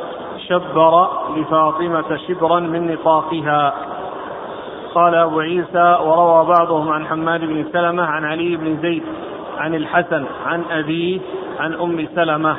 شبر 0.47 1.07
لفاطمة 1.38 2.17
شبرا 2.28 2.59
من 2.59 2.91
نطاقها 2.91 3.74
قال 4.95 5.15
أبو 5.15 5.39
عيسى 5.39 5.97
وروى 6.01 6.45
بعضهم 6.45 6.89
عن 6.89 7.05
حماد 7.05 7.39
بن 7.39 7.65
سلمة 7.74 8.03
عن 8.03 8.26
علي 8.26 8.55
بن 8.55 8.78
زيد 8.82 9.03
عن 9.57 9.76
الحسن 9.76 10.26
عن 10.45 10.63
أبيه 10.72 11.20
عن 11.59 11.74
أم 11.74 12.07
سلمة. 12.15 12.55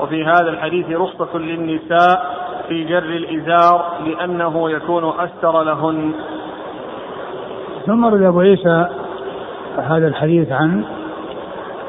وفي 0.00 0.24
هذا 0.24 0.50
الحديث 0.50 0.90
رخصة 0.90 1.38
للنساء 1.38 2.36
في 2.68 2.84
جر 2.84 2.98
الإزار 2.98 3.84
لأنه 4.06 4.70
يكون 4.70 5.12
أستر 5.18 5.62
لهن. 5.62 6.12
ثم 7.88 8.04
رد 8.04 8.22
أبو 8.22 8.40
عيسى 8.40 8.86
هذا 9.78 10.08
الحديث 10.08 10.52
عن 10.52 10.84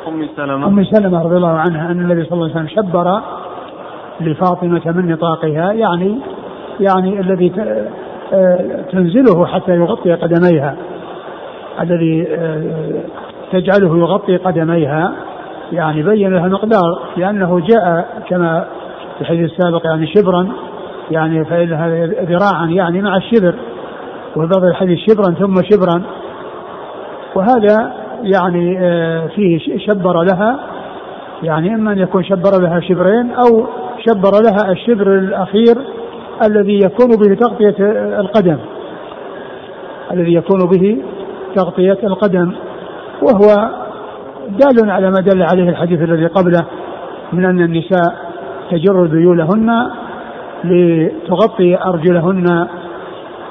أم 0.08 0.28
سلمة. 0.36 0.68
أم 0.68 0.84
سلمة 0.84 1.24
رضي 1.24 1.36
الله 1.36 1.60
عنها 1.60 1.92
أن 1.92 2.00
النبي 2.02 2.24
صلى 2.24 2.34
الله 2.34 2.44
عليه 2.44 2.56
وسلم 2.56 2.68
شبر 2.68 3.22
لفاطمة 4.22 4.82
من 4.86 5.12
نطاقها 5.12 5.72
يعني 5.72 6.20
يعني 6.80 7.20
الذي 7.20 7.52
آه، 8.34 8.82
تنزله 8.92 9.46
حتى 9.46 9.72
يغطي 9.72 10.14
قدميها 10.14 10.76
الذي 11.82 12.28
آه، 12.30 13.02
تجعله 13.52 13.98
يغطي 13.98 14.38
قدميها 14.38 15.14
يعني 15.72 16.04
بين 16.04 16.34
لها 16.34 16.48
مقدار 16.48 17.00
لأنه 17.18 17.60
جاء 17.60 18.08
كما 18.30 18.66
في 19.16 19.22
الحديث 19.22 19.52
السابق 19.52 19.86
يعني 19.86 20.08
شبرا 20.08 20.48
يعني 21.12 21.46
فإنها 21.46 22.06
ذراعا 22.06 22.66
يعني 22.66 23.02
مع 23.02 23.18
الشبر. 23.18 23.56
وفي 24.36 24.48
بعض 24.48 24.64
الحديث 24.64 25.00
شبرا 25.10 25.34
ثم 25.34 25.56
شبرا. 25.72 26.02
وهذا 27.36 27.94
يعني 28.24 28.80
آه، 28.80 29.28
فيه 29.28 29.60
شبر 29.88 30.24
لها 30.24 30.60
يعني 31.44 31.76
إما 31.76 31.92
أن 31.92 31.98
يكون 31.98 32.24
شبر 32.24 32.62
لها 32.62 32.80
شبرين 32.80 33.32
أو 33.32 33.68
شبر 34.08 34.32
لها 34.32 34.72
الشبر 34.72 35.14
الأخير 35.18 35.78
الذي 36.48 36.80
يكون 36.86 37.08
به 37.08 37.36
تغطية 37.36 37.76
القدم. 38.20 38.58
الذي 40.12 40.34
يكون 40.34 40.60
به 40.60 40.98
تغطية 41.56 41.98
القدم. 42.04 42.52
وهو 43.22 43.70
دال 44.50 44.92
على 44.92 45.12
ما 45.12 45.20
دل 45.22 45.44
عليه 45.44 45.70
الحديث 45.70 46.02
الذي 46.02 46.26
قبله 46.26 46.66
من 47.34 47.46
أن 47.46 47.62
النساء 47.62 48.16
تجر 48.72 49.06
ذيولهن 49.06 49.90
لتغطي 50.64 51.78
أرجلهن 51.78 52.68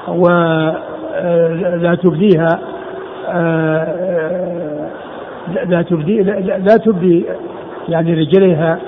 ولا 0.09 1.95
تبديها 2.03 2.59
لا 5.65 5.81
تبدي 5.81 6.23
لا 6.57 6.77
تبدي 6.77 7.25
يعني 7.89 8.13
رجليها 8.13 8.79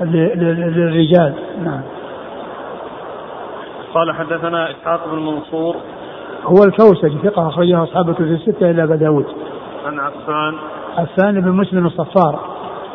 للرجال. 0.00 1.34
نعم. 1.64 1.80
قال 3.94 4.14
حدثنا 4.14 4.70
إسحاق 4.70 5.08
بن 5.12 5.18
منصور. 5.18 5.76
هو 6.44 6.64
الكوسجي 6.64 7.18
ثقة 7.22 7.48
أخرجه 7.48 7.82
أصحاب 7.82 8.08
الكتب 8.08 8.24
الستة 8.24 8.70
إلا 8.70 8.84
أبا 8.84 8.96
داود. 8.96 9.26
عن 9.86 9.98
عفان. 9.98 10.54
عفان 10.98 11.40
بن 11.40 11.50
مسلم 11.50 11.86
الصفار 11.86 12.40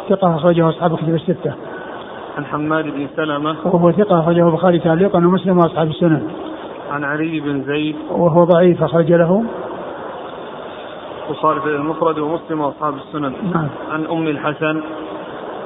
ثقة 0.09 0.35
أخرجه 0.35 0.69
أصحاب 0.69 0.93
الكتب 0.93 1.15
الستة. 1.15 1.53
عن 2.37 2.45
حماد 2.45 2.85
بن 2.85 3.07
سلمة. 3.15 3.55
وهو 3.65 3.91
ثقة 3.91 4.19
أخرجه 4.19 4.47
البخاري 4.47 4.79
تعليقا 4.79 5.17
ومسلم 5.17 5.57
وأصحاب 5.57 5.87
السنن. 5.87 6.27
عن 6.91 7.03
علي 7.03 7.39
بن 7.39 7.63
زيد 7.63 7.95
وهو 8.11 8.43
ضعيف 8.43 8.83
أخرج 8.83 9.11
له 9.11 9.43
البخاري 11.29 11.61
في 11.61 11.67
المفرد 11.67 12.19
ومسلم 12.19 12.61
وأصحاب 12.61 12.93
السنن. 12.93 13.33
نعم. 13.53 13.67
عن 13.91 14.05
أم 14.05 14.27
الحسن 14.27 14.81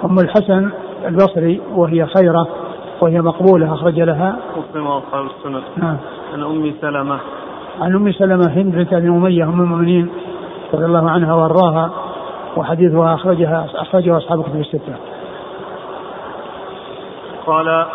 أم 0.06 0.20
الحسن 0.20 0.70
البصري 1.06 1.62
وهي 1.76 2.06
خيرة 2.06 2.48
وهي 3.02 3.22
مقبولة 3.22 3.74
أخرج 3.74 4.00
لها 4.00 4.40
مسلم 4.58 4.88
وأصحاب 4.88 5.26
السنن. 5.26 5.62
نعم. 5.78 5.98
عن 6.34 6.44
أم 6.44 6.74
سلمة 6.82 7.20
عن 7.82 7.96
أم 7.96 8.12
سلمة 8.12 8.48
هند 8.48 8.76
بنت 8.76 8.94
أبي 8.94 9.08
أمية 9.08 9.44
أم 9.44 9.62
المؤمنين 9.62 10.10
رضي 10.74 10.86
الله 10.86 11.10
عنها 11.10 11.34
وأرضاها 11.34 11.92
وحديثها 12.58 13.14
أخرجها 13.14 13.68
أخرجه 13.76 14.18
أصحاب 14.18 14.44
كتب 14.44 14.60
الستة. 14.60 14.96
قال 17.46 17.86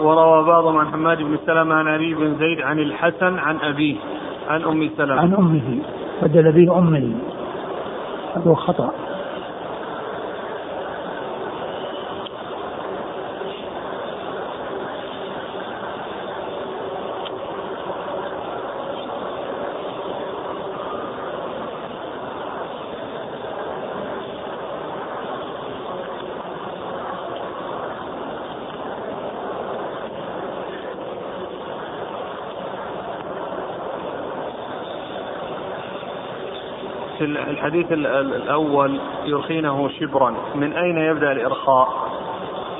وروى 0.00 0.44
بعضهم 0.44 0.76
عن 0.76 0.86
حماد 0.86 1.18
بن 1.18 1.38
سلمة 1.46 1.74
عن 1.74 1.88
علي 1.88 2.14
بن 2.14 2.36
زيد 2.38 2.60
عن 2.60 2.78
الحسن 2.78 3.38
عن 3.38 3.56
أبيه 3.62 3.96
عن 4.48 4.62
أم 4.62 4.90
سلمة. 4.96 5.20
عن 5.20 5.34
أمه 5.34 5.78
بدل 6.22 6.52
به 6.52 6.78
أمه. 6.78 7.12
هذا 8.36 8.54
خطأ. 8.54 8.90
في 37.18 37.24
الحديث 37.24 37.92
الأول 37.92 39.00
يرخينه 39.24 39.88
شبرا. 39.88 40.34
من 40.54 40.72
أين 40.72 40.98
يبدأ 40.98 41.32
الإرخاء؟ 41.32 41.88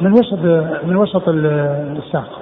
من 0.00 0.12
وسط 0.12 0.38
من 0.84 0.96
وسط 0.96 1.28
الساق. 1.28 2.40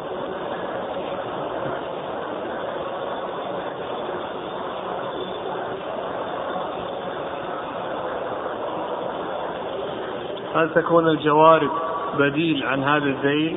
هل 10.54 10.70
تكون 10.74 11.08
الجوارب 11.08 11.70
بديل 12.18 12.66
عن 12.66 12.82
هذا 12.82 13.04
الذيل؟ 13.04 13.56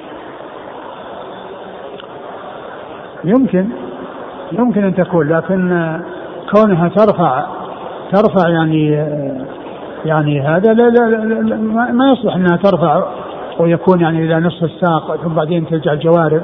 يمكن. 3.24 3.70
يمكن 4.52 4.84
أن 4.84 4.96
تكون 4.96 5.30
لكن 5.30 6.00
كونها 6.52 6.90
ترفع 6.90 7.59
ترفع 8.14 8.50
يعني 8.50 8.90
يعني 10.06 10.42
هذا 10.42 10.74
لا 10.74 10.90
لا 10.90 11.10
لا 11.10 11.58
ما 11.92 12.12
يصلح 12.12 12.36
إنها 12.36 12.58
ترفع 12.58 13.04
ويكون 13.60 14.02
يعني 14.02 14.26
إلى 14.26 14.40
نصف 14.40 14.64
الساق 14.64 15.16
ثم 15.24 15.34
بعدين 15.34 15.66
ترجع 15.66 15.94
الجوارب 15.94 16.42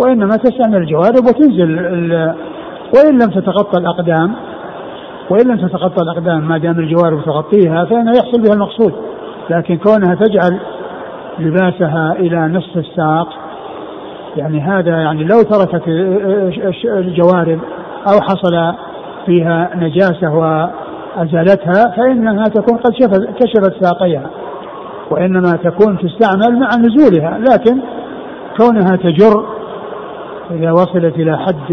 وإنما 0.00 0.36
تستعمل 0.36 0.76
الجوارب 0.76 1.24
وتنزل 1.28 1.78
وإن 2.96 3.22
لم 3.22 3.30
تتغطى 3.30 3.78
الأقدام 3.78 4.32
وإن 5.30 5.48
لم 5.48 5.56
تتغطى 5.56 6.02
الأقدام 6.02 6.48
ما 6.48 6.58
دام 6.58 6.78
الجوارب 6.78 7.24
تغطيها 7.24 7.84
فإنه 7.84 8.10
يحصل 8.10 8.42
بها 8.42 8.52
المقصود 8.52 8.92
لكن 9.50 9.76
كونها 9.76 10.14
تجعل 10.14 10.60
لباسها 11.38 12.12
إلى 12.12 12.48
نصف 12.48 12.76
الساق 12.76 13.28
يعني 14.36 14.60
هذا 14.60 14.90
يعني 14.90 15.24
لو 15.24 15.42
تركت 15.42 15.82
الجوارب 16.84 17.58
أو 18.06 18.20
حصل 18.20 18.74
فيها 19.26 19.70
نجاسة 19.74 20.30
وازالتها 21.16 21.90
فإنها 21.96 22.44
تكون 22.44 22.78
قد 22.78 22.92
كشفت 23.40 23.84
ساقيها 23.84 24.30
وإنما 25.10 25.52
تكون 25.64 25.98
تستعمل 25.98 26.58
مع 26.58 26.68
نزولها 26.78 27.38
لكن 27.38 27.80
كونها 28.60 28.96
تجر 28.96 29.44
إذا 30.50 30.72
وصلت 30.72 31.14
إلى 31.14 31.38
حد 31.38 31.70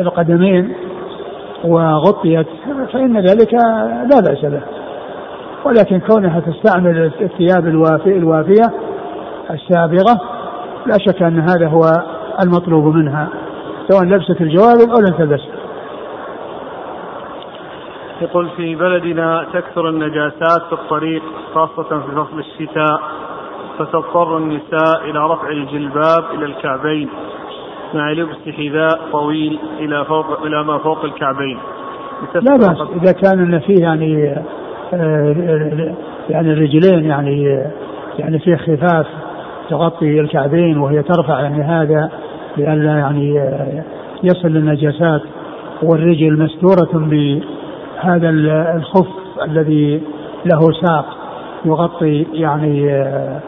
القدمين 0.00 0.72
وغطيت 1.64 2.46
فإن 2.92 3.18
ذلك 3.18 3.54
لا 4.10 4.20
بأس 4.20 4.44
به. 4.44 4.62
ولكن 5.64 6.00
كونها 6.00 6.40
تستعمل 6.40 7.12
الثياب 7.20 7.66
الوافية 8.06 8.72
السابغة 9.50 10.20
لا 10.86 10.98
شك 10.98 11.22
أن 11.22 11.40
هذا 11.40 11.68
هو 11.68 11.82
المطلوب 12.44 12.94
منها 12.94 13.28
سواء 13.88 14.04
لبست 14.04 14.40
الجوارب 14.40 14.90
أو 14.90 15.00
لم 15.00 15.14
تلبسها 15.18 15.53
يقول 18.20 18.50
في 18.56 18.74
بلدنا 18.74 19.46
تكثر 19.52 19.88
النجاسات 19.88 20.62
في 20.68 20.72
الطريق 20.72 21.22
خاصة 21.54 22.00
في 22.00 22.12
فصل 22.12 22.38
الشتاء 22.38 23.00
فتضطر 23.78 24.36
النساء 24.36 25.10
إلى 25.10 25.18
رفع 25.18 25.48
الجلباب 25.48 26.24
إلى 26.34 26.44
الكعبين 26.44 27.08
مع 27.94 28.12
لبس 28.12 28.36
حذاء 28.56 29.10
طويل 29.12 29.58
إلى 29.78 30.04
فوق 30.04 30.42
إلى 30.42 30.64
ما 30.64 30.78
فوق 30.78 31.04
الكعبين. 31.04 31.58
لا 32.34 32.56
بأس 32.56 32.88
إذا 33.02 33.12
كان 33.12 33.38
أن 33.38 33.60
فيه 33.60 33.82
يعني 33.82 34.34
آه، 34.94 35.94
يعني 36.30 36.52
الرجلين 36.52 37.04
يعني 37.04 37.42
يعني 38.18 38.38
فيه 38.38 38.56
خفاف 38.56 39.06
تغطي 39.70 40.20
الكعبين 40.20 40.78
وهي 40.78 41.02
ترفع 41.02 41.40
يعني 41.40 41.62
هذا 41.62 42.10
لئلا 42.56 42.98
يعني 42.98 43.40
آه، 43.40 43.84
يصل 44.22 44.48
للنجاسات 44.48 45.22
والرجل 45.82 46.42
مستورة 46.42 46.88
هذا 48.04 48.30
الخف 48.76 49.08
الذي 49.42 50.02
له 50.44 50.72
ساق 50.82 51.06
يغطي 51.64 52.26
يعني 52.32 52.92
آه، 52.92 53.40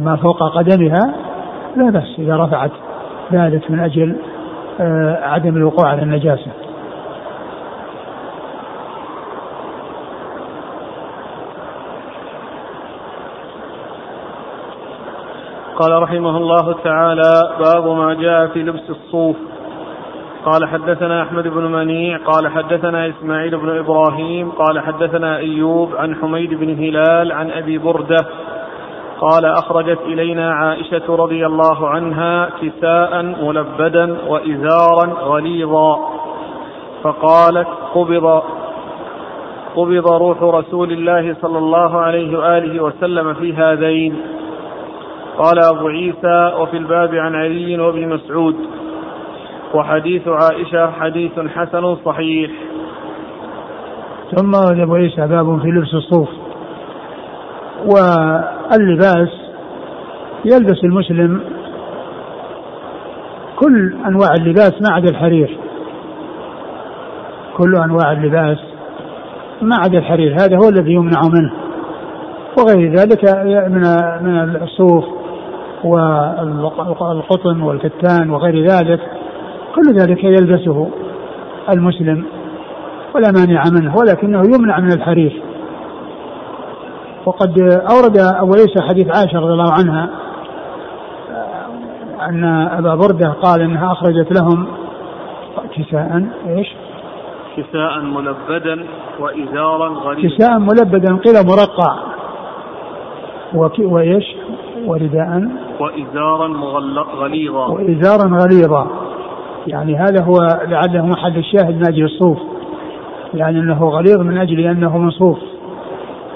ما 0.00 0.16
فوق 0.16 0.56
قدمها 0.56 1.14
لا 1.76 1.90
بأس 1.90 2.18
إذا 2.18 2.36
رفعت 2.36 2.70
ذلك 3.32 3.70
من 3.70 3.80
أجل 3.80 4.16
آه، 4.80 5.18
عدم 5.22 5.56
الوقوع 5.56 5.88
على 5.88 6.02
النجاسة. 6.02 6.50
قال 15.76 16.02
رحمه 16.02 16.36
الله 16.36 16.72
تعالى 16.84 17.50
باب 17.58 17.88
ما 17.88 18.14
جاء 18.14 18.46
في 18.46 18.62
لبس 18.62 18.90
الصوف. 18.90 19.36
قال 20.44 20.68
حدثنا 20.68 21.22
أحمد 21.22 21.48
بن 21.48 21.62
منيع 21.62 22.18
قال 22.18 22.48
حدثنا 22.48 23.08
إسماعيل 23.08 23.56
بن 23.56 23.78
إبراهيم 23.78 24.50
قال 24.50 24.80
حدثنا 24.80 25.36
أيوب 25.36 25.96
عن 25.96 26.14
حميد 26.14 26.54
بن 26.54 26.70
هلال 26.70 27.32
عن 27.32 27.50
أبي 27.50 27.78
بردة 27.78 28.26
قال 29.20 29.44
أخرجت 29.44 29.98
إلينا 30.06 30.54
عائشة 30.54 31.16
رضي 31.16 31.46
الله 31.46 31.88
عنها 31.88 32.50
كساء 32.62 33.22
ملبدا 33.22 34.16
وإزارا 34.28 35.06
غليظا 35.20 35.98
فقالت 37.02 37.68
قبض 37.94 38.42
قبض 39.76 40.08
روح 40.08 40.42
رسول 40.42 40.92
الله 40.92 41.36
صلى 41.42 41.58
الله 41.58 42.00
عليه 42.00 42.38
وآله 42.38 42.82
وسلم 42.82 43.34
في 43.34 43.52
هذين 43.52 44.16
قال 45.38 45.58
أبو 45.64 45.88
عيسى 45.88 46.52
وفي 46.60 46.76
الباب 46.76 47.14
عن 47.14 47.34
علي 47.34 47.78
وابن 47.78 48.08
مسعود. 48.08 48.56
وحديث 49.74 50.28
عائشة 50.28 50.90
حديث 50.90 51.32
حسن 51.54 51.96
صحيح. 52.04 52.50
ثم 54.36 54.54
أبو 54.82 54.94
عيسى 54.94 55.26
باب 55.26 55.60
في 55.60 55.68
لبس 55.68 55.94
الصوف. 55.94 56.28
واللباس 57.84 59.28
يلبس 60.44 60.84
المسلم 60.84 61.40
كل 63.56 63.94
أنواع 64.06 64.32
اللباس 64.38 64.72
ما 64.72 64.94
عدا 64.94 65.10
الحرير. 65.10 65.58
كل 67.56 67.76
أنواع 67.76 68.12
اللباس 68.12 68.58
ما 69.62 69.76
عدا 69.76 69.98
الحرير. 69.98 70.32
هذا 70.32 70.56
هو 70.56 70.68
الذي 70.68 70.92
يمنع 70.92 71.20
منه. 71.22 71.52
وغير 72.58 72.94
ذلك 72.94 73.24
من 73.70 73.82
من 74.24 74.62
الصوف 74.62 75.04
والقطن 77.00 77.62
والكتان 77.62 78.30
وغير 78.30 78.70
ذلك 78.70 79.00
كل 79.74 80.00
ذلك 80.00 80.24
يلبسه 80.24 80.90
المسلم 81.72 82.24
ولا 83.14 83.32
مانع 83.32 83.62
منه 83.72 83.96
ولكنه 83.96 84.42
يمنع 84.54 84.80
من 84.80 84.92
الحرير 84.92 85.42
وقد 87.26 87.58
أورد 87.92 88.18
أبو 88.18 88.52
عيسى 88.52 88.80
حديث 88.88 89.16
عائشة 89.16 89.38
رضي 89.38 89.52
الله 89.52 89.72
عنها 89.72 90.10
أن 92.28 92.44
أبا 92.78 92.94
بردة 92.94 93.28
قال 93.42 93.60
إنها 93.60 93.92
أخرجت 93.92 94.40
لهم 94.40 94.66
كساء 95.76 96.26
إيش؟ 96.46 96.68
كساء 97.56 98.00
ملبدا 98.00 98.86
وإزارا 99.20 99.88
غليظا. 99.88 100.36
كساء 100.36 100.58
ملبدا 100.58 101.16
قيل 101.16 101.34
مرقع. 101.46 101.96
وإيش؟ 103.78 104.24
ورداء. 104.86 105.48
وإزارا 105.80 106.48
غليظا. 107.20 107.66
وإزارا 107.66 108.24
غليظا. 108.24 109.03
يعني 109.66 109.96
هذا 109.96 110.24
هو 110.24 110.36
لعله 110.68 111.06
محل 111.06 111.38
الشاهد 111.38 111.74
من 111.74 111.86
أجل 111.88 112.04
الصوف 112.04 112.38
يعني 113.34 113.58
أنه 113.58 113.88
غليظ 113.88 114.20
من 114.20 114.38
أجل 114.38 114.60
أنه 114.60 114.98
من 114.98 115.10
صوف 115.10 115.38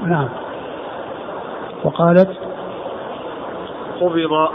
نعم. 0.07 0.29
وقالت 1.85 2.29
قبض 4.01 4.49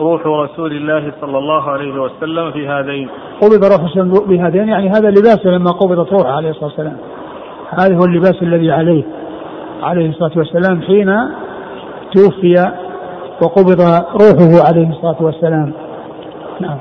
روح 0.00 0.26
رسول 0.26 0.72
الله 0.72 1.12
صلى 1.20 1.38
الله 1.38 1.70
عليه 1.70 2.00
وسلم 2.00 2.50
في 2.50 2.68
هذين. 2.68 3.08
قبض 3.42 3.64
روح 3.64 4.26
بهذين 4.28 4.68
يعني 4.68 4.88
هذا 4.88 5.10
لباسه 5.10 5.50
لما 5.50 5.70
قبضت 5.70 6.12
روحه 6.12 6.32
عليه 6.32 6.50
الصلاة 6.50 6.64
والسلام. 6.64 6.96
هذا 7.70 7.96
هو 7.96 8.04
اللباس 8.04 8.42
الذي 8.42 8.70
عليه 8.70 9.04
عليه 9.82 10.10
الصلاة 10.10 10.32
والسلام 10.36 10.82
حين 10.82 11.12
توفي 12.14 12.72
وقبض 13.42 13.80
روحه 14.20 14.68
عليه 14.68 14.90
الصلاة 14.90 15.16
والسلام. 15.20 15.72
نعم. 16.60 16.78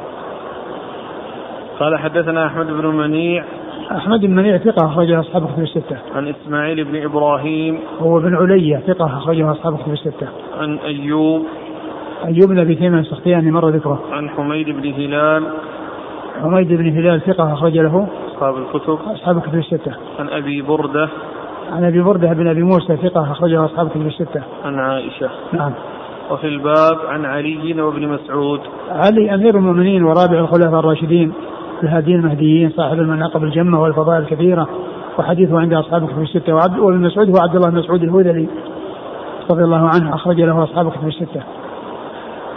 قال 1.79 1.97
حدثنا 1.97 2.47
أحمد 2.47 2.67
بن 2.67 2.85
منيع. 2.85 3.43
أحمد 3.91 4.21
بن 4.21 4.35
منيع 4.35 4.57
ثقة 4.57 4.85
أخرجه 4.85 5.19
أصحاب 5.19 5.47
كتب 5.47 5.63
الستة. 5.63 5.97
عن 6.15 6.27
إسماعيل 6.27 6.83
بن 6.83 7.03
إبراهيم. 7.03 7.79
هو 7.99 8.19
بن 8.19 8.35
علية 8.35 8.77
ثقة 8.87 9.05
أخرجه 9.05 9.51
أصحاب 9.51 9.77
كتب 9.77 9.93
الستة. 9.93 10.27
عن 10.59 10.77
أيوب. 10.77 11.45
أيوب 12.25 12.49
بن 12.49 12.59
أبي 12.59 12.75
تيميه 12.75 12.99
السختياني 12.99 13.51
مر 13.51 13.69
ذكره. 13.69 14.01
عن 14.11 14.29
حميد 14.29 14.69
بن 14.69 14.93
هلال. 14.93 15.43
حميد 16.41 16.67
بن 16.67 16.87
هلال 16.97 17.21
ثقة 17.21 17.53
أخرج 17.53 17.77
له 17.77 18.07
أصحاب 18.27 18.55
الكتب. 18.57 18.99
أصحاب 19.05 19.41
كتب 19.41 19.55
الستة. 19.55 19.91
عن 20.19 20.29
أبي 20.29 20.61
بردة. 20.61 21.09
عن 21.71 21.83
أبي 21.83 22.01
بردة 22.01 22.33
بن 22.33 22.47
أبي 22.47 22.63
موسى 22.63 22.97
ثقة 22.97 23.31
أخرجه 23.31 23.65
أصحاب 23.65 23.89
كتب 23.89 24.07
الستة. 24.07 24.41
عن 24.65 24.79
عائشة. 24.79 25.29
نعم. 25.53 25.71
وفي 26.31 26.47
الباب 26.47 26.97
عن 27.07 27.25
علي 27.25 27.81
وابن 27.81 28.07
مسعود. 28.07 28.59
علي 28.89 29.35
أمير 29.35 29.55
المؤمنين 29.55 30.03
ورابع 30.03 30.39
الخلفاء 30.39 30.79
الراشدين. 30.79 31.33
الهاديين 31.83 32.19
المهديين 32.19 32.69
صاحب 32.69 32.99
المناقب 32.99 33.43
الجمة 33.43 33.81
والفضائل 33.81 34.21
الكثيرة 34.21 34.67
وحديثه 35.19 35.59
عند 35.59 35.73
أصحاب 35.73 36.03
الكتب 36.03 36.21
الستة 36.21 36.53
وعبد 36.53 36.79
وابن 36.79 36.99
مسعود 36.99 37.29
هو 37.29 37.35
عبد 37.43 37.55
الله 37.55 37.69
بن 37.69 37.77
مسعود 37.77 38.03
الهذلي 38.03 38.47
رضي 39.51 39.63
الله 39.63 39.89
عنه 39.95 40.15
أخرج 40.15 40.41
له 40.41 40.63
أصحاب 40.63 40.87
الكتب 40.87 41.07
الستة. 41.07 41.43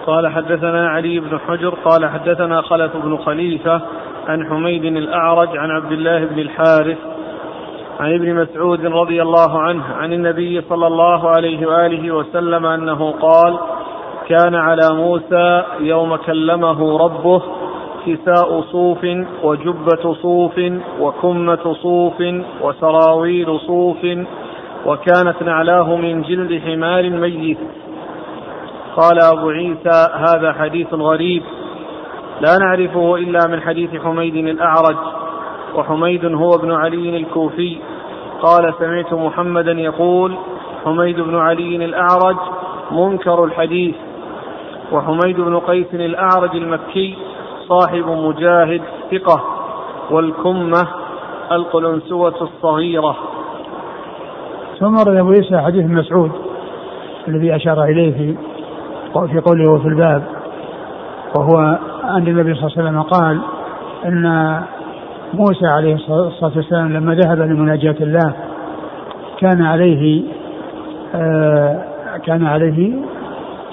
قال 0.06 0.28
حدثنا 0.28 0.88
علي 0.88 1.20
بن 1.20 1.38
حجر 1.38 1.74
قال 1.84 2.06
حدثنا 2.06 2.62
خلف 2.62 2.96
بن 2.96 3.16
خليفة 3.16 3.80
عن 4.28 4.46
حميد 4.46 4.84
الأعرج 4.84 5.56
عن 5.56 5.70
عبد 5.70 5.92
الله 5.92 6.24
بن 6.24 6.38
الحارث 6.38 6.98
عن 8.00 8.14
ابن 8.14 8.34
مسعود 8.34 8.86
رضي 8.86 9.22
الله 9.22 9.60
عنه 9.60 9.84
عن 9.84 10.12
النبي 10.12 10.60
صلى 10.60 10.86
الله 10.86 11.28
عليه 11.28 11.66
وآله 11.66 12.14
وسلم 12.14 12.66
أنه 12.66 13.10
قال 13.10 13.58
كان 14.28 14.54
على 14.54 14.88
موسى 14.94 15.64
يوم 15.80 16.16
كلمه 16.16 16.98
ربه 16.98 17.42
كساء 18.06 18.60
صوف 18.60 19.06
وجبة 19.42 20.14
صوف 20.22 20.60
وكمة 21.00 21.74
صوف 21.82 22.22
وسراويل 22.62 23.60
صوف 23.66 24.06
وكانت 24.86 25.42
نعلاه 25.42 25.96
من 25.96 26.22
جلد 26.22 26.62
حمار 26.62 27.10
ميت. 27.10 27.58
قال 28.96 29.18
أبو 29.22 29.48
عيسى 29.48 30.08
هذا 30.14 30.52
حديث 30.52 30.94
غريب. 30.94 31.42
لا 32.40 32.56
نعرفه 32.60 33.16
إلا 33.16 33.40
من 33.48 33.60
حديث 33.60 33.90
حميد 34.04 34.36
الأعرج. 34.36 34.96
وحميد 35.74 36.24
هو 36.24 36.50
ابن 36.54 36.72
علي 36.72 37.16
الكوفي. 37.16 37.76
قال 38.42 38.74
سمعت 38.78 39.14
محمدا 39.14 39.72
يقول 39.72 40.34
حميد 40.84 41.20
بن 41.20 41.36
علي 41.36 41.84
الأعرج 41.84 42.36
منكر 42.90 43.44
الحديث. 43.44 43.94
وحميد 44.92 45.40
بن 45.40 45.58
قيس 45.58 45.94
الأعرج 45.94 46.56
المكي 46.56 47.16
صاحب 47.68 48.04
مجاهد 48.06 48.82
ثقة 49.10 49.44
والكمة 50.10 50.88
القلنسوة 51.52 52.34
الصغيرة. 52.42 53.16
ثم 54.80 54.94
ورد 54.94 55.16
أبو 55.16 55.30
عيسى 55.30 55.58
حديث 55.58 55.84
مسعود 55.84 56.30
الذي 57.28 57.56
أشار 57.56 57.84
إليه 57.84 58.12
في 58.12 58.36
في 59.32 59.40
قوله 59.40 59.78
في 59.78 59.88
الباب 59.88 60.22
وهو 61.36 61.78
أن 62.04 62.28
النبي 62.28 62.54
صلى 62.54 62.66
الله 62.66 62.72
عليه 62.76 62.88
وسلم 62.88 63.02
قال 63.02 63.40
أن 64.04 64.24
موسى 65.34 65.66
عليه 65.66 65.94
الصلاة 65.94 66.52
والسلام 66.56 66.92
لما 66.92 67.14
ذهب 67.14 67.38
لمناجاة 67.38 67.96
الله 68.00 68.34
كان 69.38 69.62
عليه 69.62 70.22
آه 71.14 71.84
كان 72.26 72.46
عليه 72.46 72.92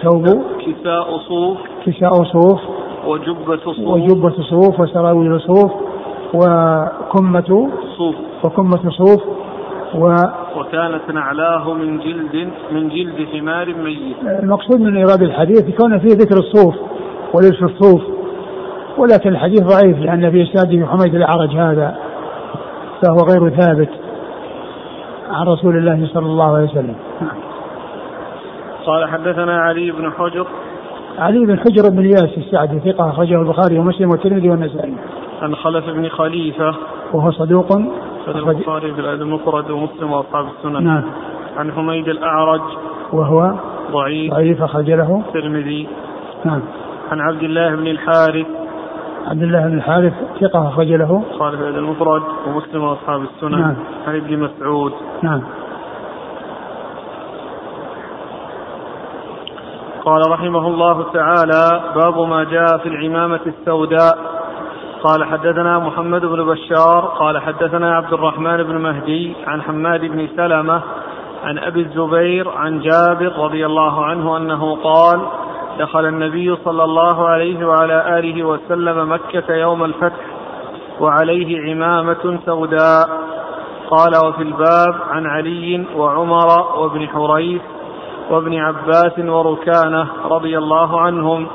ثوب 0.04 0.26
كساء 0.66 1.18
صوف. 1.18 1.58
كساء 1.86 2.24
صوف 2.24 2.60
وجبة 3.06 3.58
صوف 3.58 3.80
وجبة 3.80 4.36
صوف 4.50 4.80
وسراويل 4.80 5.42
صوف 5.42 5.72
وكمة 6.34 7.70
صوف 7.98 8.16
وكمة 8.44 8.90
صوف 8.90 9.24
و 9.96 10.14
وكانت 10.60 11.12
نعلاه 11.14 11.74
من 11.74 12.00
جلد 12.00 12.50
من 12.72 12.90
جلد 12.90 13.28
حمار 13.34 13.74
ميت. 13.74 14.44
المقصود 14.44 14.82
من 14.82 14.98
إيراد 14.98 15.22
الحديث 15.22 15.78
كون 15.78 16.00
فيه 16.00 16.10
ذكر 16.10 16.38
الصوف 16.38 16.76
ولبس 17.34 17.64
الصوف 17.64 18.02
ولكن 18.98 19.30
الحديث 19.30 19.62
ضعيف 19.62 20.00
لأن 20.00 20.32
في 20.32 20.44
إسناده 20.44 20.88
حميد 20.88 21.16
الأعرج 21.16 21.50
هذا 21.50 21.96
فهو 23.02 23.18
غير 23.18 23.50
ثابت 23.50 23.90
عن 25.30 25.48
رسول 25.48 25.78
الله 25.78 26.08
صلى 26.14 26.26
الله 26.26 26.56
عليه 26.56 26.66
وسلم. 26.66 26.96
قال 28.86 29.10
حدثنا 29.10 29.62
علي 29.62 29.92
بن 29.92 30.12
حجر 30.12 30.48
علي 31.18 31.46
بن 31.46 31.60
حجر 31.60 31.90
بن 31.90 32.00
الياس 32.00 32.38
السعدي 32.38 32.80
ثقة 32.80 33.10
أخرجه 33.10 33.42
البخاري 33.42 33.80
ومسلم 33.80 34.10
والترمذي 34.10 34.50
والنسائي. 34.50 34.94
عن 35.42 35.56
خلف 35.56 35.90
بن 35.90 36.10
خليفة 36.10 36.76
وهو 37.14 37.32
صدوق 37.32 37.72
البخاري 38.28 38.94
في 38.94 39.02
الأدب 39.02 39.22
المفرد 39.22 39.72
ومسلم 39.72 40.12
وأصحاب 40.12 40.46
السنن. 40.46 40.84
نعم. 40.84 41.04
عن 41.58 41.72
حميد 41.72 42.08
الأعرج 42.08 42.62
وهو 43.14 43.54
ضعيف 43.92 44.34
ضعيف 44.34 44.62
أخرج 44.62 44.92
له 44.92 45.24
الترمذي. 45.28 45.88
نعم. 46.46 46.62
عن 47.12 47.20
عبد 47.20 47.44
الله 47.44 47.76
بن 47.76 47.88
الحارث 47.88 48.48
عبد 49.28 49.44
الله 49.44 49.68
بن 49.68 49.74
الحارث 49.78 50.14
ثقة 50.42 50.68
أخرج 50.68 50.88
له 50.88 51.24
البخاري 51.32 51.58
في 51.58 51.70
المفرد 51.70 52.22
ومسلم 52.48 52.84
وأصحاب 52.84 53.22
السنن. 53.22 53.60
نعم. 53.60 53.76
عن 54.08 54.16
ابن 54.16 54.40
مسعود. 54.40 54.92
نعم. 55.24 55.42
قال 60.06 60.32
رحمه 60.32 60.68
الله 60.68 61.06
تعالى 61.14 61.82
باب 61.96 62.20
ما 62.20 62.44
جاء 62.44 62.78
في 62.78 62.90
العمامة 62.90 63.40
السوداء. 63.46 64.18
قال 65.04 65.24
حدثنا 65.24 65.80
محمد 65.80 66.26
بن 66.26 66.46
بشار 66.46 67.00
قال 67.20 67.42
حدثنا 67.42 67.96
عبد 67.96 68.14
الرحمن 68.14 68.64
بن 68.64 68.78
مهدي 68.78 69.36
عن 69.48 69.62
حماد 69.62 70.02
بن 70.02 70.28
سلمة 70.38 70.82
عن 71.44 71.58
أبي 71.58 71.80
الزبير 71.82 72.50
عن 72.50 72.80
جابر 72.80 73.32
رضي 73.38 73.66
الله 73.66 74.06
عنه 74.06 74.38
أنه 74.38 74.76
قال 74.76 75.22
دخل 75.80 76.06
النبي 76.06 76.56
صلى 76.56 76.84
الله 76.84 77.28
عليه 77.28 77.68
وعلى 77.68 78.20
آله 78.20 78.44
وسلم 78.44 79.12
مكة 79.12 79.54
يوم 79.54 79.84
الفتح 79.84 80.26
وعليه 81.00 81.72
عمامة 81.72 82.40
سوداء. 82.46 83.10
قال 83.90 84.12
وفي 84.26 84.42
الباب 84.42 84.96
عن 85.10 85.26
علي 85.26 85.86
وعمر 85.96 86.48
وابن 86.78 87.08
حريث 87.08 87.62
وابن 88.30 88.54
عباس 88.54 89.20
وركانة 89.20 90.08
رضي 90.26 90.58
الله 90.58 91.02
عنهم. 91.02 91.48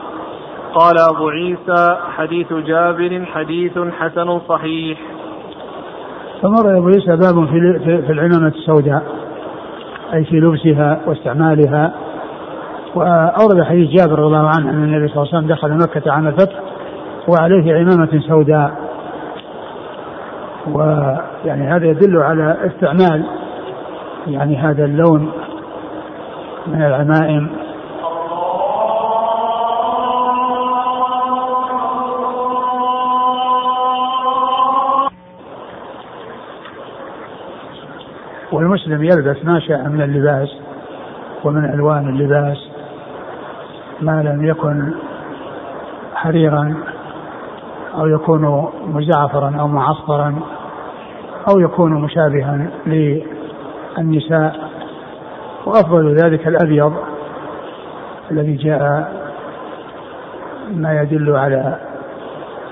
قال 0.74 0.94
أبو 1.14 1.28
عيسى 1.28 1.96
حديث 2.16 2.52
جابر 2.52 3.24
حديث 3.34 3.78
حسن 3.98 4.40
صحيح. 4.48 4.98
فمر 6.42 6.78
أبو 6.78 6.86
عيسى 6.86 7.16
باب 7.16 7.46
في 7.46 7.78
في 8.06 8.12
العمامة 8.12 8.48
السوداء 8.48 9.02
أي 10.14 10.24
في 10.24 10.40
لبسها 10.40 11.00
واستعمالها. 11.06 11.92
وأورد 12.94 13.62
حديث 13.62 13.90
جابر 13.90 14.18
رضي 14.18 14.36
الله 14.36 14.48
عنه 14.48 14.70
أن 14.70 14.84
النبي 14.84 15.08
صلى 15.08 15.22
الله 15.22 15.34
عليه 15.34 15.38
وسلم 15.38 15.48
دخل 15.48 15.70
مكة 15.70 16.12
عام 16.12 16.26
الفتح 16.26 16.60
وعليه 17.28 17.74
عمامة 17.74 18.20
سوداء. 18.28 18.90
ويعني 20.72 21.68
هذا 21.68 21.86
يدل 21.86 22.16
على 22.16 22.56
استعمال 22.66 23.24
يعني 24.26 24.56
هذا 24.56 24.84
اللون 24.84 25.32
من 26.66 26.82
العمائم. 26.82 27.50
والمسلم 38.52 39.04
يلبس 39.04 39.44
ما 39.44 39.60
شاء 39.60 39.88
من 39.88 40.02
اللباس 40.02 40.48
ومن 41.44 41.64
ألوان 41.64 42.08
اللباس 42.08 42.70
ما 44.00 44.22
لم 44.22 44.44
يكن 44.44 44.92
حريرا 46.14 46.74
أو 47.94 48.06
يكون 48.06 48.70
مزعفرا 48.86 49.56
أو 49.60 49.68
معصفرا 49.68 50.40
أو 51.48 51.58
يكون 51.60 51.92
مشابها 51.92 52.70
للنساء. 52.86 54.69
وأفضل 55.70 56.14
ذلك 56.14 56.48
الأبيض 56.48 56.94
الذي 58.30 58.56
جاء 58.56 59.12
ما 60.70 61.02
يدل 61.02 61.36
على 61.36 61.78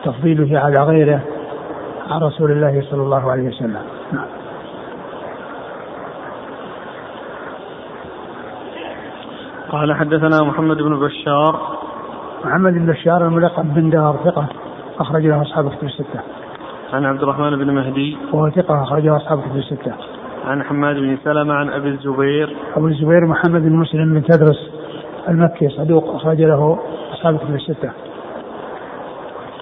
تفضيله 0.04 0.60
على 0.60 0.82
غيره 0.82 1.20
عن 2.10 2.20
رسول 2.20 2.52
الله 2.52 2.82
صلى 2.90 3.02
الله 3.02 3.30
عليه 3.30 3.48
وسلم 3.48 3.82
نعم. 4.12 4.26
قال 9.68 9.94
حدثنا 9.94 10.42
محمد 10.42 10.76
بن 10.76 10.98
بشار 10.98 11.78
محمد 12.44 12.72
بن 12.72 12.86
بشار 12.86 13.26
الملقب 13.26 13.74
بن 13.74 13.90
دار 13.90 14.16
ثقة 14.24 14.46
أخرج 14.98 15.26
له 15.26 15.42
أصحاب 15.42 15.70
كتب 15.70 15.84
الستة. 15.84 16.20
عن 16.92 17.04
عبد 17.04 17.22
الرحمن 17.22 17.56
بن 17.56 17.74
مهدي 17.74 18.16
وهو 18.32 18.50
ثقة 18.50 18.82
أخرج 18.82 19.02
له 19.06 19.16
أصحاب 19.16 19.40
كتب 19.40 19.56
الستة. 19.56 20.17
عن 20.48 20.62
حماد 20.62 20.96
بن 20.96 21.18
سلمة 21.24 21.54
عن 21.54 21.70
أبي 21.70 21.88
الزبير 21.88 22.56
أبو 22.76 22.86
الزبير 22.86 23.26
محمد 23.26 23.62
بن 23.62 23.76
مسلم 23.76 24.14
بن 24.14 24.22
تدرس 24.22 24.70
المكي 25.28 25.68
صدوق 25.68 26.14
أخرج 26.14 26.42
له 26.42 26.78
أصحاب 27.12 27.34
الكتب 27.34 27.54
الستة. 27.54 27.90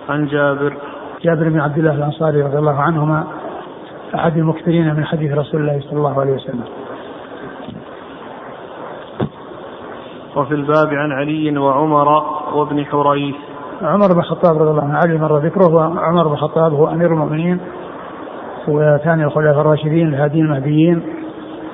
عن 0.09 0.27
جابر 0.27 0.77
جابر 1.23 1.49
بن 1.49 1.61
عبد 1.61 1.79
الله 1.79 1.95
الأنصاري 1.95 2.43
رضي 2.43 2.59
الله 2.59 2.81
عنهما 2.81 3.25
أحد 4.15 4.37
المكثرين 4.37 4.95
من 4.95 5.05
حديث 5.05 5.33
رسول 5.33 5.61
الله 5.61 5.81
صلى 5.81 5.99
الله 5.99 6.21
عليه 6.21 6.33
وسلم. 6.33 6.65
وفي 10.37 10.55
الباب 10.55 10.89
عن 10.89 11.13
علي 11.13 11.59
وعمر 11.59 12.09
وابن 12.55 12.85
حريث 12.85 13.35
عمر 13.83 14.13
بن 14.13 14.19
الخطاب 14.19 14.59
رضي 14.59 14.71
الله 14.71 14.83
عنه 14.83 14.99
علي 14.99 15.19
مر 15.19 15.39
ذكره 15.39 15.75
وعمر 15.75 16.29
بن 16.29 16.33
الخطاب 16.33 16.73
هو 16.73 16.89
أمير 16.89 17.13
المؤمنين 17.13 17.61
وثاني 18.69 19.25
الخلفاء 19.25 19.61
الراشدين 19.61 20.09
الهاديين 20.09 20.45
المهديين 20.45 21.03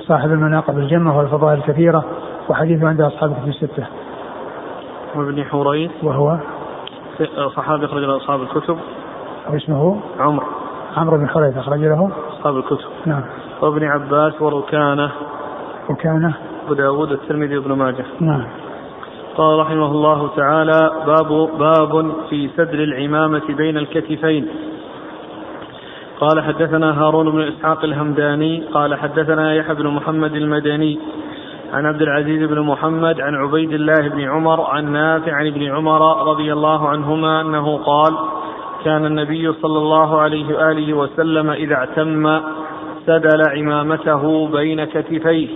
صاحب 0.01 0.31
المناقب 0.31 0.79
الجمة 0.79 1.19
والفضائل 1.19 1.59
الكثيرة 1.59 2.05
وحديثه 2.49 2.89
عند 2.89 3.01
أصحاب 3.01 3.31
الكتب 3.31 3.49
الستة. 3.49 3.87
وابن 5.17 5.45
حريث 5.45 5.91
وهو؟ 6.03 6.39
صحابي 7.57 7.85
أخرج 7.85 8.03
له 8.03 8.17
أصحاب 8.17 8.43
الكتب. 8.43 8.79
واسمه 9.51 10.01
عمرو 10.19 10.47
عمرو 10.97 11.19
بن 11.19 11.29
حريث 11.29 11.57
أخرج 11.57 11.81
له؟ 11.81 12.11
أصحاب 12.31 12.57
الكتب. 12.57 12.89
نعم. 13.07 13.23
وابن 13.63 13.85
عباس 13.85 14.43
وركانة 14.43 15.11
وكان 15.91 16.33
أبو 16.65 16.75
داود 16.75 17.13
الترمذي 17.13 17.59
وابن 17.59 17.73
ماجه. 17.73 18.05
نعم. 18.21 18.45
قال 19.37 19.59
رحمه 19.59 19.87
الله 19.87 20.29
تعالى 20.37 20.91
باب 21.07 21.49
باب 21.59 22.13
في 22.31 22.51
سدل 22.57 22.83
العمامة 22.83 23.43
بين 23.49 23.77
الكتفين. 23.77 24.49
قال 26.23 26.41
حدثنا 26.41 27.03
هارون 27.03 27.31
بن 27.31 27.41
إسحاق 27.41 27.85
الهمداني 27.85 28.65
قال 28.75 28.95
حدثنا 28.95 29.55
يحيى 29.55 29.75
بن 29.75 29.87
محمد 29.87 30.35
المدني 30.35 30.99
عن 31.73 31.87
عبد 31.87 32.03
العزيز 32.03 32.49
بن 32.49 32.61
محمد 32.61 33.21
عن 33.21 33.35
عبيد 33.35 33.73
الله 33.73 34.09
بن 34.09 34.21
عمر 34.21 34.61
عن 34.61 34.93
نافع 34.93 35.33
عن 35.33 35.47
ابن 35.47 35.63
عمر 35.63 36.29
رضي 36.31 36.53
الله 36.53 36.89
عنهما 36.89 37.41
أنه 37.41 37.77
قال 37.77 38.15
كان 38.85 39.07
النبي 39.07 39.53
صلى 39.53 39.79
الله 39.79 40.21
عليه 40.21 40.57
وآله 40.57 40.95
وسلم 40.95 41.51
إذا 41.51 41.75
اعتم 41.75 42.41
سدل 43.07 43.43
عمامته 43.57 44.49
بين 44.49 44.85
كتفيه. 44.85 45.49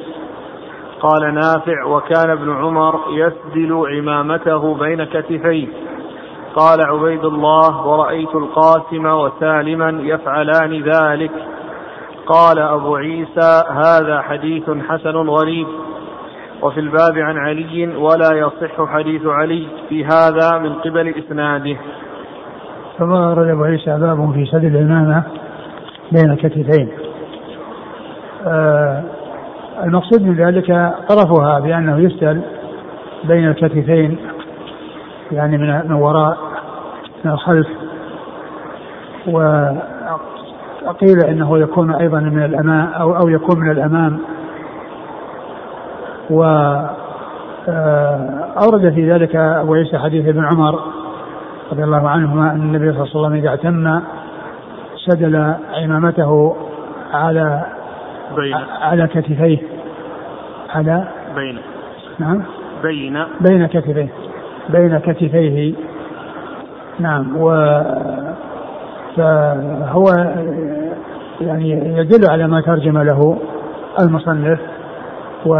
قال 1.01 1.35
نافع 1.35 1.85
وكان 1.85 2.31
ابن 2.31 2.53
عمر 2.53 3.01
يسدل 3.11 3.85
عمامته 3.87 4.75
بين 4.75 5.05
كتفيه. 5.05 5.67
قال 6.57 6.81
عبيد 6.81 7.25
الله 7.25 7.87
ورأيت 7.87 8.35
القاسم 8.35 9.07
وسالما 9.07 10.03
يفعلان 10.03 10.83
ذلك. 10.83 11.31
قال 12.27 12.59
أبو 12.59 12.97
عيسى 12.97 13.63
هذا 13.71 14.21
حديث 14.21 14.71
حسن 14.89 15.17
غريب 15.17 15.67
وفي 16.63 16.81
الباب 16.81 17.19
عن 17.19 17.37
علي 17.37 17.97
ولا 17.97 18.33
يصح 18.33 18.93
حديث 18.93 19.27
علي 19.27 19.67
في 19.89 20.05
هذا 20.05 20.59
من 20.59 20.73
قبل 20.73 21.15
إسناده. 21.19 21.77
ثم 22.99 23.13
ورد 23.13 23.49
أبو 23.49 23.65
عيسى 23.65 23.99
باب 24.01 24.33
في 24.35 24.47
سد 24.47 24.65
العمامة 24.65 25.23
بين 26.13 26.31
الكتفين. 26.31 26.89
آه 28.47 29.03
المقصود 29.85 30.23
من 30.23 30.35
ذلك 30.35 30.95
طرفها 31.09 31.59
بأنه 31.59 31.99
يسدل 31.99 32.43
بين 33.25 33.49
الكتفين 33.49 34.19
يعني 35.33 35.59
من 35.59 35.93
وراء 35.93 36.46
من 37.27 37.33
الخلف 37.33 37.67
وقيل 40.87 41.25
إنه 41.29 41.59
يكون 41.59 41.95
أيضا 41.95 42.21
من 42.21 42.45
الأمام 42.45 42.93
أو 42.93 43.17
أو 43.17 43.29
يكون 43.29 43.61
من 43.61 43.71
الأمام. 43.71 44.19
و 46.31 46.43
آه، 47.69 48.47
أورد 48.63 48.95
في 48.95 49.13
ذلك 49.13 49.37
أبو 49.37 49.75
عيسى 49.75 49.99
حديث 49.99 50.29
ابن 50.29 50.45
عمر 50.45 50.81
رضي 51.73 51.85
الله 51.85 52.09
عنهما 52.09 52.53
أن 52.53 52.61
النبي 52.61 52.93
صلى 52.93 53.03
الله 53.03 53.09
عليه 53.09 53.21
وسلم 53.21 53.33
إذا 53.33 53.49
اعتم 53.49 54.01
سدل 55.07 55.55
عمامته 55.75 56.57
على 57.13 57.65
بين. 58.37 58.55
على 58.81 59.07
كتفيه. 59.07 59.59
على؟ 60.75 61.09
بين. 61.35 61.59
نعم. 62.19 62.43
بين. 62.83 63.25
بين 63.41 63.67
كتفيه. 63.67 64.09
بين 64.69 64.99
كتفيه. 64.99 65.75
نعم 66.99 67.37
و 67.37 67.51
فهو 69.17 70.05
يعني 71.41 71.71
يدل 71.99 72.31
على 72.31 72.47
ما 72.47 72.61
ترجم 72.61 72.99
له 72.99 73.39
المصنف 74.01 74.61
و 75.47 75.55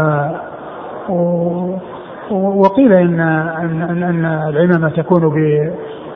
وقيل 2.31 2.93
ان 2.93 3.19
ان 3.19 4.03
ان 4.03 4.25
العمامة 4.25 4.89
تكون 4.89 5.29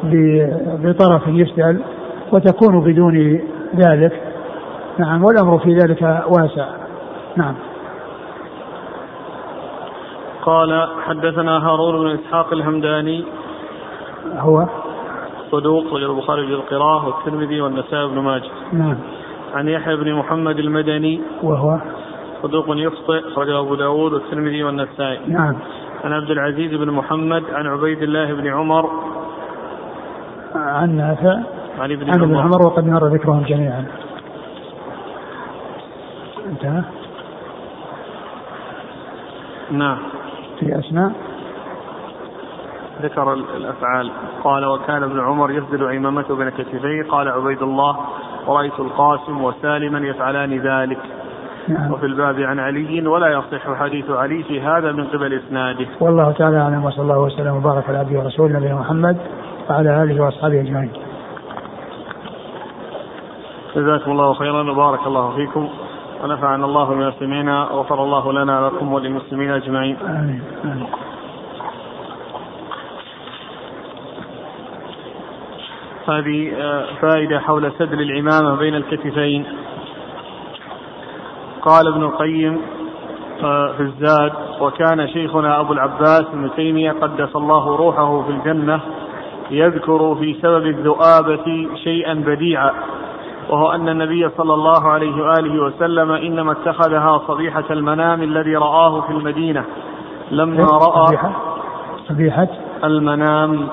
ب 0.03 0.13
بطرف 0.83 1.27
يسدل 1.27 1.81
وتكون 2.31 2.79
بدون 2.83 3.39
ذلك. 3.75 4.21
نعم 4.97 5.23
والأمر 5.23 5.59
في 5.59 5.75
ذلك 5.75 6.01
واسع. 6.27 6.65
نعم. 7.35 7.55
قال 10.41 10.87
حدثنا 11.05 11.67
هارون 11.67 12.01
بن 12.01 12.19
إسحاق 12.19 12.53
الهمداني. 12.53 13.23
هو؟ 14.37 14.67
صدوق 15.51 15.93
رجل 15.93 16.11
البخاري 16.11 16.47
في 16.47 16.53
القراءة 16.53 17.05
والترمذي 17.07 17.61
والنسائي 17.61 18.07
بن 18.07 18.19
ماجه. 18.19 18.49
نعم. 18.73 18.97
عن 19.53 19.67
يحيى 19.67 19.95
بن 19.95 20.13
محمد 20.13 20.59
المدني 20.59 21.21
وهو 21.43 21.79
صدوق 22.43 22.65
يخطئ 22.69 23.27
أخرجه 23.27 23.59
أبو 23.59 23.75
داود 23.75 24.13
والترمذي 24.13 24.63
والنسائي. 24.63 25.19
نعم. 25.27 25.55
عن 26.03 26.13
عبد 26.13 26.31
العزيز 26.31 26.73
بن 26.73 26.91
محمد 26.91 27.43
عن 27.53 27.67
عبيد 27.67 28.01
الله 28.01 28.33
بن 28.33 28.47
عمر 28.47 28.89
عن 30.55 30.97
نافع 30.97 31.39
عن 31.79 31.91
ابن 31.91 32.09
عن 32.09 32.21
ابن 32.21 32.35
عمر 32.35 32.67
وقد 32.67 32.87
مر 32.87 33.07
ذكرهم 33.07 33.43
جميعا. 33.43 33.85
انتهى. 36.49 36.83
نعم. 39.71 39.97
في 40.59 40.79
اسماء 40.79 41.30
ذكر 43.01 43.33
الأفعال 43.33 44.11
قال 44.43 44.65
وكان 44.65 45.03
ابن 45.03 45.19
عمر 45.19 45.51
يسدل 45.51 45.83
عمامته 45.83 46.35
بين 46.35 46.49
كتفيه 46.49 47.03
قال 47.09 47.29
عبيد 47.29 47.61
الله 47.61 47.97
ورأيت 48.47 48.79
القاسم 48.79 49.43
وسالما 49.43 49.99
يفعلان 49.99 50.59
ذلك 50.59 50.99
نعم. 51.67 51.91
وفي 51.91 52.05
الباب 52.05 52.39
عن 52.39 52.59
علي 52.59 53.07
ولا 53.07 53.27
يصح 53.27 53.79
حديث 53.79 54.09
علي 54.09 54.43
في 54.43 54.61
هذا 54.61 54.91
من 54.91 55.07
قبل 55.07 55.33
إسناده. 55.33 55.87
والله 55.99 56.31
تعالى 56.31 56.57
أعلم 56.57 56.85
وصلى 56.85 57.03
الله 57.03 57.19
وسلم 57.19 57.55
وبارك 57.55 57.89
على 57.89 57.97
عبده 57.97 58.19
ورسوله 58.19 58.57
نبينا 58.57 58.75
محمد 58.75 59.17
وعلى 59.69 60.03
آله 60.03 60.23
وأصحابه 60.23 60.61
أجمعين. 60.61 60.91
جزاكم 63.75 64.11
الله 64.11 64.33
خيرا 64.33 64.71
وبارك 64.71 65.07
الله 65.07 65.35
فيكم 65.35 65.69
ونفعنا 66.23 66.65
الله 66.65 66.85
بما 66.85 67.11
سمعنا 67.19 67.71
وغفر 67.71 68.03
الله 68.03 68.33
لنا 68.33 68.67
لكم 68.67 68.93
وللمسلمين 68.93 69.51
أجمعين. 69.51 69.97
آمين. 70.01 70.41
آمين. 70.65 70.87
هذه 76.07 76.53
آه، 76.57 76.85
فائدة 77.01 77.39
حول 77.39 77.71
سدل 77.79 78.01
العمامة 78.01 78.55
بين 78.55 78.75
الكتفين. 78.75 79.45
قال 81.61 81.87
ابن 81.87 82.03
القيم 82.03 82.61
آه، 83.43 83.71
في 83.77 83.83
الزاد 83.83 84.31
وكان 84.61 85.07
شيخنا 85.07 85.59
أبو 85.59 85.73
العباس 85.73 86.25
ابن 86.33 86.49
تيمية 86.55 86.91
قدس 86.91 87.35
الله 87.35 87.75
روحه 87.75 88.21
في 88.21 88.29
الجنة 88.29 88.81
يذكر 89.51 90.15
في 90.15 90.35
سبب 90.41 90.65
الذؤابة 90.65 91.67
شيئا 91.83 92.13
بديعا 92.13 92.71
وهو 93.49 93.71
أن 93.71 93.89
النبي 93.89 94.29
صلى 94.37 94.53
الله 94.53 94.87
عليه 94.87 95.23
وآله 95.23 95.63
وسلم 95.63 96.11
إنما 96.11 96.51
اتخذها 96.51 97.21
صبيحة 97.27 97.63
المنام 97.71 98.21
الذي 98.23 98.55
رآه 98.55 99.01
في 99.01 99.09
المدينة 99.09 99.65
لما 100.31 100.63
رأى 100.63 101.07
صبيحة؟ 101.07 101.31
المنام. 102.83 103.67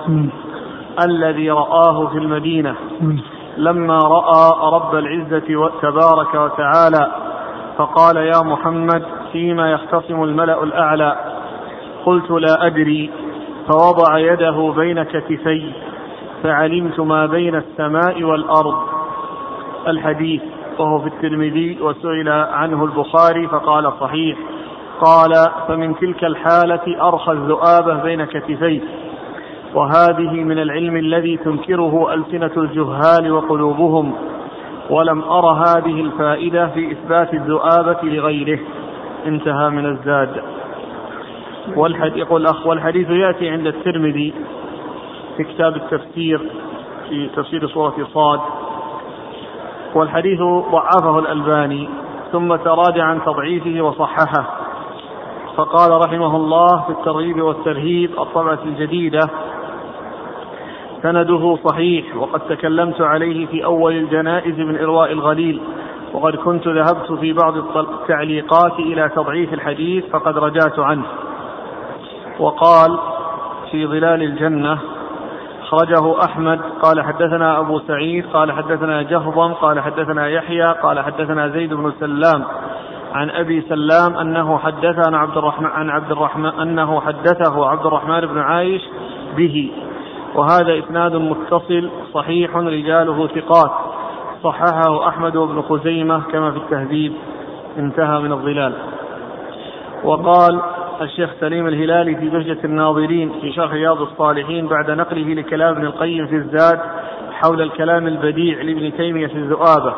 الذي 1.04 1.50
رآه 1.50 2.06
في 2.06 2.18
المدينة. 2.18 2.74
لما 3.56 3.98
رأى 3.98 4.72
رب 4.72 4.94
العزة 4.94 5.70
تبارك 5.82 6.34
وتعالى 6.34 7.12
فقال 7.78 8.16
يا 8.16 8.42
محمد 8.42 9.02
فيما 9.32 9.72
يختصم 9.72 10.22
الملأ 10.22 10.62
الأعلى؟ 10.62 11.16
قلت 12.06 12.30
لا 12.30 12.66
أدري. 12.66 13.10
فوضع 13.68 14.18
يده 14.18 14.72
بين 14.76 15.02
كتفي 15.02 15.72
فعلمت 16.42 17.00
ما 17.00 17.26
بين 17.26 17.54
السماء 17.54 18.22
والأرض. 18.22 18.76
الحديث 19.86 20.42
وهو 20.78 20.98
في 20.98 21.06
الترمذي 21.06 21.78
وسئل 21.80 22.28
عنه 22.28 22.84
البخاري 22.84 23.48
فقال 23.48 23.92
صحيح. 24.00 24.38
قال 25.00 25.32
فمن 25.68 25.98
تلك 25.98 26.24
الحالة 26.24 27.08
أرخى 27.08 27.32
الذؤابة 27.32 27.94
بين 27.94 28.24
كتفيه 28.24 28.80
وهذه 29.74 30.44
من 30.44 30.58
العلم 30.58 30.96
الذي 30.96 31.36
تنكره 31.36 32.14
ألسنة 32.14 32.52
الجهال 32.56 33.32
وقلوبهم 33.32 34.12
ولم 34.90 35.22
أر 35.22 35.46
هذه 35.46 36.00
الفائدة 36.00 36.66
في 36.66 36.92
إثبات 36.92 37.34
الذؤابة 37.34 37.98
لغيره. 38.02 38.58
انتهى 39.26 39.70
من 39.70 39.86
الزاد. 39.86 40.42
والحديث 41.76 42.16
يقول 42.16 42.40
الأخ 42.40 42.66
والحديث 42.66 43.10
يأتي 43.10 43.48
عند 43.48 43.66
الترمذي 43.66 44.34
في 45.36 45.44
كتاب 45.44 45.76
التفسير 45.76 46.50
في 47.08 47.28
تفسير 47.36 47.68
سورة 47.68 47.94
صاد. 48.14 48.40
والحديث 49.94 50.40
ضعفه 50.72 51.18
الألباني 51.18 51.88
ثم 52.32 52.56
تراجع 52.56 53.04
عن 53.04 53.20
تضعيفه 53.24 53.82
وصححه. 53.82 54.58
فقال 55.56 55.90
رحمه 56.04 56.36
الله 56.36 56.82
في 56.86 56.90
الترغيب 56.90 57.42
والترهيب 57.42 58.10
الطبعة 58.20 58.58
الجديدة 58.64 59.20
سنده 61.02 61.58
صحيح 61.64 62.16
وقد 62.16 62.40
تكلمت 62.40 63.00
عليه 63.00 63.46
في 63.46 63.64
أول 63.64 63.92
الجنائز 63.92 64.58
من 64.58 64.78
إرواء 64.78 65.12
الغليل 65.12 65.60
وقد 66.12 66.36
كنت 66.36 66.68
ذهبت 66.68 67.12
في 67.20 67.32
بعض 67.32 67.56
التعليقات 67.76 68.78
إلى 68.78 69.08
تضعيف 69.08 69.52
الحديث 69.52 70.04
فقد 70.06 70.38
رجعت 70.38 70.78
عنه. 70.78 71.04
وقال 72.38 72.98
في 73.70 73.86
ظلال 73.86 74.22
الجنة 74.22 74.78
أخرجه 75.62 76.24
أحمد 76.24 76.60
قال 76.82 77.04
حدثنا 77.04 77.58
أبو 77.58 77.78
سعيد 77.78 78.26
قال 78.26 78.52
حدثنا 78.52 79.02
جهضم 79.02 79.52
قال 79.52 79.80
حدثنا 79.80 80.28
يحيى 80.28 80.66
قال 80.82 81.00
حدثنا 81.00 81.48
زيد 81.48 81.74
بن 81.74 81.92
سلام 82.00 82.44
عن 83.12 83.30
أبي 83.30 83.60
سلام 83.68 84.16
أنه 84.16 84.58
حدث 84.58 85.06
عن 85.06 85.14
عبد 85.14 85.36
الرحمن 85.36 85.66
عن 85.66 85.90
عبد 85.90 86.12
الرحمن 86.12 86.46
أنه 86.46 87.00
حدثه 87.00 87.68
عبد 87.68 87.86
الرحمن 87.86 88.20
بن 88.20 88.38
عايش 88.38 88.82
به. 89.36 89.70
وهذا 90.34 90.78
إسناد 90.78 91.16
متصل 91.16 91.90
صحيح 92.14 92.56
رجاله 92.56 93.26
ثقات. 93.26 93.70
صححه 94.42 95.08
أحمد 95.08 95.36
بن 95.36 95.62
خزيمة 95.62 96.22
كما 96.32 96.50
في 96.50 96.56
التهذيب. 96.56 97.12
انتهى 97.78 98.18
من 98.18 98.32
الظلال. 98.32 98.72
وقال 100.04 100.60
الشيخ 101.00 101.30
سليم 101.40 101.66
الهلالي 101.66 102.16
في 102.16 102.28
بهجة 102.28 102.58
الناظرين 102.64 103.32
في 103.40 103.52
شرح 103.52 103.72
رياض 103.72 104.00
الصالحين 104.00 104.66
بعد 104.66 104.90
نقله 104.90 105.34
لكلام 105.34 105.74
ابن 105.74 105.86
القيم 105.86 106.26
في 106.26 106.34
الزاد 106.36 106.80
حول 107.32 107.62
الكلام 107.62 108.06
البديع 108.06 108.62
لابن 108.62 108.96
تيمية 108.96 109.26
في 109.26 109.34
الذؤابة 109.34 109.94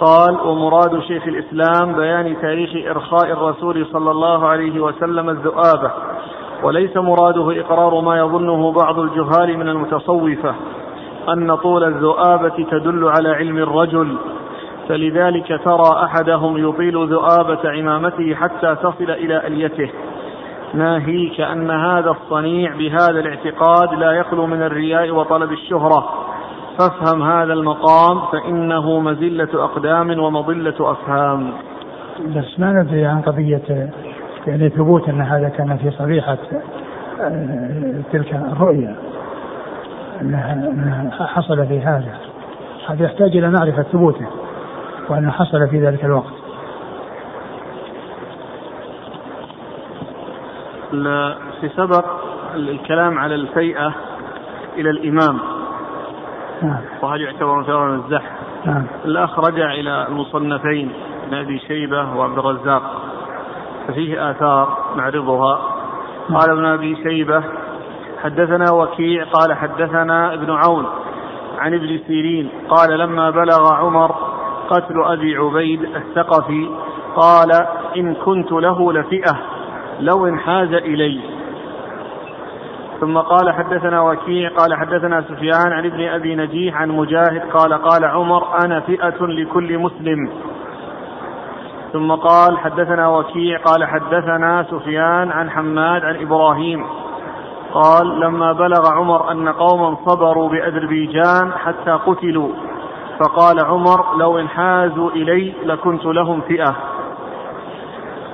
قال 0.00 0.40
ومراد 0.40 1.00
شيخ 1.00 1.22
الإسلام 1.26 1.92
بيان 1.92 2.36
تاريخ 2.40 2.70
إرخاء 2.90 3.32
الرسول 3.32 3.86
صلى 3.92 4.10
الله 4.10 4.46
عليه 4.46 4.80
وسلم 4.80 5.30
الذؤابة 5.30 5.90
وليس 6.62 6.96
مراده 6.96 7.60
إقرار 7.60 8.00
ما 8.00 8.18
يظنه 8.18 8.72
بعض 8.72 8.98
الجهال 8.98 9.58
من 9.58 9.68
المتصوفة 9.68 10.54
أن 11.28 11.56
طول 11.56 11.84
الذؤابة 11.84 12.64
تدل 12.70 13.08
على 13.08 13.28
علم 13.28 13.58
الرجل 13.58 14.16
فلذلك 14.88 15.48
ترى 15.64 16.04
أحدهم 16.04 16.68
يطيل 16.68 17.08
ذؤابة 17.08 17.70
عمامته 17.70 18.34
حتى 18.34 18.74
تصل 18.74 19.10
إلى 19.10 19.46
أليته. 19.46 19.90
ناهيك 20.74 21.40
أن 21.40 21.70
هذا 21.70 22.10
الصنيع 22.10 22.74
بهذا 22.76 23.20
الاعتقاد 23.20 23.94
لا 23.94 24.12
يخلو 24.12 24.46
من 24.46 24.62
الرياء 24.62 25.10
وطلب 25.10 25.52
الشهرة. 25.52 26.08
فافهم 26.78 27.22
هذا 27.22 27.52
المقام 27.52 28.20
فإنه 28.32 29.00
مزلة 29.00 29.48
أقدام 29.54 30.20
ومضلة 30.20 30.74
أفهام. 30.80 31.52
بس 32.36 32.60
ما 32.60 32.72
ندري 32.72 33.06
عن 33.06 33.22
قضية 33.22 33.90
يعني 34.46 34.68
ثبوت 34.68 35.08
أن 35.08 35.20
هذا 35.20 35.48
كان 35.48 35.76
في 35.76 35.90
صريحة 35.90 36.38
آه، 37.20 38.02
تلك 38.12 38.34
الرؤيا 38.34 38.96
أنها 40.20 41.26
حصل 41.26 41.66
في 41.66 41.80
هذا. 41.80 42.18
هذا 42.88 43.04
يحتاج 43.04 43.36
إلى 43.36 43.50
معرفة 43.50 43.82
ثبوته 43.82 44.26
وأنه 45.08 45.30
حصل 45.30 45.68
في 45.68 45.86
ذلك 45.86 46.04
الوقت. 46.04 46.32
في 51.60 51.68
سبق 51.76 52.04
الكلام 52.54 53.18
على 53.18 53.34
الفيئة 53.34 53.94
إلى 54.76 54.90
الإمام. 54.90 55.38
نعم. 56.62 56.80
وهل 57.02 57.20
يعتبر 57.20 57.60
مثلا 57.60 57.94
الزحف؟ 57.94 58.32
نعم. 58.64 58.86
الأخ 59.04 59.38
رجع 59.38 59.72
إلى 59.72 60.06
المصنفين 60.08 60.92
أبي 61.32 61.58
شيبة 61.58 62.16
وعبد 62.16 62.38
الرزاق. 62.38 63.15
ففيه 63.88 64.30
آثار 64.30 64.78
نعرضها. 64.96 65.76
قال 66.34 66.50
ابن 66.50 66.64
أبي 66.64 66.96
شيبة 67.02 67.42
حدثنا 68.22 68.72
وكيع 68.72 69.24
قال 69.24 69.54
حدثنا 69.54 70.34
ابن 70.34 70.50
عون 70.50 70.86
عن 71.58 71.74
ابن 71.74 72.00
سيرين 72.06 72.48
قال 72.68 72.98
لما 72.98 73.30
بلغ 73.30 73.72
عمر 73.72 74.14
قتل 74.70 75.04
أبي 75.04 75.36
عبيد 75.36 75.82
الثقفي 75.82 76.68
قال 77.16 77.66
إن 77.96 78.14
كنت 78.14 78.52
له 78.52 78.92
لفئة 78.92 79.38
لو 80.00 80.26
انحاز 80.26 80.72
إلي 80.72 81.20
ثم 83.00 83.18
قال 83.18 83.52
حدثنا 83.52 84.00
وكيع 84.00 84.50
قال 84.50 84.74
حدثنا 84.74 85.22
سفيان 85.22 85.72
عن 85.72 85.86
ابن 85.86 86.08
أبي 86.08 86.36
نجيح 86.36 86.76
عن 86.76 86.88
مجاهد 86.88 87.42
قال 87.52 87.74
قال 87.74 88.04
عمر 88.04 88.64
أنا 88.64 88.80
فئة 88.80 89.26
لكل 89.26 89.78
مسلم 89.78 90.30
ثم 91.92 92.12
قال 92.12 92.58
حدثنا 92.58 93.08
وكيع 93.08 93.58
قال 93.58 93.84
حدثنا 93.84 94.66
سفيان 94.70 95.32
عن 95.32 95.50
حماد 95.50 96.04
عن 96.04 96.16
إبراهيم. 96.22 96.86
قال 97.72 98.20
لما 98.20 98.52
بلغ 98.52 98.92
عمر 98.92 99.30
أن 99.30 99.48
قوما 99.48 99.96
صبروا 100.06 100.48
بأذربيجان 100.48 101.52
حتى 101.52 101.90
قتلوا. 101.90 102.48
فقال 103.20 103.64
عمر 103.64 104.16
لو 104.16 104.38
انحازوا 104.38 105.10
إلي 105.10 105.54
لكنت 105.64 106.04
لهم 106.04 106.40
فئة. 106.40 106.76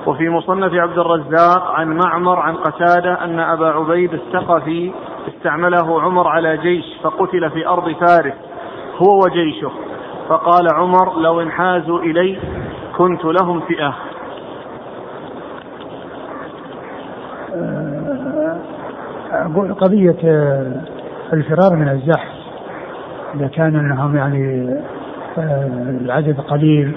وفي 0.07 0.29
مصنف 0.29 0.73
عبد 0.73 0.99
الرزاق 0.99 1.71
عن 1.71 1.99
معمر 2.05 2.39
عن 2.39 2.55
قتادة 2.55 3.23
أن 3.23 3.39
أبا 3.39 3.67
عبيد 3.67 4.13
الثقفي 4.13 4.91
استعمله 5.27 6.01
عمر 6.01 6.27
على 6.27 6.57
جيش 6.57 6.85
فقتل 7.03 7.49
في 7.49 7.67
أرض 7.67 7.91
فارس. 7.91 8.33
هو 8.97 9.25
وجيشه. 9.25 9.71
فقال 10.29 10.67
عمر 10.73 11.19
لو 11.19 11.41
انحازوا 11.41 11.99
إلي 11.99 12.39
كنت 12.97 13.25
لهم 13.25 13.59
فئة. 13.59 13.93
أقول 19.31 19.73
قضية 19.73 20.17
الفرار 21.33 21.75
من 21.75 21.89
الزحف. 21.89 22.27
إذا 23.35 23.47
كان 23.47 23.75
أنهم 23.75 24.17
يعني 24.17 24.69
آه، 25.37 25.69
العدد 26.01 26.39
قليل 26.39 26.95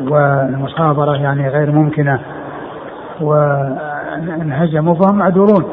والمصابرة 0.00 1.16
يعني 1.16 1.48
غير 1.48 1.72
ممكنة 1.72 2.20
وانهزموا 3.20 4.94
فهم 4.94 5.18
معذورون. 5.18 5.64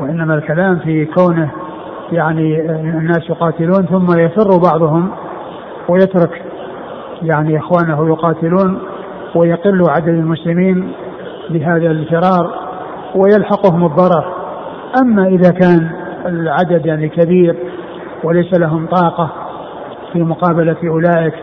وإنما 0.00 0.34
الكلام 0.34 0.78
في 0.78 1.04
كونه 1.04 1.50
يعني 2.12 2.70
الناس 2.70 3.30
يقاتلون 3.30 3.86
ثم 3.86 4.18
يفر 4.18 4.58
بعضهم 4.70 5.10
ويترك 5.88 6.53
يعني 7.22 7.58
إخوانه 7.58 8.08
يقاتلون 8.08 8.78
ويقل 9.34 9.84
عدد 9.88 10.08
المسلمين 10.08 10.92
بهذا 11.50 11.90
الفرار 11.90 12.54
ويلحقهم 13.14 13.86
الضرر. 13.86 14.24
أما 15.02 15.26
إذا 15.26 15.50
كان 15.50 15.90
العدد 16.26 16.86
يعني 16.86 17.08
كبير 17.08 17.56
وليس 18.24 18.54
لهم 18.54 18.86
طاقة 18.86 19.32
في 20.12 20.22
مقابلة 20.22 20.76
أولئك 20.88 21.34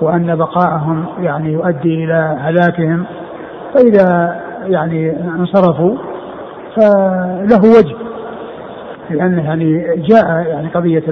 وأن 0.00 0.36
بقاءهم 0.36 1.04
يعني 1.20 1.52
يؤدي 1.52 2.04
إلى 2.04 2.36
هلاكهم 2.40 3.04
فإذا 3.74 4.40
يعني 4.66 5.10
انصرفوا 5.10 5.96
فله 6.76 7.60
وجه 7.78 7.96
لأن 9.10 9.38
يعني 9.38 9.96
جاء 9.96 10.26
يعني 10.26 10.68
قضية 10.68 11.02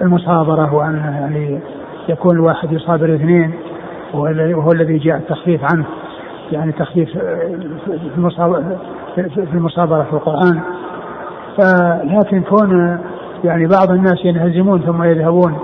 المصابرة 0.00 0.74
وأن 0.74 0.96
يعني 0.96 1.60
يكون 2.08 2.36
الواحد 2.36 2.72
يصابر 2.72 3.14
اثنين 3.14 3.52
وهو 4.14 4.72
الذي 4.72 4.98
جاء 4.98 5.16
التخفيف 5.16 5.60
عنه. 5.72 5.84
يعني 6.52 6.72
تخفيف 6.72 7.10
في 7.10 8.16
المصابرة 8.16 8.78
في 9.14 9.54
المصابرة 9.54 10.02
في 10.02 10.12
القرآن. 10.12 10.60
فلكن 11.56 12.42
كون 12.42 12.98
يعني 13.44 13.66
بعض 13.66 13.90
الناس 13.90 14.24
ينهزمون 14.24 14.80
ثم 14.80 15.02
يذهبون 15.02 15.58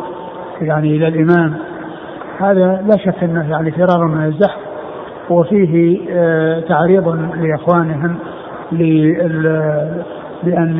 يعني 0.60 0.96
إلى 0.96 1.08
الإمام 1.08 1.54
هذا 2.38 2.82
لا 2.86 2.96
شك 2.96 3.24
أنه 3.24 3.50
يعني 3.50 3.70
فرار 3.70 4.06
من 4.06 4.24
الزحف. 4.24 4.66
وفيه 5.30 6.00
آه، 6.10 6.60
تعريض 6.60 7.08
لإخوانهم 7.36 8.16
بأن 10.42 10.78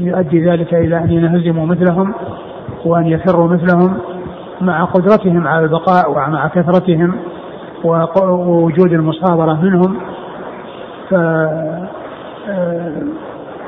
يؤدي 0.00 0.50
ذلك 0.50 0.74
إلى 0.74 0.98
أن 0.98 1.10
ينهزموا 1.10 1.66
مثلهم. 1.66 2.14
وأن 2.84 3.06
يفروا 3.06 3.48
مثلهم 3.48 3.98
مع 4.60 4.84
قدرتهم 4.84 5.48
على 5.48 5.64
البقاء 5.64 6.10
ومع 6.10 6.48
كثرتهم 6.48 7.14
ووجود 7.84 8.92
المصابرة 8.92 9.60
منهم. 9.62 9.96
ف 11.10 11.14
آه، 12.48 13.02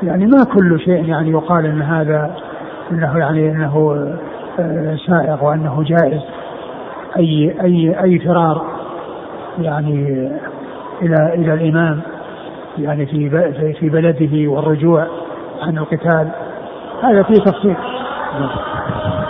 يعني 0.03 0.25
ما 0.25 0.43
كل 0.43 0.79
شيء 0.79 1.05
يعني 1.05 1.31
يقال 1.31 1.65
إن 1.65 1.81
هذا 1.81 2.35
إنه 2.91 3.17
يعني 3.19 3.51
إنه 3.51 4.05
آه، 4.59 4.95
سائغ 5.07 5.45
وأنه 5.45 5.83
جائز. 5.83 6.21
أي 7.17 7.55
أي 7.61 8.03
أي 8.03 8.19
فرار 8.19 8.61
يعني 9.61 10.29
إلى 11.01 11.33
إلى 11.33 11.53
الإمام 11.53 12.01
يعني 12.77 13.05
في 13.05 13.29
في 13.79 13.89
بلده 13.89 14.49
والرجوع 14.51 15.07
عن 15.61 15.77
القتال. 15.77 16.27
هذا 17.03 17.23
فيه 17.23 17.35
تفصيل. 17.35 17.75
الله 18.33 19.22